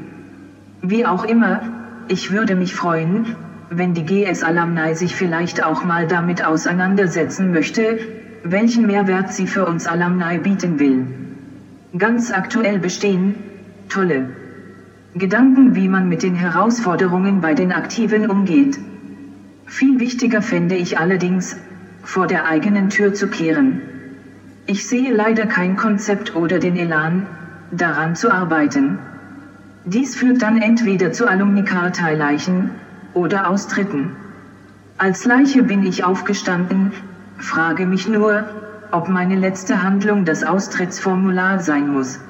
Wie 0.81 1.05
auch 1.05 1.23
immer, 1.23 1.61
ich 2.07 2.31
würde 2.31 2.55
mich 2.55 2.75
freuen, 2.75 3.35
wenn 3.69 3.93
die 3.93 4.05
GS 4.05 4.43
Alumni 4.43 4.95
sich 4.95 5.15
vielleicht 5.15 5.63
auch 5.63 5.83
mal 5.83 6.07
damit 6.07 6.45
auseinandersetzen 6.45 7.51
möchte, 7.51 7.99
welchen 8.43 8.87
Mehrwert 8.87 9.33
sie 9.33 9.47
für 9.47 9.65
uns 9.65 9.87
Alumni 9.87 10.37
bieten 10.37 10.79
will. 10.79 11.07
Ganz 11.97 12.31
aktuell 12.31 12.79
bestehen, 12.79 13.35
tolle 13.89 14.29
Gedanken, 15.15 15.75
wie 15.75 15.87
man 15.87 16.07
mit 16.07 16.21
den 16.21 16.35
Herausforderungen 16.35 17.41
bei 17.41 17.53
den 17.53 17.71
Aktiven 17.71 18.29
umgeht. 18.29 18.77
Viel 19.65 19.99
wichtiger 19.99 20.41
fände 20.41 20.75
ich 20.75 20.99
allerdings, 20.99 21.57
vor 22.07 22.25
der 22.25 22.45
eigenen 22.45 22.87
Tür 22.89 23.13
zu 23.13 23.27
kehren. 23.27 23.81
Ich 24.65 24.87
sehe 24.87 25.13
leider 25.13 25.45
kein 25.45 25.75
Konzept 25.75 26.37
oder 26.37 26.57
den 26.57 26.77
Elan, 26.77 27.27
daran 27.71 28.15
zu 28.15 28.31
arbeiten. 28.31 28.97
Dies 29.83 30.15
führt 30.15 30.41
dann 30.41 30.57
entweder 30.61 31.11
zu 31.11 31.27
Alumni-Karteileichen 31.27 32.69
oder 33.13 33.49
Austritten. 33.49 34.15
Als 34.97 35.25
Leiche 35.25 35.63
bin 35.63 35.83
ich 35.83 36.05
aufgestanden, 36.05 36.93
frage 37.39 37.85
mich 37.85 38.07
nur, 38.07 38.45
ob 38.91 39.09
meine 39.09 39.35
letzte 39.35 39.83
Handlung 39.83 40.23
das 40.23 40.45
Austrittsformular 40.45 41.59
sein 41.59 41.89
muss. 41.89 42.21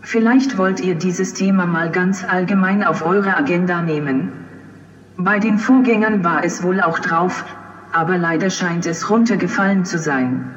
Vielleicht 0.00 0.58
wollt 0.58 0.78
ihr 0.78 0.94
dieses 0.94 1.34
Thema 1.34 1.66
mal 1.66 1.90
ganz 1.90 2.24
allgemein 2.24 2.84
auf 2.84 3.04
eure 3.04 3.36
Agenda 3.36 3.82
nehmen. 3.82 4.30
Bei 5.16 5.40
den 5.40 5.58
Vorgängern 5.58 6.22
war 6.22 6.44
es 6.44 6.62
wohl 6.62 6.80
auch 6.80 7.00
drauf, 7.00 7.44
aber 7.92 8.18
leider 8.18 8.50
scheint 8.50 8.86
es 8.86 9.10
runtergefallen 9.10 9.84
zu 9.84 9.98
sein. 9.98 10.50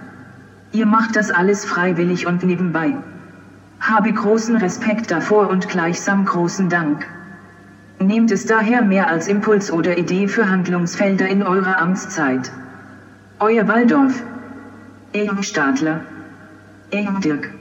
Ihr 0.72 0.86
macht 0.86 1.16
das 1.16 1.32
alles 1.32 1.66
freiwillig 1.66 2.28
und 2.28 2.44
nebenbei. 2.44 2.96
Habe 3.80 4.12
großen 4.12 4.58
Respekt 4.58 5.12
davor 5.12 5.50
und 5.50 5.70
gleichsam 5.70 6.26
großen 6.26 6.70
Dank. 6.70 7.06
Nehmt 8.00 8.32
es 8.32 8.46
daher 8.46 8.82
mehr 8.82 9.08
als 9.08 9.28
Impuls 9.28 9.72
oder 9.72 9.98
Idee 9.98 10.28
für 10.28 10.50
Handlungsfelder 10.50 11.28
in 11.28 11.44
eurer 11.44 11.80
Amtszeit. 11.82 12.52
Euer 13.40 13.68
Waldorf. 13.68 14.22
Eng 15.14 15.44
Stadler. 15.44 16.02
Eng 16.92 17.22
Dirk. 17.22 17.55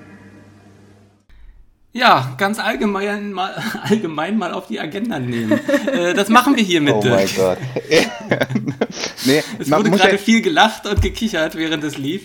Ja, 1.96 2.34
ganz 2.38 2.58
allgemein 2.58 3.32
mal, 3.32 3.54
allgemein 3.82 4.36
mal 4.36 4.52
auf 4.52 4.66
die 4.66 4.80
Agenda 4.80 5.20
nehmen. 5.20 5.52
äh, 5.86 6.12
das 6.12 6.28
machen 6.28 6.56
wir 6.56 6.62
hier 6.64 6.80
mit. 6.80 6.92
Oh 6.92 7.04
mein 7.04 7.28
Gott. 7.36 7.58
nee, 9.24 9.42
es 9.60 9.70
wurde 9.70 9.90
gerade 9.92 10.18
viel 10.18 10.42
gelacht 10.42 10.86
und 10.86 11.00
gekichert, 11.00 11.54
während 11.54 11.84
es 11.84 11.96
lief. 11.96 12.22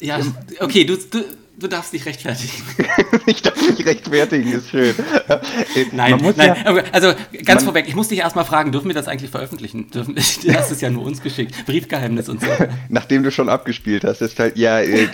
Ja, 0.00 0.20
okay, 0.60 0.84
du, 0.84 0.96
du, 0.96 1.24
du 1.58 1.66
darfst 1.66 1.92
dich 1.92 2.06
rechtfertigen. 2.06 2.52
ich 3.26 3.42
darf 3.42 3.56
mich 3.56 3.84
rechtfertigen, 3.86 4.52
ist 4.52 4.70
schön. 4.70 4.94
nein, 5.92 6.20
nein. 6.36 6.56
Ja, 6.64 6.82
also 6.92 7.12
ganz 7.44 7.64
vorweg, 7.64 7.86
ich 7.88 7.94
muss 7.94 8.08
dich 8.08 8.18
erstmal 8.18 8.44
fragen, 8.44 8.72
dürfen 8.72 8.88
wir 8.88 8.94
das 8.94 9.08
eigentlich 9.08 9.30
veröffentlichen? 9.30 9.90
Dürfen, 9.94 10.14
du 10.14 10.54
hast 10.54 10.70
es 10.70 10.80
ja 10.80 10.90
nur 10.90 11.04
uns 11.04 11.22
geschickt. 11.22 11.54
Briefgeheimnis 11.66 12.28
und 12.28 12.40
so. 12.40 12.46
Nachdem 12.88 13.22
du 13.22 13.30
schon 13.30 13.48
abgespielt 13.48 14.04
hast, 14.04 14.22
ist 14.22 14.38
halt, 14.38 14.56
ja, 14.56 14.80
äh, 14.80 15.06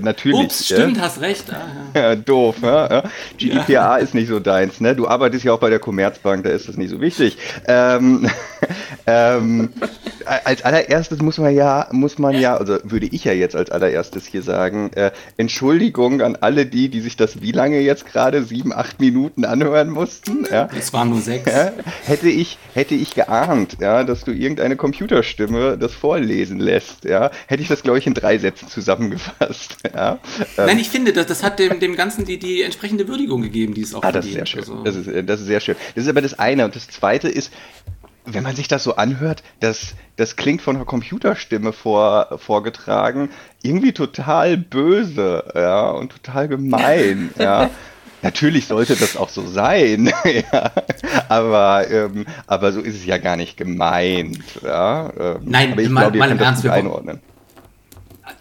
natürlich. 0.00 0.38
Ups, 0.38 0.66
stimmt, 0.66 0.96
ja. 0.96 1.02
hast 1.02 1.20
recht. 1.20 1.44
Ah, 1.52 1.98
ja. 1.98 2.16
doof. 2.16 2.56
Ja, 2.62 3.04
GDPR 3.36 3.98
ist 3.98 4.14
nicht 4.14 4.28
so 4.28 4.40
deins, 4.40 4.80
ne? 4.80 4.94
Du 4.94 5.08
arbeitest 5.08 5.44
ja 5.44 5.52
auch 5.52 5.60
bei 5.60 5.70
der 5.70 5.78
Commerzbank, 5.78 6.44
da 6.44 6.50
ist 6.50 6.68
das 6.68 6.76
nicht 6.76 6.90
so 6.90 7.00
wichtig. 7.00 7.38
Ähm, 7.66 8.28
ähm, 9.06 9.70
als 10.44 10.62
allererstes 10.62 11.20
muss 11.20 11.38
man 11.38 11.54
ja, 11.54 11.88
muss 11.92 12.18
man 12.18 12.38
ja, 12.38 12.56
also 12.56 12.78
würde 12.84 13.06
ich 13.06 13.24
ja 13.24 13.32
jetzt 13.32 13.56
als 13.56 13.70
allererstes 13.70 14.26
hier 14.26 14.42
sagen, 14.42 14.90
äh, 14.94 15.10
Entschuldigung 15.36 16.20
an 16.20 16.36
alle 16.36 16.66
die, 16.66 16.88
die 16.88 17.00
sich 17.00 17.16
das 17.16 17.42
wie 17.48 17.52
lange 17.52 17.80
jetzt 17.80 18.04
gerade, 18.04 18.44
sieben, 18.44 18.74
acht 18.74 19.00
Minuten 19.00 19.46
anhören 19.46 19.88
mussten. 19.88 20.46
Ja? 20.50 20.68
Es 20.78 20.92
waren 20.92 21.08
nur 21.08 21.22
sechs. 21.22 21.50
Ja? 21.50 21.72
Hätte 22.04 22.28
ich, 22.28 22.58
hätte 22.74 22.94
ich 22.94 23.14
geahnt, 23.14 23.78
ja, 23.80 24.04
dass 24.04 24.24
du 24.24 24.32
irgendeine 24.32 24.76
Computerstimme 24.76 25.78
das 25.78 25.94
vorlesen 25.94 26.60
lässt, 26.60 27.04
ja, 27.04 27.30
hätte 27.46 27.62
ich 27.62 27.68
das, 27.68 27.82
glaube 27.82 28.00
ich, 28.00 28.06
in 28.06 28.12
drei 28.12 28.36
Sätzen 28.36 28.68
zusammengefasst. 28.68 29.76
Ja? 29.94 30.18
Nein, 30.56 30.68
ähm, 30.68 30.78
ich 30.78 30.90
finde, 30.90 31.12
das, 31.12 31.26
das 31.26 31.42
hat 31.42 31.58
dem, 31.58 31.80
dem 31.80 31.96
Ganzen 31.96 32.24
die, 32.24 32.38
die 32.38 32.62
entsprechende 32.62 33.08
Würdigung 33.08 33.40
gegeben, 33.40 33.72
die 33.74 33.80
es 33.80 33.94
auch 33.94 34.02
ah, 34.02 34.12
das 34.12 34.26
ist 34.26 34.34
sehr 34.34 34.44
schön. 34.44 34.60
Also. 34.60 34.82
Das, 34.82 34.96
ist, 34.96 35.08
das 35.26 35.40
ist 35.40 35.46
sehr 35.46 35.60
schön. 35.60 35.76
Das 35.94 36.04
ist 36.04 36.10
aber 36.10 36.20
das 36.20 36.38
eine. 36.38 36.66
Und 36.66 36.76
das 36.76 36.88
zweite 36.88 37.28
ist, 37.28 37.50
wenn 38.34 38.42
man 38.42 38.56
sich 38.56 38.68
das 38.68 38.84
so 38.84 38.96
anhört, 38.96 39.42
das, 39.60 39.94
das 40.16 40.36
klingt 40.36 40.62
von 40.62 40.76
einer 40.76 40.84
Computerstimme 40.84 41.72
vor, 41.72 42.38
vorgetragen, 42.38 43.30
irgendwie 43.62 43.92
total 43.92 44.56
böse, 44.56 45.44
ja, 45.54 45.90
und 45.90 46.12
total 46.12 46.48
gemein, 46.48 47.30
ja. 47.38 47.70
Natürlich 48.20 48.66
sollte 48.66 48.96
das 48.96 49.16
auch 49.16 49.28
so 49.28 49.46
sein, 49.46 50.12
ja, 50.52 50.72
aber, 51.28 51.88
ähm, 51.88 52.26
aber 52.48 52.72
so 52.72 52.80
ist 52.80 52.96
es 52.96 53.06
ja 53.06 53.18
gar 53.18 53.36
nicht 53.36 53.56
gemeint. 53.56 54.42
Ja. 54.60 55.12
Ähm, 55.16 55.36
Nein, 55.44 55.72
aber 55.72 55.82
ich 55.82 55.88
mal, 55.88 56.00
glaube, 56.00 56.18
mal 56.18 56.30
im 56.32 56.38
Ernst, 56.40 56.66
einordnen. 56.66 57.20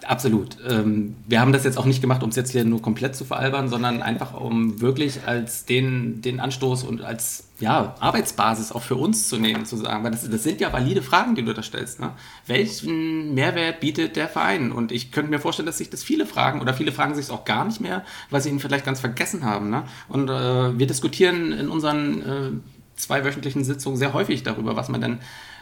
Absolut. 0.08 0.56
Ähm, 0.66 1.18
wir 1.28 1.42
haben 1.42 1.52
das 1.52 1.66
jetzt 1.66 1.78
auch 1.78 1.84
nicht 1.84 2.00
gemacht, 2.00 2.24
um 2.24 2.30
es 2.30 2.38
jetzt 2.38 2.52
hier 2.52 2.64
nur 2.64 2.82
komplett 2.82 3.14
zu 3.14 3.26
veralbern, 3.26 3.68
sondern 3.68 4.02
einfach 4.02 4.34
um 4.40 4.80
wirklich 4.80 5.28
als 5.28 5.66
den, 5.66 6.22
den 6.22 6.40
Anstoß 6.40 6.86
und 6.86 7.02
als 7.02 7.50
ja, 7.60 7.94
Arbeitsbasis 8.00 8.72
auch 8.72 8.84
für 8.84 8.96
uns 8.96 9.28
zu 9.28 9.38
nehmen, 9.38 9.66
zu 9.66 9.76
sagen, 9.76 10.06
weil 10.06 10.12
das, 10.12 10.30
das 10.30 10.44
sind 10.44 10.62
ja 10.62 10.72
valide 10.72 11.02
Fragen, 11.02 11.36
die 11.36 11.44
du 11.44 11.54
da 11.54 11.62
stellst. 11.62 12.00
Ne? 12.00 12.12
Welchen 12.46 13.34
Mehrwert 13.34 13.82
bietet 13.82 14.16
der 14.16 14.30
Verein? 14.30 14.72
Und 14.72 14.94
ich 14.94 15.12
könnte 15.12 15.30
mir 15.30 15.40
vorstellen, 15.40 15.66
dass 15.66 15.78
sich 15.78 15.90
das 15.90 16.04
viele 16.04 16.26
fragen 16.26 16.62
oder 16.62 16.74
viele 16.74 16.94
fragen 16.94 17.14
sich 17.14 17.26
es 17.26 17.32
auch 17.32 17.44
gar 17.44 17.66
nicht 17.66 17.82
mehr, 17.82 18.06
weil 18.30 18.40
sie 18.40 18.50
ihn 18.50 18.62
vielleicht 18.62 18.86
ganz 18.86 19.02
vergessen 19.02 19.44
haben. 19.44 19.70
Ne? 19.70 19.84
Und 20.08 20.30
äh, 20.30 20.80
wir 20.80 20.88
diskutieren 20.88 21.52
in 21.52 21.68
unseren 21.68 22.22
äh, 22.22 22.52
zweiwöchentlichen 22.96 23.66
Sitzungen 23.66 23.98
sehr 23.98 24.14
häufig 24.14 24.44
darüber, 24.44 24.78
was 24.78 24.88
man 24.88 25.02
denn 25.02 25.20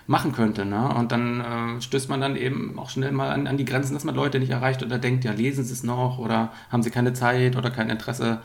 machen 0.07 0.31
könnte. 0.31 0.65
Ne? 0.65 0.93
Und 0.93 1.11
dann 1.11 1.41
äh, 1.41 1.81
stößt 1.81 2.09
man 2.09 2.21
dann 2.21 2.35
eben 2.35 2.77
auch 2.77 2.89
schnell 2.89 3.11
mal 3.11 3.31
an, 3.31 3.47
an 3.47 3.57
die 3.57 3.65
Grenzen, 3.65 3.93
dass 3.93 4.03
man 4.03 4.15
Leute 4.15 4.39
nicht 4.39 4.51
erreicht 4.51 4.83
oder 4.83 4.99
denkt, 4.99 5.23
ja, 5.23 5.31
lesen 5.31 5.63
sie 5.63 5.73
es 5.73 5.83
noch 5.83 6.19
oder 6.19 6.51
haben 6.69 6.83
sie 6.83 6.91
keine 6.91 7.13
Zeit 7.13 7.55
oder 7.55 7.71
kein 7.71 7.89
Interesse. 7.89 8.41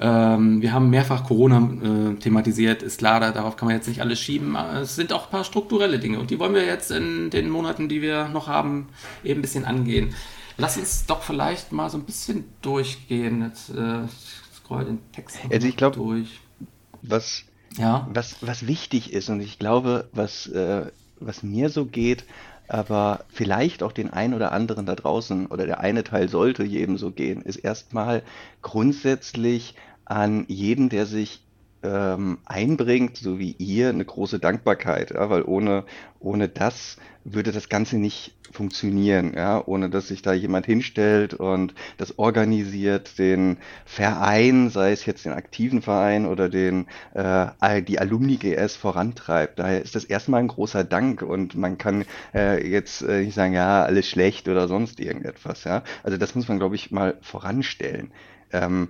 Ähm, 0.00 0.60
wir 0.60 0.72
haben 0.72 0.90
mehrfach 0.90 1.24
Corona 1.24 1.58
äh, 1.58 2.14
thematisiert, 2.16 2.82
ist 2.82 2.98
klar, 2.98 3.20
darauf 3.20 3.56
kann 3.56 3.66
man 3.66 3.76
jetzt 3.76 3.86
nicht 3.86 4.00
alles 4.00 4.18
schieben. 4.18 4.56
Es 4.56 4.96
sind 4.96 5.12
auch 5.12 5.26
ein 5.26 5.30
paar 5.30 5.44
strukturelle 5.44 5.98
Dinge 5.98 6.18
und 6.18 6.30
die 6.30 6.38
wollen 6.38 6.54
wir 6.54 6.64
jetzt 6.64 6.90
in 6.90 7.30
den 7.30 7.48
Monaten, 7.48 7.88
die 7.88 8.02
wir 8.02 8.28
noch 8.28 8.48
haben, 8.48 8.88
eben 9.22 9.38
ein 9.38 9.42
bisschen 9.42 9.64
angehen. 9.64 10.14
Lass 10.56 10.76
uns 10.76 11.06
doch 11.06 11.22
vielleicht 11.22 11.72
mal 11.72 11.88
so 11.88 11.98
ein 11.98 12.04
bisschen 12.04 12.44
durchgehen. 12.62 13.42
Jetzt 13.42 13.70
äh, 13.70 14.00
scroll 14.54 14.84
den 14.84 14.98
Text 15.12 15.38
also 15.50 15.66
ich 15.66 15.76
glaub, 15.76 15.94
durch. 15.94 16.40
Was 17.02 17.44
ja. 17.76 18.08
Was, 18.12 18.36
was 18.40 18.66
wichtig 18.66 19.12
ist, 19.12 19.28
und 19.28 19.40
ich 19.40 19.58
glaube, 19.58 20.08
was, 20.12 20.46
äh, 20.46 20.86
was 21.20 21.42
mir 21.42 21.70
so 21.70 21.86
geht, 21.86 22.24
aber 22.68 23.24
vielleicht 23.28 23.82
auch 23.82 23.92
den 23.92 24.10
einen 24.10 24.34
oder 24.34 24.52
anderen 24.52 24.86
da 24.86 24.94
draußen 24.94 25.46
oder 25.46 25.66
der 25.66 25.80
eine 25.80 26.04
Teil 26.04 26.28
sollte 26.28 26.64
jedem 26.64 26.96
so 26.96 27.10
gehen, 27.10 27.42
ist 27.42 27.56
erstmal 27.56 28.22
grundsätzlich 28.62 29.74
an 30.04 30.44
jeden, 30.48 30.88
der 30.88 31.06
sich 31.06 31.42
ähm, 31.82 32.38
einbringt, 32.44 33.16
so 33.16 33.38
wie 33.38 33.52
ihr, 33.58 33.88
eine 33.88 34.04
große 34.04 34.38
Dankbarkeit, 34.38 35.10
ja, 35.10 35.30
weil 35.30 35.42
ohne, 35.42 35.84
ohne 36.20 36.48
das 36.48 36.96
würde 37.24 37.52
das 37.52 37.68
Ganze 37.68 37.98
nicht 37.98 38.34
funktionieren, 38.50 39.32
ja, 39.34 39.62
ohne 39.64 39.88
dass 39.88 40.08
sich 40.08 40.22
da 40.22 40.32
jemand 40.32 40.66
hinstellt 40.66 41.34
und 41.34 41.74
das 41.96 42.18
organisiert, 42.18 43.18
den 43.18 43.58
Verein, 43.84 44.70
sei 44.70 44.92
es 44.92 45.06
jetzt 45.06 45.24
den 45.24 45.32
aktiven 45.32 45.82
Verein 45.82 46.26
oder 46.26 46.48
den 46.48 46.86
äh, 47.14 47.82
die 47.82 47.98
Alumni 47.98 48.36
GS 48.36 48.76
vorantreibt. 48.76 49.58
Daher 49.58 49.82
ist 49.82 49.94
das 49.94 50.04
erstmal 50.04 50.40
ein 50.40 50.48
großer 50.48 50.84
Dank 50.84 51.22
und 51.22 51.54
man 51.54 51.78
kann 51.78 52.04
äh, 52.34 52.66
jetzt 52.68 53.02
äh, 53.02 53.22
nicht 53.22 53.34
sagen, 53.34 53.54
ja, 53.54 53.84
alles 53.84 54.08
schlecht 54.08 54.48
oder 54.48 54.68
sonst 54.68 55.00
irgendetwas, 55.00 55.64
ja. 55.64 55.82
Also 56.02 56.18
das 56.18 56.34
muss 56.34 56.48
man, 56.48 56.58
glaube 56.58 56.74
ich, 56.74 56.90
mal 56.90 57.16
voranstellen. 57.22 58.12
Ähm, 58.52 58.88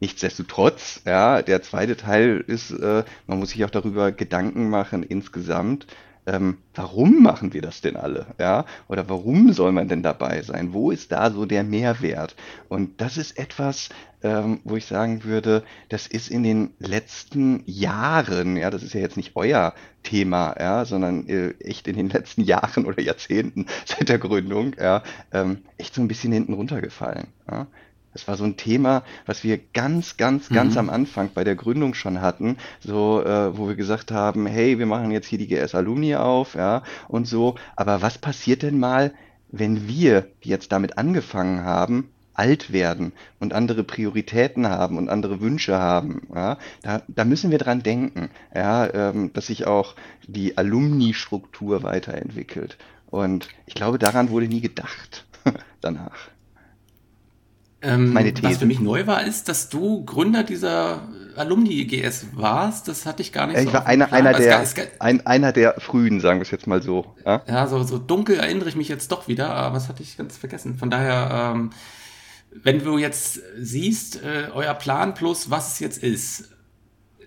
Nichtsdestotrotz, 0.00 1.02
ja, 1.04 1.42
der 1.42 1.62
zweite 1.62 1.96
Teil 1.96 2.42
ist, 2.46 2.70
äh, 2.70 3.04
man 3.26 3.38
muss 3.38 3.50
sich 3.50 3.64
auch 3.64 3.70
darüber 3.70 4.12
Gedanken 4.12 4.70
machen 4.70 5.02
insgesamt, 5.02 5.86
ähm, 6.26 6.58
warum 6.74 7.22
machen 7.22 7.54
wir 7.54 7.62
das 7.62 7.80
denn 7.80 7.96
alle? 7.96 8.26
Ja? 8.38 8.66
Oder 8.88 9.08
warum 9.08 9.52
soll 9.52 9.72
man 9.72 9.88
denn 9.88 10.02
dabei 10.02 10.42
sein? 10.42 10.72
Wo 10.72 10.90
ist 10.90 11.12
da 11.12 11.30
so 11.30 11.46
der 11.46 11.64
Mehrwert? 11.64 12.36
Und 12.68 13.00
das 13.00 13.16
ist 13.16 13.38
etwas, 13.38 13.88
ähm, 14.22 14.60
wo 14.64 14.76
ich 14.76 14.86
sagen 14.86 15.24
würde, 15.24 15.64
das 15.88 16.06
ist 16.06 16.30
in 16.30 16.42
den 16.42 16.70
letzten 16.78 17.62
Jahren, 17.66 18.56
ja, 18.56 18.70
das 18.70 18.82
ist 18.82 18.92
ja 18.92 19.00
jetzt 19.00 19.16
nicht 19.16 19.32
euer 19.34 19.74
Thema, 20.02 20.54
ja, 20.58 20.84
sondern 20.84 21.26
äh, 21.28 21.50
echt 21.60 21.88
in 21.88 21.96
den 21.96 22.10
letzten 22.10 22.42
Jahren 22.44 22.84
oder 22.84 23.02
Jahrzehnten 23.02 23.66
seit 23.86 24.08
der 24.08 24.18
Gründung, 24.18 24.76
ja, 24.78 25.02
ähm, 25.32 25.62
echt 25.78 25.94
so 25.94 26.02
ein 26.02 26.08
bisschen 26.08 26.32
hinten 26.32 26.52
runtergefallen. 26.52 27.28
Ja? 27.50 27.66
Das 28.12 28.26
war 28.28 28.36
so 28.36 28.44
ein 28.44 28.56
Thema, 28.56 29.02
was 29.26 29.44
wir 29.44 29.58
ganz, 29.58 30.16
ganz, 30.16 30.50
ganz 30.52 30.74
Mhm. 30.74 30.80
am 30.80 30.90
Anfang 30.90 31.30
bei 31.34 31.44
der 31.44 31.54
Gründung 31.54 31.94
schon 31.94 32.20
hatten, 32.20 32.56
so, 32.80 33.22
äh, 33.24 33.56
wo 33.56 33.68
wir 33.68 33.76
gesagt 33.76 34.10
haben, 34.10 34.46
hey, 34.46 34.78
wir 34.78 34.86
machen 34.86 35.10
jetzt 35.12 35.26
hier 35.26 35.38
die 35.38 35.46
GS 35.46 35.74
Alumni 35.74 36.16
auf, 36.16 36.54
ja, 36.54 36.82
und 37.08 37.26
so. 37.26 37.54
Aber 37.76 38.02
was 38.02 38.18
passiert 38.18 38.62
denn 38.62 38.78
mal, 38.78 39.12
wenn 39.50 39.88
wir, 39.88 40.28
die 40.44 40.48
jetzt 40.48 40.72
damit 40.72 40.98
angefangen 40.98 41.64
haben, 41.64 42.10
alt 42.34 42.72
werden 42.72 43.12
und 43.38 43.52
andere 43.52 43.84
Prioritäten 43.84 44.66
haben 44.68 44.96
und 44.96 45.08
andere 45.10 45.40
Wünsche 45.40 45.78
haben, 45.78 46.22
ja, 46.34 46.58
da, 46.82 47.02
da 47.08 47.24
müssen 47.24 47.50
wir 47.50 47.58
dran 47.58 47.82
denken, 47.82 48.30
ja, 48.54 48.92
ähm, 48.92 49.32
dass 49.34 49.46
sich 49.48 49.66
auch 49.66 49.94
die 50.26 50.56
Alumni-Struktur 50.56 51.82
weiterentwickelt. 51.82 52.78
Und 53.06 53.48
ich 53.66 53.74
glaube, 53.74 53.98
daran 53.98 54.30
wurde 54.30 54.48
nie 54.48 54.60
gedacht 54.60 55.26
danach. 55.80 56.30
Ähm, 57.82 58.12
Meine 58.12 58.32
was 58.34 58.40
These. 58.40 58.58
für 58.60 58.66
mich 58.66 58.80
neu 58.80 59.06
war, 59.06 59.24
ist, 59.24 59.48
dass 59.48 59.68
du 59.70 60.04
Gründer 60.04 60.42
dieser 60.42 61.08
Alumni-GS 61.36 62.26
warst. 62.34 62.88
Das 62.88 63.06
hatte 63.06 63.22
ich 63.22 63.32
gar 63.32 63.46
nicht 63.46 63.56
Äh, 63.56 63.62
so 63.62 63.68
Ich 63.68 63.74
war 63.74 63.86
einer, 63.86 64.12
einer 64.12 64.32
Es 64.32 64.36
der, 64.38 64.50
ga- 64.56 64.62
es 64.62 64.74
ga- 64.74 64.82
ein, 64.98 65.26
einer 65.26 65.52
der 65.52 65.74
frühen, 65.80 66.20
sagen 66.20 66.40
wir 66.40 66.42
es 66.42 66.50
jetzt 66.50 66.66
mal 66.66 66.82
so. 66.82 67.14
Ja? 67.24 67.42
Ja, 67.46 67.66
so, 67.66 67.82
so 67.82 67.98
dunkel 67.98 68.36
erinnere 68.38 68.68
ich 68.68 68.76
mich 68.76 68.88
jetzt 68.88 69.10
doch 69.12 69.28
wieder, 69.28 69.50
aber 69.54 69.74
das 69.74 69.88
hatte 69.88 70.02
ich 70.02 70.16
ganz 70.18 70.36
vergessen. 70.36 70.76
Von 70.76 70.90
daher, 70.90 71.52
ähm, 71.54 71.70
wenn 72.62 72.80
du 72.84 72.98
jetzt 72.98 73.40
siehst, 73.58 74.22
äh, 74.22 74.48
euer 74.52 74.74
Plan 74.74 75.14
plus 75.14 75.50
was 75.50 75.72
es 75.74 75.78
jetzt 75.78 76.02
ist, 76.02 76.50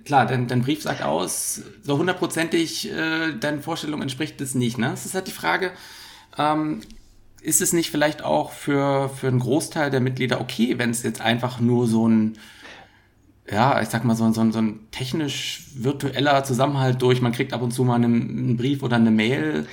klar, 0.06 0.28
dein, 0.28 0.48
dein 0.48 0.62
Brief 0.62 0.84
sagt 0.84 1.02
aus, 1.02 1.62
so 1.82 1.98
hundertprozentig 1.98 2.92
äh, 2.92 3.32
deinen 3.40 3.64
Vorstellungen 3.64 4.04
entspricht 4.04 4.40
es 4.42 4.54
nicht. 4.54 4.78
Ne? 4.78 4.92
Es 4.94 5.06
ist 5.06 5.16
halt 5.16 5.28
die 5.28 5.32
Frage, 5.32 5.72
ähm, 6.38 6.82
ist 7.44 7.62
es 7.62 7.74
nicht 7.74 7.92
vielleicht 7.92 8.24
auch 8.24 8.52
für, 8.52 9.10
für 9.10 9.28
einen 9.28 9.40
Großteil 9.40 9.92
der 9.92 10.00
Mitglieder 10.00 10.42
okay, 10.42 10.78
wenn 10.78 10.90
es 10.92 11.04
jetzt 11.04 11.22
einfach 11.22 11.60
nur 11.60 11.88
so 11.88 12.08
ein 12.08 12.38
ja, 13.52 13.82
ich 13.82 13.90
sag 13.90 14.06
mal, 14.06 14.16
so, 14.16 14.32
so, 14.32 14.40
ein- 14.40 14.54
so 14.54 14.60
ein 14.60 14.88
technisch 14.92 15.66
virtueller 15.76 16.46
Zusammenhalt 16.46 17.02
durch, 17.02 17.22
man 17.22 17.34
kriegt 17.34 17.52
ab 17.52 17.62
und 17.62 17.72
zu 17.72 17.84
mal 17.84 17.96
einen, 17.96 18.14
einen 18.30 18.58
Brief 18.58 18.84
oder 18.84 18.96
eine 18.96 19.12
Mail 19.12 19.68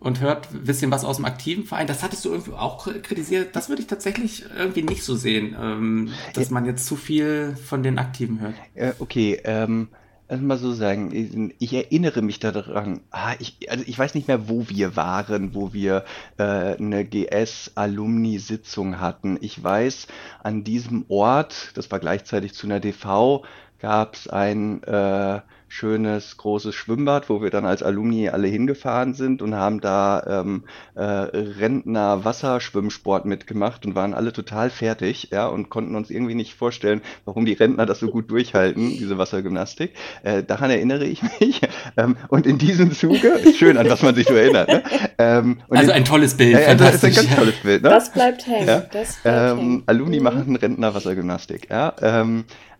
und 0.00 0.20
hört 0.20 0.52
ein 0.52 0.64
bisschen 0.64 0.90
was 0.90 1.02
aus 1.02 1.16
dem 1.16 1.24
aktiven 1.24 1.64
Verein. 1.64 1.86
Das 1.86 2.02
hattest 2.02 2.26
du 2.26 2.30
irgendwie 2.32 2.52
auch 2.52 2.86
kritisiert. 3.02 3.56
Das 3.56 3.70
würde 3.70 3.80
ich 3.80 3.88
tatsächlich 3.88 4.44
irgendwie 4.54 4.82
nicht 4.82 5.02
so 5.02 5.16
sehen, 5.16 5.56
ähm, 5.58 6.10
dass 6.34 6.50
man 6.50 6.66
jetzt 6.66 6.84
zu 6.84 6.94
viel 6.94 7.56
von 7.64 7.82
den 7.82 7.98
Aktiven 7.98 8.38
hört. 8.40 8.54
Äh, 8.74 8.92
okay, 8.98 9.40
ähm, 9.44 9.88
mal 10.30 10.58
so 10.58 10.72
sagen, 10.72 11.52
ich, 11.58 11.72
erinnere 11.72 12.22
mich 12.22 12.38
daran, 12.40 13.00
ah, 13.10 13.34
ich, 13.38 13.70
also 13.70 13.84
ich 13.86 13.98
weiß 13.98 14.14
nicht 14.14 14.28
mehr, 14.28 14.48
wo 14.48 14.68
wir 14.68 14.96
waren, 14.96 15.54
wo 15.54 15.72
wir 15.72 16.04
äh, 16.38 16.76
eine 16.76 17.04
GS-Alumni-Sitzung 17.04 19.00
hatten. 19.00 19.38
Ich 19.40 19.62
weiß, 19.62 20.08
an 20.42 20.64
diesem 20.64 21.04
Ort, 21.08 21.72
das 21.74 21.90
war 21.90 22.00
gleichzeitig 22.00 22.54
zu 22.54 22.66
einer 22.66 22.80
DV, 22.80 23.44
gab 23.78 24.14
es 24.14 24.28
ein 24.28 24.82
äh, 24.82 25.40
schönes 25.76 26.38
großes 26.38 26.74
Schwimmbad, 26.74 27.28
wo 27.28 27.42
wir 27.42 27.50
dann 27.50 27.66
als 27.66 27.82
Alumni 27.82 28.30
alle 28.30 28.48
hingefahren 28.48 29.12
sind 29.12 29.42
und 29.42 29.54
haben 29.54 29.82
da 29.82 30.22
ähm, 30.40 30.64
äh, 30.94 31.02
Rentner 31.04 32.24
Wasserschwimmsport 32.24 33.26
mitgemacht 33.26 33.84
und 33.84 33.94
waren 33.94 34.14
alle 34.14 34.32
total 34.32 34.70
fertig, 34.70 35.28
ja, 35.32 35.46
und 35.46 35.68
konnten 35.68 35.94
uns 35.94 36.08
irgendwie 36.08 36.34
nicht 36.34 36.54
vorstellen, 36.54 37.02
warum 37.26 37.44
die 37.44 37.52
Rentner 37.52 37.84
das 37.84 38.00
so 38.00 38.08
gut 38.08 38.30
durchhalten, 38.30 38.88
diese 38.88 39.18
Wassergymnastik. 39.18 39.92
Äh, 40.22 40.42
daran 40.44 40.70
erinnere 40.70 41.04
ich 41.04 41.22
mich. 41.40 41.60
Ähm, 41.98 42.16
und 42.28 42.46
in 42.46 42.58
diesem 42.58 42.92
Zuge, 42.92 43.28
ist 43.28 43.56
schön, 43.58 43.78
an 43.78 43.88
was 43.88 44.02
man 44.02 44.14
sich 44.14 44.26
so 44.26 44.34
erinnert. 44.34 44.68
Ne? 44.68 44.82
Ähm, 45.18 45.58
und 45.68 45.76
Also 45.78 45.90
in- 45.92 45.96
ein 45.98 46.04
tolles 46.04 46.36
Bild, 46.36 46.52
Ja, 46.52 46.60
ja, 46.60 46.74
das 46.74 46.96
ist 46.96 47.04
ein 47.04 47.14
ganz 47.14 47.34
tolles 47.36 47.54
Bild. 47.62 47.82
Ne? 47.82 47.88
Das 47.88 48.12
bleibt 48.12 48.46
hängen, 48.46 48.66
Ja? 48.68 48.80
das 48.92 49.16
bleibt 49.22 49.52
ähm, 49.52 49.58
hängen. 49.58 49.82
Alumni 49.86 50.20
machen 50.20 50.56
Rentner 50.56 50.94
Wassergymnastik. 50.94 51.68
Ja? 51.70 51.94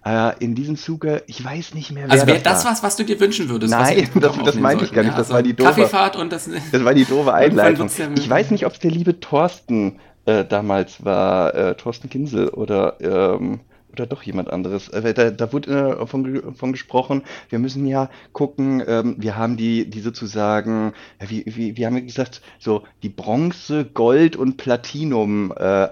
Äh, 0.07 0.33
in 0.39 0.55
diesem 0.55 0.77
Zuge, 0.77 1.25
ich 1.27 1.45
weiß 1.45 1.75
nicht 1.75 1.91
mehr, 1.91 2.05
wer 2.05 2.13
Also 2.13 2.27
wäre 2.29 2.39
das 2.39 2.59
das 2.59 2.65
war. 2.65 2.73
was, 2.73 2.83
was 2.85 2.97
du 2.97 3.05
dir 3.05 3.19
wünschen 3.19 3.49
würdest? 3.49 3.73
Nein, 3.73 4.09
das, 4.15 4.37
das 4.45 4.55
meinte 4.55 4.85
ich 4.85 4.93
gar 4.93 5.03
nicht. 5.03 5.11
Ja, 5.13 5.19
Das 5.19 5.27
also 5.27 5.35
war 5.35 5.43
die 5.43 5.55
doofe. 5.55 5.71
Kaffeefahrt 5.71 6.15
und 6.17 6.33
das. 6.33 6.49
Das 6.71 6.85
war 6.85 6.95
die 6.95 7.05
doofe 7.05 7.35
Einleitung. 7.35 7.89
ja- 7.99 8.07
Ich 8.17 8.31
weiß 8.31 8.53
nicht, 8.53 8.67
ob 8.67 8.75
es 8.75 8.79
der 8.79 8.93
liebe 8.93 9.19
Thorsten 9.19 9.99
äh, 10.25 10.45
damals 10.45 11.05
war, 11.05 11.55
äh, 11.55 11.75
Thorsten 11.75 12.09
Kinsel 12.09 12.49
oder 12.51 13.01
ähm, 13.01 13.61
oder 13.99 14.07
doch 14.07 14.23
jemand 14.23 14.51
anderes. 14.51 14.89
Äh, 14.89 15.15
da, 15.15 15.31
da 15.31 15.53
wurde 15.53 15.99
äh, 16.01 16.07
von, 16.07 16.33
ge- 16.33 16.43
von 16.55 16.73
gesprochen, 16.73 17.23
wir 17.49 17.59
müssen 17.59 17.87
ja 17.87 18.11
gucken, 18.33 18.83
ähm, 18.87 19.17
wir 19.19 19.37
haben 19.37 19.57
die, 19.57 19.89
die 19.89 20.01
sozusagen, 20.01 20.93
wie, 21.27 21.45
wie, 21.47 21.77
wie 21.77 21.87
haben 21.87 21.97
wir 21.97 22.03
gesagt, 22.03 22.43
so 22.59 22.85
die 23.03 23.09
Bronze, 23.09 23.85
Gold 23.85 24.37
und 24.37 24.57
Platinum 24.57 25.53
äh, 25.57 25.89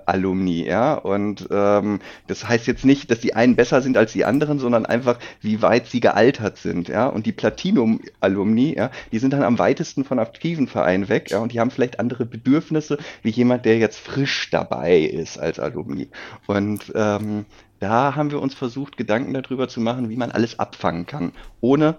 ja. 0.65 0.95
Und 0.95 1.49
ähm, 1.51 2.01
das 2.27 2.49
heißt 2.49 2.67
jetzt 2.67 2.85
nicht, 2.85 3.11
dass 3.11 3.21
die 3.21 3.35
einen 3.35 3.57
besser 3.57 3.83
sind 3.83 3.97
als 3.97 4.13
die 4.13 4.25
anderen, 4.25 4.59
sondern 4.59 4.87
einfach, 4.87 5.19
wie 5.41 5.63
weit 5.63 5.87
sie 5.87 6.01
gealtert 6.01 6.59
sind, 6.59 6.89
ja. 6.89 7.07
Und 7.07 7.27
die 7.27 7.33
Platinum 7.33 8.01
Alumni, 8.21 8.75
ja, 8.77 8.91
die 9.13 9.19
sind 9.19 9.33
dann 9.33 9.43
am 9.43 9.59
weitesten 9.59 10.05
von 10.05 10.19
aktiven 10.19 10.67
Vereinen 10.67 11.09
weg, 11.09 11.31
ja, 11.31 11.39
und 11.39 11.53
die 11.53 11.61
haben 11.61 11.71
vielleicht 11.71 12.01
andere 12.01 12.27
Bedürfnisse, 12.27 12.99
wie 13.23 13.31
jemand, 13.31 13.65
der 13.65 13.79
jetzt 13.79 13.99
frisch 13.99 14.51
dabei 14.51 14.99
ist 14.99 15.39
als 15.39 15.59
Alumni. 15.59 16.09
Und 16.47 16.93
ähm, 16.95 17.45
da 17.81 18.15
haben 18.15 18.31
wir 18.31 18.41
uns 18.41 18.55
versucht, 18.55 18.97
Gedanken 18.97 19.35
darüber 19.35 19.69
zu 19.69 19.81
machen, 19.81 20.09
wie 20.09 20.17
man 20.17 20.31
alles 20.31 20.59
abfangen 20.59 21.07
kann, 21.07 21.33
ohne 21.61 21.97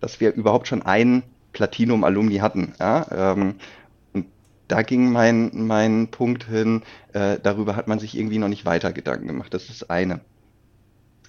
dass 0.00 0.20
wir 0.20 0.34
überhaupt 0.34 0.68
schon 0.68 0.82
einen 0.82 1.22
Platinum-Alumni 1.52 2.36
hatten. 2.36 2.74
Ja? 2.78 3.32
Ähm, 3.32 3.54
und 4.12 4.26
da 4.68 4.82
ging 4.82 5.10
mein, 5.10 5.50
mein 5.66 6.08
Punkt 6.08 6.44
hin, 6.44 6.82
äh, 7.12 7.38
darüber 7.42 7.74
hat 7.76 7.88
man 7.88 7.98
sich 7.98 8.16
irgendwie 8.16 8.38
noch 8.38 8.48
nicht 8.48 8.64
weiter 8.66 8.92
Gedanken 8.92 9.26
gemacht. 9.26 9.52
Das 9.54 9.68
ist 9.68 9.82
das 9.82 9.90
eine. 9.90 10.20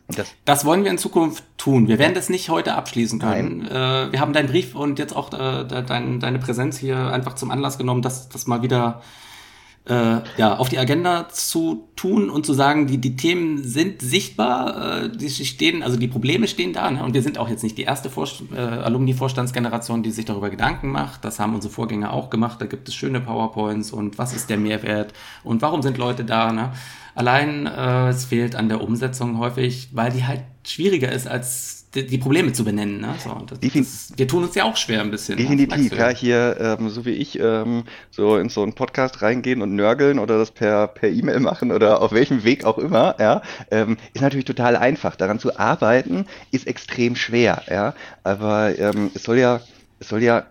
Das, 0.08 0.28
Das 0.46 0.66
wollen 0.66 0.84
wir 0.84 0.92
in 0.92 1.00
Zukunft 1.00 1.44
tun. 1.58 1.88
Wir 1.88 1.98
werden 1.98 2.14
das 2.14 2.30
nicht 2.30 2.50
heute 2.50 2.76
abschließen 2.76 3.18
können. 3.20 3.66
Äh, 3.66 4.12
wir 4.12 4.20
haben 4.20 4.34
deinen 4.34 4.48
Brief 4.50 4.76
und 4.76 5.00
jetzt 5.00 5.16
auch 5.16 5.34
äh, 5.34 5.64
de- 5.66 5.84
dein, 5.84 6.20
deine 6.20 6.38
Präsenz 6.38 6.78
hier 6.78 6.98
einfach 7.12 7.34
zum 7.34 7.50
Anlass 7.50 7.80
genommen, 7.80 8.04
das, 8.04 8.30
das 8.30 8.46
mal 8.46 8.62
wieder 8.62 9.02
äh, 9.88 10.22
ja, 10.38 10.58
auf 10.58 10.70
die 10.70 10.80
Agenda 10.80 11.30
zu 11.30 11.88
tun 11.96 12.30
und 12.30 12.46
zu 12.46 12.54
sagen, 12.54 12.88
die, 12.88 12.98
die 12.98 13.16
Themen 13.16 13.64
sind 13.64 14.02
sichtbar, 14.02 15.04
äh, 15.04 15.10
die 15.10 15.30
stehen, 15.30 15.84
also 15.84 15.98
die 15.98 16.08
Probleme 16.08 16.48
stehen 16.48 16.74
da. 16.74 16.90
Ne? 16.90 17.04
Und 17.04 17.14
wir 17.14 17.22
sind 17.22 17.38
auch 17.38 17.50
jetzt 17.50 17.64
nicht 17.64 17.78
die 17.78 17.84
erste 17.84 18.10
Vorst 18.10 18.44
äh, 18.56 18.60
Alumni-Vorstandsgeneration, 18.60 20.02
die 20.02 20.12
sich 20.12 20.26
darüber 20.26 20.50
Gedanken 20.50 20.90
macht. 20.92 21.24
Das 21.24 21.40
haben 21.40 21.54
unsere 21.54 21.72
Vorgänger 21.72 22.14
auch 22.14 22.30
gemacht. 22.30 22.60
Da 22.62 22.66
gibt 22.66 22.88
es 22.88 22.96
schöne 22.96 23.22
PowerPoints 23.22 23.92
und 23.92 24.18
was 24.18 24.34
ist 24.34 24.50
der 24.50 24.58
Mehrwert 24.58 25.14
und 25.44 25.62
warum 25.62 25.84
sind 25.84 25.98
Leute 25.98 26.26
da. 26.26 26.52
Ne? 26.52 26.72
Allein 27.14 27.68
äh, 27.68 28.10
es 28.10 28.26
fehlt 28.26 28.56
an 28.56 28.70
der 28.70 28.82
Umsetzung 28.82 29.38
häufig, 29.38 29.90
weil 29.94 30.12
die 30.12 30.26
halt 30.26 30.42
schwieriger 30.66 31.12
ist, 31.12 31.28
als 31.28 31.85
die 32.04 32.18
Probleme 32.18 32.54
zu 32.54 32.64
benennen. 32.64 33.00
Ne? 33.00 33.16
So, 33.24 33.42
das, 33.48 33.60
das, 33.60 34.14
wir 34.16 34.28
tun 34.28 34.44
uns 34.44 34.56
ja 34.56 34.66
auch 34.66 34.76
schwer 34.78 35.02
ein 35.02 35.12
bisschen. 35.12 35.38
ne? 35.38 35.44
Definitiv, 35.44 35.98
ja, 35.98 36.10
hier, 36.10 36.58
ähm, 36.60 36.90
so 36.90 37.06
wie 37.06 37.12
ich, 37.12 37.40
ähm, 37.40 37.84
so 38.12 38.38
in 38.38 38.50
so 38.50 38.64
einen 38.64 38.74
Podcast 38.74 39.22
reingehen 39.22 39.62
und 39.62 39.76
nörgeln 39.76 40.20
oder 40.20 40.38
das 40.38 40.52
per 40.52 40.88
per 40.88 41.10
E-Mail 41.10 41.40
machen 41.40 41.72
oder 41.72 42.02
auf 42.02 42.12
welchem 42.12 42.44
Weg 42.44 42.66
auch 42.66 42.78
immer, 42.78 43.16
ja, 43.20 43.42
ähm, 43.72 43.98
ist 44.14 44.22
natürlich 44.22 44.46
total 44.46 44.76
einfach. 44.76 45.16
Daran 45.16 45.40
zu 45.40 45.58
arbeiten 45.58 46.26
ist 46.52 46.68
extrem 46.68 47.16
schwer, 47.16 47.64
ja, 47.70 47.94
aber 48.24 48.78
ähm, 48.78 49.12
es 49.14 49.24
soll 49.24 49.38
ja, 49.38 49.62
es 50.00 50.10
soll 50.10 50.22
ja 50.24 50.46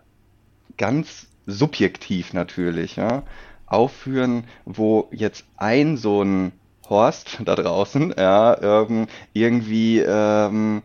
ganz 0.76 1.26
subjektiv 1.46 2.32
natürlich, 2.32 2.96
ja, 2.96 3.22
aufführen, 3.66 4.44
wo 4.64 5.08
jetzt 5.12 5.44
ein 5.56 5.96
so 5.96 6.22
ein 6.22 6.52
Horst 6.88 7.38
da 7.44 7.54
draußen, 7.54 8.14
ja, 8.16 8.82
ähm, 8.82 9.06
irgendwie 9.32 10.00
ähm, 10.00 10.82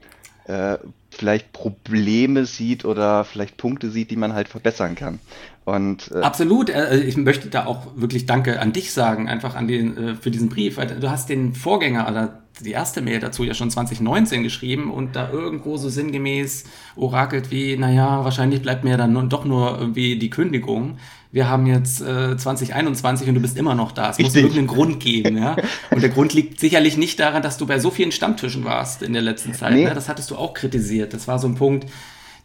äh, 0.49 0.79
vielleicht 1.11 1.53
Probleme 1.53 2.45
sieht 2.45 2.83
oder 2.83 3.23
vielleicht 3.23 3.57
Punkte 3.57 3.89
sieht, 3.91 4.09
die 4.09 4.15
man 4.15 4.33
halt 4.33 4.47
verbessern 4.47 4.95
kann. 4.95 5.19
Und 5.63 6.11
äh, 6.11 6.21
Absolut. 6.21 6.69
Äh, 6.69 6.97
Ich 7.01 7.17
möchte 7.17 7.49
da 7.49 7.65
auch 7.65 7.87
wirklich 7.95 8.25
Danke 8.25 8.59
an 8.59 8.73
dich 8.73 8.91
sagen, 8.91 9.29
einfach 9.29 9.55
an 9.55 9.67
den 9.67 9.97
äh, 9.97 10.15
für 10.15 10.31
diesen 10.31 10.49
Brief. 10.49 10.77
Du 10.77 11.09
hast 11.09 11.29
den 11.29 11.53
Vorgänger 11.53 12.07
oder 12.09 12.41
die 12.61 12.71
erste 12.71 13.01
Mail 13.01 13.19
dazu 13.19 13.43
ja 13.43 13.53
schon 13.53 13.69
2019 13.69 14.43
geschrieben 14.43 14.91
und 14.91 15.15
da 15.15 15.29
irgendwo 15.29 15.77
so 15.77 15.87
sinngemäß 15.87 16.65
orakelt 16.95 17.51
wie, 17.51 17.77
naja, 17.77 18.23
wahrscheinlich 18.23 18.61
bleibt 18.61 18.83
mir 18.83 18.97
dann 18.97 19.29
doch 19.29 19.45
nur 19.45 19.77
irgendwie 19.79 20.17
die 20.17 20.29
Kündigung. 20.29 20.97
Wir 21.31 21.47
haben 21.47 21.67
jetzt 21.67 22.01
äh, 22.01 22.35
2021 22.35 23.27
und 23.29 23.35
du 23.35 23.41
bist 23.41 23.55
immer 23.55 23.75
noch 23.75 23.91
da. 23.91 24.09
Es 24.09 24.17
muss 24.17 24.35
irgendeinen 24.35 24.67
Grund 24.67 24.99
geben, 24.99 25.37
ja. 25.37 25.55
Und 25.91 26.01
der 26.01 26.09
Grund 26.09 26.33
liegt 26.33 26.59
sicherlich 26.59 26.97
nicht 26.97 27.19
daran, 27.19 27.43
dass 27.43 27.57
du 27.57 27.67
bei 27.67 27.77
so 27.77 27.91
vielen 27.91 28.11
Stammtischen 28.11 28.65
warst 28.65 29.03
in 29.03 29.13
der 29.13 29.21
letzten 29.21 29.53
Zeit. 29.53 29.73
Nee. 29.73 29.85
Ne? 29.85 29.93
Das 29.93 30.09
hattest 30.09 30.31
du 30.31 30.35
auch 30.37 30.55
kritisiert. 30.55 31.13
Das 31.13 31.27
war 31.27 31.37
so 31.37 31.47
ein 31.47 31.53
Punkt, 31.53 31.85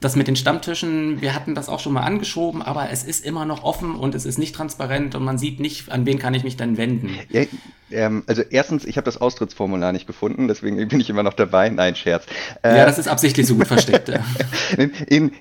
das 0.00 0.16
mit 0.16 0.28
den 0.28 0.36
Stammtischen, 0.36 1.22
wir 1.22 1.34
hatten 1.34 1.54
das 1.54 1.68
auch 1.70 1.80
schon 1.80 1.94
mal 1.94 2.02
angeschoben, 2.02 2.60
aber 2.60 2.90
es 2.90 3.04
ist 3.04 3.24
immer 3.24 3.46
noch 3.46 3.64
offen 3.64 3.94
und 3.94 4.14
es 4.14 4.26
ist 4.26 4.38
nicht 4.38 4.54
transparent 4.54 5.14
und 5.14 5.24
man 5.24 5.38
sieht 5.38 5.60
nicht, 5.60 5.90
an 5.90 6.04
wen 6.04 6.18
kann 6.18 6.34
ich 6.34 6.44
mich 6.44 6.56
dann 6.56 6.76
wenden. 6.76 7.10
Ja, 7.30 7.44
ähm, 7.90 8.22
also 8.26 8.42
erstens, 8.42 8.84
ich 8.84 8.98
habe 8.98 9.06
das 9.06 9.18
Austrittsformular 9.18 9.92
nicht 9.92 10.06
gefunden, 10.06 10.46
deswegen 10.46 10.76
bin 10.88 11.00
ich 11.00 11.08
immer 11.08 11.22
noch 11.22 11.32
dabei. 11.32 11.70
Nein, 11.70 11.96
Scherz. 11.96 12.26
Äh, 12.62 12.76
Ja, 12.76 12.84
das 12.84 12.98
ist 12.98 13.08
absichtlich 13.08 13.46
so 13.46 13.54
gut 13.54 13.66
versteckt. 13.66 14.10
in, 14.76 14.90
in, 15.06 15.32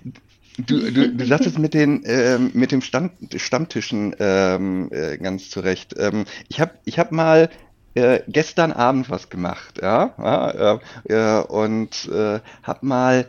du, 0.58 0.92
du, 0.92 1.10
du 1.10 1.26
sagtest 1.26 1.60
mit 1.60 1.74
den 1.74 2.04
ähm, 2.06 2.52
mit 2.54 2.72
dem 2.72 2.82
Stamm, 2.82 3.12
Stammtischen 3.36 4.16
ähm, 4.20 4.90
äh, 4.92 5.18
ganz 5.18 5.50
zurecht. 5.50 5.96
Ähm, 5.98 6.26
ich 6.50 6.60
habe 6.60 6.74
ich 6.86 7.00
hab 7.00 7.12
mal 7.12 7.50
äh, 7.96 8.22
gestern 8.28 8.72
Abend 8.72 9.10
was 9.10 9.30
gemacht, 9.30 9.80
ja, 9.82 10.80
äh, 11.08 11.14
äh, 11.14 11.44
und 11.44 12.10
äh, 12.12 12.40
habe 12.64 12.86
mal 12.86 13.28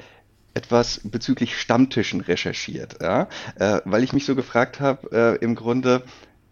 etwas 0.54 1.00
bezüglich 1.04 1.58
Stammtischen 1.58 2.20
recherchiert, 2.20 2.98
ja, 3.02 3.28
äh, 3.56 3.80
weil 3.84 4.04
ich 4.04 4.12
mich 4.12 4.24
so 4.24 4.34
gefragt 4.34 4.80
habe, 4.80 5.38
im 5.40 5.56
Grunde, 5.56 6.04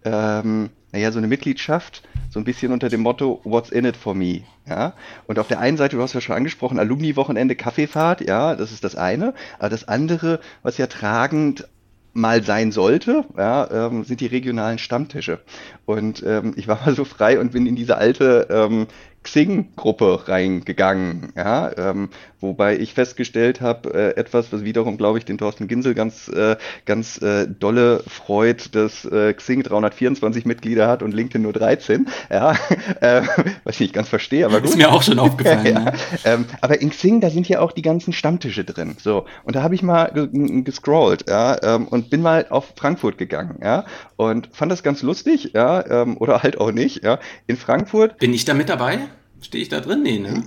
ähm, 0.04 0.70
naja, 0.92 1.10
so 1.10 1.18
eine 1.18 1.26
Mitgliedschaft, 1.26 2.02
so 2.30 2.38
ein 2.38 2.44
bisschen 2.44 2.70
unter 2.70 2.88
dem 2.88 3.00
Motto, 3.00 3.40
what's 3.44 3.70
in 3.70 3.86
it 3.86 3.96
for 3.96 4.14
me? 4.14 4.42
Ja? 4.68 4.92
Und 5.26 5.38
auf 5.38 5.48
der 5.48 5.58
einen 5.58 5.78
Seite, 5.78 5.96
du 5.96 6.02
hast 6.02 6.12
ja 6.12 6.20
schon 6.20 6.36
angesprochen, 6.36 6.78
Alumni-Wochenende, 6.78 7.56
Kaffeefahrt, 7.56 8.20
ja, 8.20 8.54
das 8.54 8.72
ist 8.72 8.84
das 8.84 8.94
eine. 8.94 9.34
Aber 9.58 9.70
das 9.70 9.88
andere, 9.88 10.40
was 10.62 10.76
ja 10.76 10.86
tragend 10.86 11.66
mal 12.14 12.42
sein 12.42 12.72
sollte, 12.72 13.24
ja, 13.38 13.86
ähm, 13.86 14.04
sind 14.04 14.20
die 14.20 14.26
regionalen 14.26 14.78
Stammtische. 14.78 15.40
Und 15.86 16.22
ähm, 16.26 16.52
ich 16.56 16.68
war 16.68 16.78
mal 16.84 16.94
so 16.94 17.04
frei 17.04 17.40
und 17.40 17.52
bin 17.52 17.66
in 17.66 17.74
diese 17.74 17.96
alte 17.96 18.48
ähm, 18.50 18.86
Xing-Gruppe 19.22 20.28
reingegangen, 20.28 21.32
ja, 21.36 21.70
ähm, 21.76 22.08
wobei 22.40 22.76
ich 22.76 22.94
festgestellt 22.94 23.60
habe, 23.60 23.94
äh, 23.94 24.16
etwas, 24.18 24.52
was 24.52 24.64
wiederum, 24.64 24.96
glaube 24.96 25.18
ich, 25.18 25.24
den 25.24 25.38
Thorsten 25.38 25.68
Ginsel 25.68 25.94
ganz, 25.94 26.28
äh, 26.28 26.56
ganz 26.86 27.22
äh, 27.22 27.46
dolle 27.46 28.02
freut, 28.06 28.74
dass 28.74 29.04
äh, 29.04 29.32
Xing 29.32 29.62
324 29.62 30.44
Mitglieder 30.44 30.88
hat 30.88 31.02
und 31.02 31.14
LinkedIn 31.14 31.42
nur 31.42 31.52
13, 31.52 32.08
ja, 32.30 32.56
äh, 33.00 33.22
was 33.64 33.76
ich 33.76 33.80
nicht 33.80 33.94
ganz 33.94 34.08
verstehe, 34.08 34.44
aber 34.44 34.60
gut. 34.60 34.70
Ist 34.70 34.76
mir 34.76 34.90
auch 34.90 35.02
schon 35.02 35.18
aufgefallen. 35.18 35.66
ja. 35.66 35.84
ja. 35.84 35.92
Ähm, 36.24 36.46
aber 36.60 36.80
in 36.80 36.90
Xing, 36.90 37.20
da 37.20 37.30
sind 37.30 37.48
ja 37.48 37.60
auch 37.60 37.72
die 37.72 37.82
ganzen 37.82 38.12
Stammtische 38.12 38.64
drin, 38.64 38.96
so, 39.00 39.24
und 39.44 39.54
da 39.54 39.62
habe 39.62 39.74
ich 39.74 39.82
mal 39.82 40.10
gescrollt, 40.32 41.28
ja, 41.28 41.56
ähm, 41.62 41.86
und 41.88 42.10
bin 42.10 42.22
mal 42.22 42.46
auf 42.50 42.72
Frankfurt 42.76 43.18
gegangen, 43.18 43.60
ja, 43.62 43.84
und 44.16 44.48
fand 44.52 44.72
das 44.72 44.82
ganz 44.82 45.02
lustig, 45.02 45.52
ja, 45.54 46.02
ähm, 46.02 46.16
oder 46.18 46.42
halt 46.42 46.58
auch 46.58 46.72
nicht, 46.72 47.04
ja, 47.04 47.20
in 47.46 47.56
Frankfurt. 47.56 48.18
Bin 48.18 48.34
ich 48.34 48.44
da 48.44 48.54
mit 48.54 48.68
dabei? 48.68 48.98
Stehe 49.42 49.62
ich 49.62 49.68
da 49.68 49.80
drin? 49.80 50.02
Nee, 50.02 50.18
ne? 50.18 50.44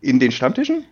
In 0.00 0.20
den 0.20 0.32
Stammtischen? 0.32 0.84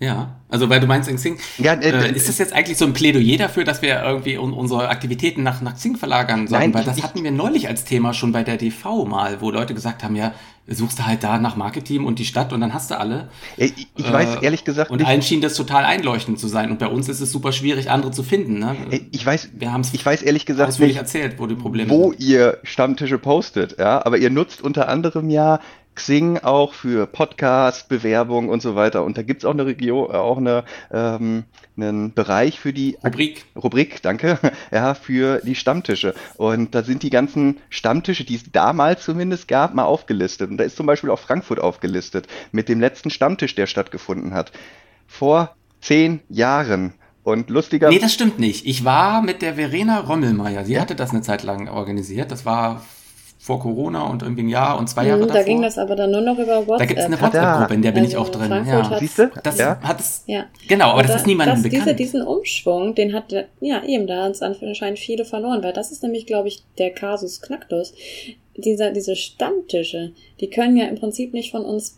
Ja, 0.00 0.40
also 0.48 0.70
weil 0.70 0.80
du 0.80 0.86
meinst 0.86 1.10
in 1.10 1.16
Xing. 1.16 1.38
Ja, 1.58 1.74
äh, 1.74 1.90
äh, 1.90 2.16
ist 2.16 2.26
das 2.26 2.38
jetzt 2.38 2.54
eigentlich 2.54 2.78
so 2.78 2.86
ein 2.86 2.94
Plädoyer 2.94 3.36
dafür, 3.36 3.64
dass 3.64 3.82
wir 3.82 4.02
irgendwie 4.02 4.38
un 4.38 4.54
unsere 4.54 4.88
Aktivitäten 4.88 5.42
nach, 5.42 5.60
nach 5.60 5.74
Xing 5.74 5.96
verlagern 5.96 6.48
sollen? 6.48 6.62
Nein, 6.62 6.74
weil 6.74 6.84
das 6.84 6.96
ich, 6.96 7.04
hatten 7.04 7.22
wir 7.22 7.30
neulich 7.30 7.68
als 7.68 7.84
Thema 7.84 8.14
schon 8.14 8.32
bei 8.32 8.42
der 8.42 8.56
DV 8.56 9.04
mal, 9.04 9.42
wo 9.42 9.50
Leute 9.50 9.74
gesagt 9.74 10.02
haben, 10.02 10.16
ja, 10.16 10.32
suchst 10.66 11.00
du 11.00 11.06
halt 11.06 11.22
da 11.22 11.36
nach 11.36 11.54
Marketing 11.54 12.04
und 12.04 12.18
die 12.18 12.24
Stadt 12.24 12.54
und 12.54 12.62
dann 12.62 12.72
hast 12.72 12.90
du 12.90 12.98
alle. 12.98 13.28
Ich, 13.58 13.88
ich 13.94 14.06
äh, 14.06 14.12
weiß 14.12 14.36
ehrlich 14.36 14.64
gesagt 14.64 14.90
Und 14.90 14.98
nicht, 14.98 15.06
allen 15.06 15.20
schien 15.20 15.42
das 15.42 15.54
total 15.54 15.84
einleuchtend 15.84 16.38
zu 16.38 16.48
sein 16.48 16.70
und 16.70 16.78
bei 16.78 16.86
uns 16.86 17.10
ist 17.10 17.20
es 17.20 17.30
super 17.30 17.52
schwierig, 17.52 17.90
andere 17.90 18.10
zu 18.10 18.22
finden. 18.22 18.58
Ne? 18.58 18.76
Ich 19.10 19.26
weiß, 19.26 19.50
wir 19.54 19.70
haben's 19.70 19.92
ich 19.92 20.06
weiß 20.06 20.22
ehrlich 20.22 20.46
gesagt 20.46 20.78
nicht, 20.78 20.96
erzählt, 20.96 21.38
wo 21.38 21.46
die 21.46 21.56
Probleme 21.56 21.90
wo 21.90 22.12
sind. 22.12 22.22
ihr 22.22 22.58
Stammtische 22.62 23.18
postet, 23.18 23.76
ja, 23.78 24.04
aber 24.06 24.16
ihr 24.16 24.30
nutzt 24.30 24.62
unter 24.62 24.88
anderem 24.88 25.28
ja 25.28 25.60
Xing 26.00 26.38
auch 26.38 26.72
für 26.72 27.06
Podcast, 27.06 27.90
Bewerbung 27.90 28.48
und 28.48 28.62
so 28.62 28.74
weiter. 28.74 29.04
Und 29.04 29.18
da 29.18 29.22
gibt 29.22 29.42
es 29.42 29.44
auch 29.44 29.52
eine 29.52 29.66
Region, 29.66 30.10
auch 30.10 30.38
eine, 30.38 30.64
ähm, 30.90 31.44
einen 31.76 32.14
Bereich 32.14 32.58
für 32.58 32.72
die 32.72 32.96
Rubrik. 33.04 33.44
Rubrik, 33.54 34.00
danke, 34.00 34.38
ja, 34.70 34.94
für 34.94 35.42
die 35.44 35.54
Stammtische. 35.54 36.14
Und 36.38 36.74
da 36.74 36.82
sind 36.82 37.02
die 37.02 37.10
ganzen 37.10 37.58
Stammtische, 37.68 38.24
die 38.24 38.36
es 38.36 38.50
damals 38.50 39.04
zumindest 39.04 39.46
gab, 39.46 39.74
mal 39.74 39.84
aufgelistet. 39.84 40.50
Und 40.50 40.56
da 40.56 40.64
ist 40.64 40.76
zum 40.76 40.86
Beispiel 40.86 41.10
auch 41.10 41.18
Frankfurt 41.18 41.60
aufgelistet 41.60 42.28
mit 42.50 42.70
dem 42.70 42.80
letzten 42.80 43.10
Stammtisch, 43.10 43.54
der 43.54 43.66
stattgefunden 43.66 44.32
hat. 44.32 44.52
Vor 45.06 45.54
zehn 45.82 46.20
Jahren. 46.30 46.94
Und 47.22 47.50
lustiger. 47.50 47.90
Nee, 47.90 47.98
das 47.98 48.14
stimmt 48.14 48.38
nicht. 48.38 48.64
Ich 48.64 48.86
war 48.86 49.20
mit 49.20 49.42
der 49.42 49.56
Verena 49.56 50.00
Rommelmeier. 50.00 50.64
Sie 50.64 50.72
ja? 50.72 50.80
hatte 50.80 50.96
das 50.96 51.10
eine 51.10 51.20
Zeit 51.20 51.42
lang 51.42 51.68
organisiert. 51.68 52.30
Das 52.30 52.46
war 52.46 52.80
vor 53.42 53.58
Corona 53.58 54.02
und 54.02 54.20
irgendwie 54.20 54.42
ein 54.42 54.48
Jahr 54.50 54.78
und 54.78 54.86
zwei 54.86 55.06
Jahre 55.06 55.22
mhm, 55.22 55.28
davor. 55.28 55.40
Da 55.40 55.46
ging 55.46 55.62
das 55.62 55.78
aber 55.78 55.96
dann 55.96 56.10
nur 56.10 56.20
noch 56.20 56.38
über 56.38 56.58
WhatsApp. 56.58 56.78
Da 56.78 56.84
gibt 56.84 57.00
es 57.00 57.06
eine 57.06 57.18
WhatsApp-Gruppe, 57.18 57.72
in 57.72 57.80
der 57.80 57.92
bin 57.92 58.04
also 58.04 58.12
ich 58.12 58.16
auch 58.18 58.28
drin. 58.28 58.50
ja. 58.50 58.98
Siehst 58.98 59.18
du? 59.18 59.30
Das 59.42 59.56
ja. 59.56 59.80
hat 59.80 59.98
es, 59.98 60.24
ja. 60.26 60.44
genau, 60.68 60.90
aber 60.90 61.00
das, 61.00 61.12
das 61.12 61.20
ist 61.22 61.26
niemandem 61.26 61.54
das, 61.54 61.62
bekannt. 61.62 61.86
Diese, 61.86 61.94
diesen 61.94 62.22
Umschwung, 62.22 62.94
den 62.94 63.14
hat, 63.14 63.32
ja 63.60 63.82
eben, 63.82 64.06
da 64.06 64.28
es 64.28 64.42
anscheinend 64.42 64.98
viele 64.98 65.24
verloren, 65.24 65.62
weil 65.62 65.72
das 65.72 65.90
ist 65.90 66.02
nämlich, 66.02 66.26
glaube 66.26 66.48
ich, 66.48 66.64
der 66.76 66.90
Kasus 66.90 67.40
Knacktus. 67.40 67.94
Dieser, 68.58 68.90
diese 68.90 69.16
Stammtische, 69.16 70.12
die 70.40 70.50
können 70.50 70.76
ja 70.76 70.84
im 70.88 70.96
Prinzip 70.96 71.32
nicht 71.32 71.50
von 71.50 71.64
uns 71.64 71.96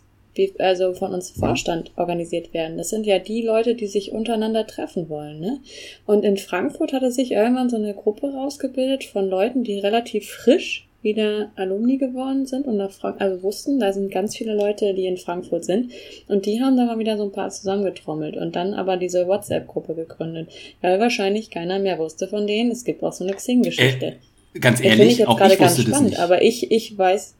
also 0.59 0.93
von 0.93 1.13
uns 1.13 1.29
Vorstand 1.29 1.91
organisiert 1.95 2.55
werden. 2.55 2.77
Das 2.77 2.89
sind 2.89 3.05
ja 3.05 3.19
die 3.19 3.43
Leute, 3.43 3.75
die 3.75 3.85
sich 3.85 4.13
untereinander 4.13 4.65
treffen 4.65 5.07
wollen. 5.07 5.39
Ne? 5.39 5.59
Und 6.07 6.25
in 6.25 6.37
Frankfurt 6.37 6.91
hatte 6.91 7.11
sich 7.11 7.33
irgendwann 7.33 7.69
so 7.69 7.75
eine 7.75 7.93
Gruppe 7.93 8.33
rausgebildet 8.33 9.03
von 9.03 9.29
Leuten, 9.29 9.63
die 9.63 9.77
relativ 9.77 10.27
frisch 10.27 10.87
wieder 11.03 11.51
Alumni 11.55 11.97
geworden 11.97 12.45
sind 12.45 12.65
und 12.65 12.77
nach 12.77 12.91
Frank 12.91 13.19
also 13.19 13.43
wussten, 13.43 13.79
da 13.79 13.91
sind 13.91 14.11
ganz 14.11 14.35
viele 14.35 14.55
Leute, 14.55 14.93
die 14.93 15.05
in 15.05 15.17
Frankfurt 15.17 15.65
sind. 15.65 15.91
Und 16.27 16.45
die 16.45 16.61
haben 16.61 16.77
da 16.77 16.85
mal 16.85 16.97
wieder 16.97 17.17
so 17.17 17.23
ein 17.23 17.31
paar 17.31 17.49
zusammengetrommelt 17.49 18.37
und 18.37 18.55
dann 18.55 18.73
aber 18.73 18.97
diese 18.97 19.27
WhatsApp-Gruppe 19.27 19.95
gegründet. 19.95 20.49
Weil 20.81 20.99
wahrscheinlich 20.99 21.51
keiner 21.51 21.79
mehr 21.79 21.99
wusste 21.99 22.27
von 22.27 22.47
denen. 22.47 22.71
Es 22.71 22.85
gibt 22.85 23.03
auch 23.03 23.13
so 23.13 23.25
eine 23.25 23.33
Xing-Geschichte. 23.33 24.15
Äh, 24.53 24.59
ganz 24.59 24.81
ehrlich, 24.81 25.13
ich 25.13 25.17
jetzt 25.19 25.27
auch 25.27 25.37
gerade 25.37 25.53
ich 25.53 25.59
ganz 25.59 25.81
spannend, 25.81 26.11
nicht. 26.11 26.19
aber 26.19 26.41
ich, 26.41 26.71
ich 26.71 26.97
weiß, 26.97 27.35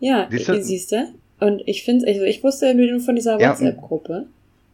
ja, 0.00 0.28
siehst 0.60 0.92
du? 0.92 1.08
Und 1.40 1.62
ich 1.66 1.84
finde, 1.84 2.06
also 2.06 2.22
ich 2.22 2.42
wusste 2.42 2.74
nur 2.74 3.00
von 3.00 3.14
dieser 3.14 3.38
WhatsApp-Gruppe. 3.38 4.26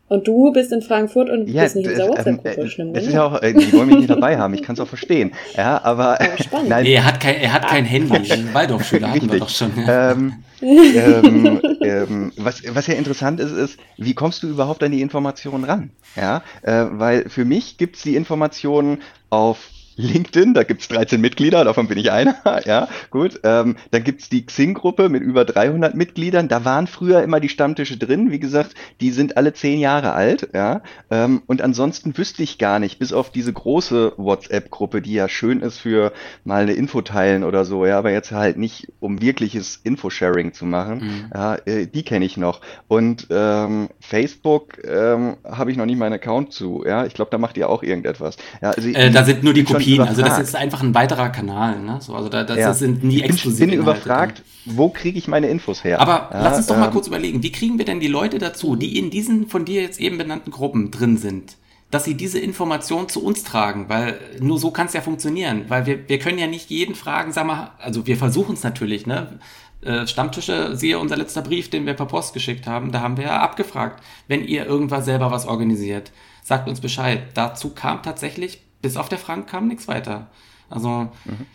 Und 0.08 0.26
du 0.26 0.52
bist 0.52 0.72
in 0.72 0.80
Frankfurt 0.80 1.28
und 1.28 1.48
ja, 1.48 1.62
bist 1.62 1.76
nicht 1.76 1.86
in 1.86 1.92
dieser 1.92 2.08
WhatsApp-Gruppe. 2.08 2.72
Ähm, 2.78 2.94
das 2.94 3.06
ist 3.06 3.12
ja 3.12 3.26
auch, 3.26 3.42
äh, 3.42 3.52
die 3.52 3.72
wollen 3.72 3.88
mich 3.88 3.98
nicht 3.98 4.10
dabei 4.10 4.38
haben, 4.38 4.54
ich 4.54 4.62
kann 4.62 4.74
es 4.74 4.80
auch 4.80 4.88
verstehen. 4.88 5.32
Ja, 5.56 5.82
aber. 5.84 6.18
Oh, 6.50 6.62
nein. 6.66 6.84
Nee, 6.84 6.94
er 6.94 7.04
hat 7.04 7.20
kein, 7.20 7.36
er 7.36 7.52
hat 7.52 7.66
kein 7.68 7.84
Handy. 7.84 8.54
Waldorfschüler 8.54 9.10
hatten 9.10 9.30
wir 9.30 9.40
doch 9.40 9.48
schon. 9.50 9.70
Ähm, 9.86 10.44
ähm, 10.60 11.60
ähm, 11.82 12.32
was, 12.36 12.62
was 12.74 12.86
ja 12.86 12.94
interessant 12.94 13.38
ist, 13.38 13.52
ist, 13.52 13.78
wie 13.96 14.14
kommst 14.14 14.42
du 14.42 14.48
überhaupt 14.48 14.82
an 14.82 14.92
die 14.92 15.02
Informationen 15.02 15.64
ran? 15.64 15.90
Ja, 16.16 16.42
äh, 16.62 16.86
weil 16.90 17.28
für 17.28 17.44
mich 17.44 17.76
gibt's 17.76 18.02
die 18.02 18.16
Informationen 18.16 19.02
auf 19.30 19.68
LinkedIn, 19.98 20.54
da 20.54 20.62
gibt's 20.62 20.86
13 20.88 21.20
Mitglieder, 21.20 21.64
davon 21.64 21.88
bin 21.88 21.98
ich 21.98 22.12
einer, 22.12 22.36
ja, 22.64 22.88
gut. 23.10 23.40
Ähm, 23.42 23.76
dann 23.90 24.04
gibt's 24.04 24.28
die 24.28 24.46
Xing-Gruppe 24.46 25.08
mit 25.08 25.22
über 25.22 25.44
300 25.44 25.94
Mitgliedern, 25.94 26.48
da 26.48 26.64
waren 26.64 26.86
früher 26.86 27.22
immer 27.22 27.40
die 27.40 27.48
Stammtische 27.48 27.96
drin, 27.96 28.30
wie 28.30 28.38
gesagt, 28.38 28.74
die 29.00 29.10
sind 29.10 29.36
alle 29.36 29.52
10 29.52 29.80
Jahre 29.80 30.12
alt, 30.12 30.50
ja. 30.54 30.82
Ähm, 31.10 31.42
und 31.46 31.62
ansonsten 31.62 32.16
wüsste 32.16 32.44
ich 32.44 32.58
gar 32.58 32.78
nicht, 32.78 33.00
bis 33.00 33.12
auf 33.12 33.30
diese 33.30 33.52
große 33.52 34.12
WhatsApp-Gruppe, 34.16 35.02
die 35.02 35.14
ja 35.14 35.28
schön 35.28 35.60
ist 35.60 35.78
für 35.78 36.12
mal 36.44 36.62
eine 36.62 36.74
Info 36.74 37.02
teilen 37.02 37.42
oder 37.42 37.64
so, 37.64 37.84
ja, 37.84 37.98
aber 37.98 38.12
jetzt 38.12 38.30
halt 38.30 38.56
nicht, 38.56 38.88
um 39.00 39.20
wirkliches 39.20 39.80
Infosharing 39.82 40.52
zu 40.52 40.64
machen, 40.64 40.98
mhm. 40.98 41.30
ja, 41.34 41.56
äh, 41.66 41.86
die 41.86 42.04
kenne 42.04 42.24
ich 42.24 42.36
noch. 42.36 42.60
Und 42.86 43.26
ähm, 43.30 43.88
Facebook 43.98 44.78
ähm, 44.84 45.38
habe 45.44 45.72
ich 45.72 45.76
noch 45.76 45.86
nicht 45.86 45.98
meinen 45.98 46.12
Account 46.12 46.52
zu, 46.52 46.84
ja, 46.86 47.04
ich 47.04 47.14
glaube, 47.14 47.32
da 47.32 47.38
macht 47.38 47.56
ihr 47.56 47.68
auch 47.68 47.82
irgendetwas. 47.82 48.36
Ja, 48.62 48.70
also 48.70 48.88
äh, 48.88 49.10
da 49.10 49.24
sind 49.24 49.42
nur 49.42 49.54
die 49.54 49.64
Kopien 49.64 49.87
Kopien. 49.96 50.08
Also 50.08 50.22
das 50.22 50.38
ist 50.38 50.56
einfach 50.56 50.82
ein 50.82 50.94
weiterer 50.94 51.30
Kanal. 51.30 51.80
Ne? 51.80 51.98
So, 52.00 52.14
also 52.14 52.28
da, 52.28 52.44
das 52.44 52.58
ja. 52.58 52.74
sind 52.74 53.04
nie 53.04 53.22
exklusive 53.22 53.64
Ich 53.64 53.70
bin 53.70 53.80
überfragt, 53.80 54.42
wo 54.64 54.88
kriege 54.88 55.18
ich 55.18 55.28
meine 55.28 55.48
Infos 55.48 55.84
her? 55.84 56.00
Aber 56.00 56.30
ja, 56.32 56.42
lass 56.42 56.58
uns 56.58 56.66
doch 56.66 56.74
ähm, 56.74 56.80
mal 56.80 56.90
kurz 56.90 57.06
überlegen, 57.06 57.42
wie 57.42 57.52
kriegen 57.52 57.78
wir 57.78 57.84
denn 57.84 58.00
die 58.00 58.08
Leute 58.08 58.38
dazu, 58.38 58.76
die 58.76 58.98
in 58.98 59.10
diesen 59.10 59.48
von 59.48 59.64
dir 59.64 59.82
jetzt 59.82 60.00
eben 60.00 60.18
benannten 60.18 60.50
Gruppen 60.50 60.90
drin 60.90 61.16
sind? 61.16 61.56
dass 61.90 62.04
sie 62.04 62.14
diese 62.14 62.38
Information 62.38 63.08
zu 63.08 63.24
uns 63.24 63.44
tragen, 63.44 63.88
weil 63.88 64.20
nur 64.40 64.58
so 64.58 64.70
kann 64.70 64.88
es 64.88 64.92
ja 64.92 65.00
funktionieren, 65.00 65.64
weil 65.68 65.86
wir, 65.86 66.08
wir 66.08 66.18
können 66.18 66.38
ja 66.38 66.46
nicht 66.46 66.70
jeden 66.70 66.94
fragen, 66.94 67.32
sag 67.32 67.46
mal, 67.46 67.70
also 67.78 68.06
wir 68.06 68.16
versuchen 68.18 68.54
es 68.54 68.62
natürlich, 68.62 69.06
ne? 69.06 69.38
Äh, 69.80 70.06
Stammtische, 70.06 70.76
siehe 70.76 70.98
unser 70.98 71.16
letzter 71.16 71.40
Brief, 71.40 71.70
den 71.70 71.86
wir 71.86 71.94
per 71.94 72.06
Post 72.06 72.34
geschickt 72.34 72.66
haben, 72.66 72.92
da 72.92 73.00
haben 73.00 73.16
wir 73.16 73.24
ja 73.24 73.40
abgefragt, 73.40 74.02
wenn 74.26 74.44
ihr 74.44 74.66
irgendwas 74.66 75.04
selber 75.04 75.30
was 75.30 75.46
organisiert, 75.46 76.10
sagt 76.42 76.68
uns 76.68 76.80
Bescheid. 76.80 77.22
Dazu 77.34 77.70
kam 77.70 78.02
tatsächlich 78.02 78.60
bis 78.82 78.96
auf 78.96 79.08
der 79.08 79.18
Frank 79.18 79.48
kam 79.48 79.68
nichts 79.68 79.88
weiter. 79.88 80.30
Also 80.70 81.08
mhm. 81.24 81.46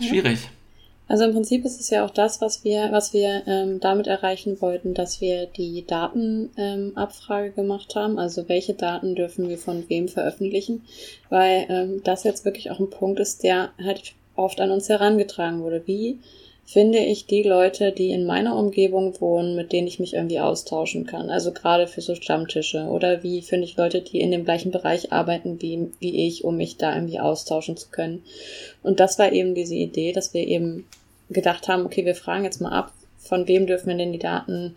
schwierig. 0.00 0.48
Also 1.08 1.24
im 1.24 1.32
Prinzip 1.32 1.64
ist 1.64 1.80
es 1.80 1.90
ja 1.90 2.04
auch 2.04 2.10
das, 2.10 2.40
was 2.40 2.64
wir, 2.64 2.88
was 2.90 3.12
wir 3.12 3.44
ähm, 3.46 3.78
damit 3.78 4.08
erreichen 4.08 4.60
wollten, 4.60 4.92
dass 4.92 5.20
wir 5.20 5.46
die 5.46 5.86
Datenabfrage 5.86 7.48
ähm, 7.48 7.54
gemacht 7.54 7.94
haben. 7.94 8.18
Also 8.18 8.48
welche 8.48 8.74
Daten 8.74 9.14
dürfen 9.14 9.48
wir 9.48 9.56
von 9.56 9.88
wem 9.88 10.08
veröffentlichen? 10.08 10.84
Weil 11.28 11.66
ähm, 11.68 12.00
das 12.02 12.24
jetzt 12.24 12.44
wirklich 12.44 12.72
auch 12.72 12.80
ein 12.80 12.90
Punkt 12.90 13.20
ist, 13.20 13.44
der 13.44 13.70
halt 13.78 14.14
oft 14.34 14.60
an 14.60 14.72
uns 14.72 14.88
herangetragen 14.88 15.62
wurde. 15.62 15.86
Wie 15.86 16.18
finde 16.66 16.98
ich 16.98 17.26
die 17.26 17.44
Leute, 17.44 17.92
die 17.92 18.10
in 18.10 18.26
meiner 18.26 18.56
Umgebung 18.56 19.18
wohnen, 19.20 19.54
mit 19.54 19.72
denen 19.72 19.86
ich 19.86 20.00
mich 20.00 20.14
irgendwie 20.14 20.40
austauschen 20.40 21.06
kann. 21.06 21.30
Also 21.30 21.52
gerade 21.52 21.86
für 21.86 22.00
so 22.00 22.16
Stammtische. 22.16 22.86
Oder 22.86 23.22
wie 23.22 23.40
finde 23.40 23.64
ich 23.64 23.76
Leute, 23.76 24.02
die 24.02 24.20
in 24.20 24.32
dem 24.32 24.44
gleichen 24.44 24.72
Bereich 24.72 25.12
arbeiten 25.12 25.62
wie, 25.62 25.92
wie 26.00 26.26
ich, 26.26 26.44
um 26.44 26.56
mich 26.56 26.76
da 26.76 26.94
irgendwie 26.94 27.20
austauschen 27.20 27.76
zu 27.76 27.90
können. 27.90 28.24
Und 28.82 28.98
das 28.98 29.18
war 29.18 29.32
eben 29.32 29.54
diese 29.54 29.76
Idee, 29.76 30.12
dass 30.12 30.34
wir 30.34 30.46
eben 30.46 30.86
gedacht 31.30 31.68
haben, 31.68 31.86
okay, 31.86 32.04
wir 32.04 32.16
fragen 32.16 32.44
jetzt 32.44 32.60
mal 32.60 32.72
ab, 32.72 32.92
von 33.16 33.46
wem 33.46 33.66
dürfen 33.66 33.88
wir 33.88 33.96
denn 33.96 34.12
die 34.12 34.18
Daten 34.18 34.74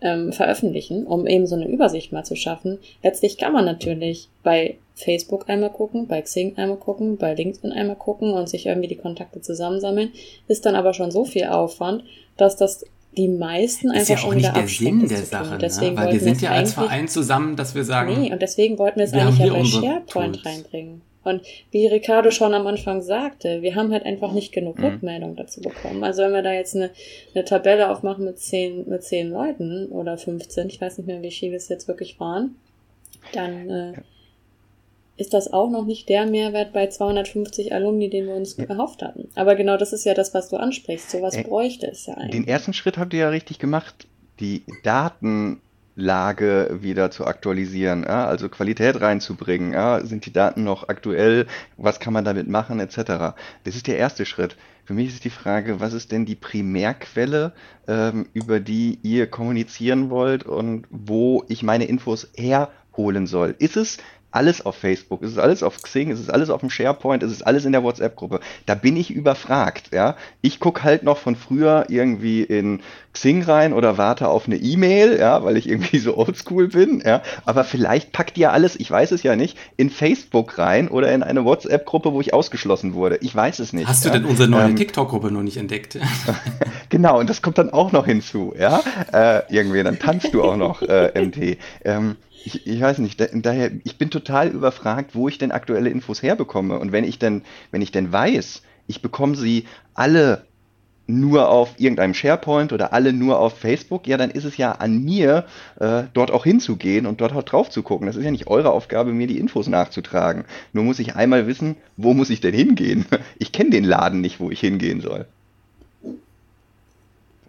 ähm, 0.00 0.32
veröffentlichen, 0.32 1.06
um 1.06 1.26
eben 1.26 1.46
so 1.46 1.56
eine 1.56 1.68
Übersicht 1.68 2.12
mal 2.12 2.24
zu 2.24 2.36
schaffen. 2.36 2.78
Letztlich 3.02 3.36
kann 3.36 3.52
man 3.52 3.64
natürlich 3.64 4.28
bei 4.42 4.76
Facebook 4.94 5.48
einmal 5.48 5.70
gucken, 5.70 6.06
bei 6.06 6.22
Xing 6.22 6.56
einmal 6.56 6.76
gucken, 6.76 7.16
bei 7.16 7.34
LinkedIn 7.34 7.72
einmal 7.72 7.96
gucken 7.96 8.32
und 8.32 8.48
sich 8.48 8.66
irgendwie 8.66 8.88
die 8.88 8.96
Kontakte 8.96 9.40
zusammensammeln, 9.40 10.10
ist 10.46 10.66
dann 10.66 10.74
aber 10.74 10.94
schon 10.94 11.10
so 11.10 11.24
viel 11.24 11.44
Aufwand, 11.44 12.04
dass 12.36 12.56
das 12.56 12.84
die 13.16 13.28
meisten 13.28 13.90
einfach 13.90 14.02
ist 14.02 14.08
ja 14.10 14.16
schon 14.18 14.30
auch 14.30 14.36
wieder 14.36 14.52
nicht 14.52 14.56
der 14.56 14.68
Sinn 14.68 15.08
der. 15.08 15.18
Sache, 15.24 15.58
Deswegen 15.58 15.94
ne? 15.96 16.00
weil 16.02 16.12
wir 16.12 16.20
sind 16.20 16.40
ja 16.40 16.50
als 16.50 16.74
Verein 16.74 17.08
zusammen, 17.08 17.56
dass 17.56 17.74
wir 17.74 17.84
sagen, 17.84 18.20
Nee, 18.20 18.32
und 18.32 18.40
deswegen 18.40 18.78
wollten 18.78 18.98
wir 18.98 19.06
es 19.06 19.12
wir 19.12 19.22
eigentlich 19.22 19.40
ja 19.40 19.52
bei 19.54 19.64
SharePoint 19.64 20.34
Tools. 20.36 20.46
reinbringen. 20.46 21.02
Und 21.28 21.42
wie 21.70 21.86
Ricardo 21.86 22.30
schon 22.30 22.54
am 22.54 22.66
Anfang 22.66 23.02
sagte, 23.02 23.62
wir 23.62 23.74
haben 23.74 23.92
halt 23.92 24.04
einfach 24.04 24.32
nicht 24.32 24.52
genug 24.52 24.78
Mhm. 24.78 24.84
Rückmeldung 24.84 25.36
dazu 25.36 25.60
bekommen. 25.60 26.02
Also 26.04 26.22
wenn 26.22 26.32
wir 26.32 26.42
da 26.42 26.52
jetzt 26.52 26.74
eine, 26.74 26.90
eine 27.34 27.44
Tabelle 27.44 27.90
aufmachen 27.90 28.24
mit 28.24 28.38
zehn, 28.38 28.88
mit 28.88 29.02
zehn 29.04 29.30
Leuten 29.30 29.86
oder 29.86 30.18
15, 30.18 30.68
ich 30.68 30.80
weiß 30.80 30.98
nicht 30.98 31.06
mehr, 31.06 31.22
wie 31.22 31.30
viele 31.30 31.56
es 31.56 31.68
jetzt 31.68 31.86
wirklich 31.88 32.18
waren, 32.18 32.56
dann 33.32 33.70
äh, 33.70 33.92
ist 35.16 35.34
das 35.34 35.52
auch 35.52 35.68
noch 35.68 35.84
nicht 35.84 36.08
der 36.08 36.26
Mehrwert 36.26 36.72
bei 36.72 36.86
250 36.86 37.74
Alumni, 37.74 38.08
den 38.08 38.26
wir 38.26 38.34
uns 38.34 38.54
erhofft 38.54 39.02
hatten. 39.02 39.28
Aber 39.34 39.56
genau 39.56 39.76
das 39.76 39.92
ist 39.92 40.04
ja 40.04 40.14
das, 40.14 40.32
was 40.32 40.48
du 40.48 40.56
ansprichst. 40.56 41.10
Sowas 41.10 41.36
Äh, 41.36 41.42
bräuchte 41.42 41.88
es 41.88 42.06
ja 42.06 42.14
eigentlich. 42.14 42.30
Den 42.42 42.48
ersten 42.48 42.72
Schritt 42.72 42.98
habt 42.98 43.12
ihr 43.12 43.20
ja 43.20 43.28
richtig 43.28 43.58
gemacht, 43.58 44.06
die 44.38 44.62
Datenlage 45.98 46.78
wieder 46.80 47.10
zu 47.10 47.26
aktualisieren, 47.26 48.04
ja? 48.04 48.26
also 48.26 48.48
Qualität 48.48 49.00
reinzubringen. 49.00 49.72
Ja? 49.72 50.04
Sind 50.04 50.26
die 50.26 50.32
Daten 50.32 50.62
noch 50.64 50.88
aktuell? 50.88 51.46
Was 51.76 51.98
kann 51.98 52.12
man 52.12 52.24
damit 52.24 52.48
machen, 52.48 52.78
etc. 52.80 53.34
Das 53.64 53.74
ist 53.74 53.88
der 53.88 53.98
erste 53.98 54.24
Schritt. 54.24 54.56
Für 54.84 54.94
mich 54.94 55.08
ist 55.08 55.24
die 55.24 55.30
Frage, 55.30 55.80
was 55.80 55.92
ist 55.92 56.12
denn 56.12 56.24
die 56.24 56.36
Primärquelle, 56.36 57.52
ähm, 57.88 58.26
über 58.32 58.60
die 58.60 58.98
ihr 59.02 59.26
kommunizieren 59.26 60.08
wollt 60.08 60.44
und 60.44 60.86
wo 60.88 61.44
ich 61.48 61.62
meine 61.62 61.84
Infos 61.84 62.28
herholen 62.36 63.26
soll? 63.26 63.54
Ist 63.58 63.76
es 63.76 63.98
alles 64.30 64.64
auf 64.64 64.76
Facebook, 64.76 65.22
ist 65.22 65.32
es 65.32 65.38
alles 65.38 65.62
auf 65.62 65.80
Xing, 65.82 66.10
ist 66.10 66.20
es 66.20 66.28
alles 66.28 66.50
auf 66.50 66.60
dem 66.60 66.70
SharePoint, 66.70 67.22
ist 67.22 67.32
es 67.32 67.42
alles 67.42 67.64
in 67.64 67.72
der 67.72 67.82
WhatsApp-Gruppe. 67.82 68.40
Da 68.66 68.74
bin 68.74 68.96
ich 68.96 69.10
überfragt, 69.10 69.90
ja. 69.92 70.16
Ich 70.42 70.60
gucke 70.60 70.84
halt 70.84 71.02
noch 71.02 71.18
von 71.18 71.34
früher 71.34 71.86
irgendwie 71.88 72.42
in 72.42 72.80
Xing 73.14 73.42
rein 73.42 73.72
oder 73.72 73.96
warte 73.96 74.28
auf 74.28 74.46
eine 74.46 74.56
E-Mail, 74.56 75.18
ja, 75.18 75.42
weil 75.44 75.56
ich 75.56 75.68
irgendwie 75.68 75.98
so 75.98 76.16
oldschool 76.16 76.68
bin, 76.68 77.02
ja. 77.04 77.22
Aber 77.46 77.64
vielleicht 77.64 78.12
packt 78.12 78.36
ihr 78.36 78.52
alles, 78.52 78.76
ich 78.76 78.90
weiß 78.90 79.12
es 79.12 79.22
ja 79.22 79.34
nicht, 79.34 79.56
in 79.76 79.88
Facebook 79.90 80.58
rein 80.58 80.88
oder 80.88 81.12
in 81.12 81.22
eine 81.22 81.44
WhatsApp-Gruppe, 81.44 82.12
wo 82.12 82.20
ich 82.20 82.34
ausgeschlossen 82.34 82.94
wurde. 82.94 83.18
Ich 83.22 83.34
weiß 83.34 83.58
es 83.60 83.72
nicht. 83.72 83.88
hast 83.88 84.04
du 84.04 84.10
ja. 84.10 84.16
denn 84.16 84.26
unsere 84.26 84.48
neue 84.48 84.66
Ähm, 84.66 84.76
TikTok-Gruppe 84.76 85.30
noch 85.30 85.42
nicht 85.42 85.56
entdeckt? 85.56 85.98
Genau, 86.90 87.18
und 87.18 87.28
das 87.28 87.42
kommt 87.42 87.58
dann 87.58 87.70
auch 87.70 87.92
noch 87.92 88.06
hinzu, 88.06 88.54
ja. 88.58 88.80
Äh, 89.12 89.42
irgendwie, 89.50 89.82
dann 89.82 89.98
tanzt 89.98 90.32
du 90.32 90.42
auch 90.42 90.56
noch 90.56 90.80
äh, 90.80 91.12
MT. 91.22 91.58
Ähm, 91.84 92.16
ich, 92.48 92.66
ich 92.66 92.80
weiß 92.80 92.98
nicht, 92.98 93.20
da, 93.20 93.26
daher, 93.32 93.70
ich 93.84 93.98
bin 93.98 94.10
total 94.10 94.48
überfragt, 94.48 95.14
wo 95.14 95.28
ich 95.28 95.38
denn 95.38 95.52
aktuelle 95.52 95.90
Infos 95.90 96.22
herbekomme. 96.22 96.78
Und 96.78 96.92
wenn 96.92 97.04
ich 97.04 97.18
denn, 97.18 97.42
wenn 97.70 97.82
ich 97.82 97.92
denn 97.92 98.10
weiß, 98.10 98.62
ich 98.86 99.02
bekomme 99.02 99.36
sie 99.36 99.66
alle 99.94 100.46
nur 101.06 101.48
auf 101.48 101.74
irgendeinem 101.78 102.12
SharePoint 102.12 102.72
oder 102.72 102.92
alle 102.92 103.12
nur 103.12 103.38
auf 103.38 103.58
Facebook, 103.58 104.06
ja, 104.06 104.16
dann 104.16 104.30
ist 104.30 104.44
es 104.44 104.56
ja 104.56 104.72
an 104.72 105.02
mir, 105.02 105.46
äh, 105.80 106.04
dort 106.12 106.30
auch 106.30 106.44
hinzugehen 106.44 107.06
und 107.06 107.20
dort 107.20 107.32
auch 107.32 107.42
drauf 107.42 107.70
zu 107.70 107.82
gucken. 107.82 108.06
Das 108.06 108.16
ist 108.16 108.24
ja 108.24 108.30
nicht 108.30 108.46
eure 108.46 108.70
Aufgabe, 108.70 109.12
mir 109.12 109.26
die 109.26 109.38
Infos 109.38 109.68
nachzutragen. 109.68 110.44
Nur 110.72 110.84
muss 110.84 110.98
ich 110.98 111.16
einmal 111.16 111.46
wissen, 111.46 111.76
wo 111.96 112.12
muss 112.14 112.30
ich 112.30 112.40
denn 112.40 112.54
hingehen? 112.54 113.06
Ich 113.38 113.52
kenne 113.52 113.70
den 113.70 113.84
Laden 113.84 114.20
nicht, 114.20 114.40
wo 114.40 114.50
ich 114.50 114.60
hingehen 114.60 115.00
soll. 115.00 115.26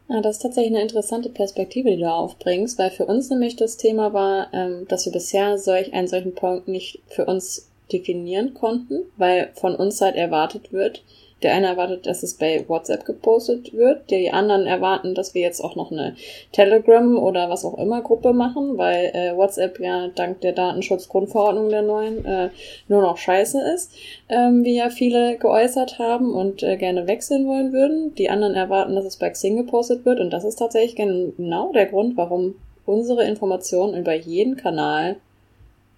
Ja, 0.09 0.21
das 0.21 0.37
ist 0.37 0.41
tatsächlich 0.41 0.73
eine 0.73 0.81
interessante 0.81 1.29
Perspektive, 1.29 1.91
die 1.91 1.97
du 1.97 2.11
aufbringst, 2.11 2.79
weil 2.79 2.89
für 2.89 3.05
uns 3.05 3.29
nämlich 3.29 3.55
das 3.55 3.77
Thema 3.77 4.11
war, 4.11 4.51
ähm, 4.53 4.87
dass 4.87 5.05
wir 5.05 5.13
bisher 5.13 5.59
solch 5.59 5.93
einen 5.93 6.07
solchen 6.07 6.33
Punkt 6.33 6.67
nicht 6.67 7.03
für 7.07 7.25
uns 7.25 7.69
definieren 7.91 8.55
konnten, 8.55 9.03
weil 9.17 9.51
von 9.53 9.75
uns 9.75 10.01
halt 10.01 10.15
erwartet 10.15 10.73
wird, 10.73 11.03
der 11.43 11.53
eine 11.53 11.67
erwartet, 11.67 12.05
dass 12.05 12.23
es 12.23 12.35
bei 12.35 12.65
WhatsApp 12.67 13.05
gepostet 13.05 13.73
wird, 13.73 14.09
die 14.09 14.31
anderen 14.31 14.65
erwarten, 14.65 15.15
dass 15.15 15.33
wir 15.33 15.41
jetzt 15.41 15.61
auch 15.61 15.75
noch 15.75 15.91
eine 15.91 16.15
Telegram 16.51 17.17
oder 17.17 17.49
was 17.49 17.65
auch 17.65 17.77
immer 17.77 18.01
Gruppe 18.01 18.33
machen, 18.33 18.77
weil 18.77 19.11
äh, 19.13 19.35
WhatsApp 19.35 19.79
ja 19.79 20.09
dank 20.09 20.41
der 20.41 20.51
Datenschutzgrundverordnung 20.51 21.69
der 21.69 21.81
neuen 21.81 22.25
äh, 22.25 22.49
nur 22.87 23.01
noch 23.01 23.17
scheiße 23.17 23.61
ist, 23.73 23.93
ähm, 24.29 24.63
wie 24.63 24.75
ja 24.75 24.89
viele 24.89 25.37
geäußert 25.37 25.99
haben 25.99 26.33
und 26.33 26.63
äh, 26.63 26.77
gerne 26.77 27.07
wechseln 27.07 27.47
wollen 27.47 27.71
würden. 27.71 28.15
Die 28.15 28.29
anderen 28.29 28.55
erwarten, 28.55 28.95
dass 28.95 29.05
es 29.05 29.17
bei 29.17 29.29
Xing 29.29 29.57
gepostet 29.57 30.05
wird 30.05 30.19
und 30.19 30.31
das 30.31 30.43
ist 30.43 30.59
tatsächlich 30.59 30.95
genau 30.95 31.71
der 31.71 31.85
Grund, 31.85 32.17
warum 32.17 32.55
unsere 32.85 33.23
Informationen 33.25 33.95
über 33.95 34.13
jeden 34.13 34.57
Kanal 34.57 35.17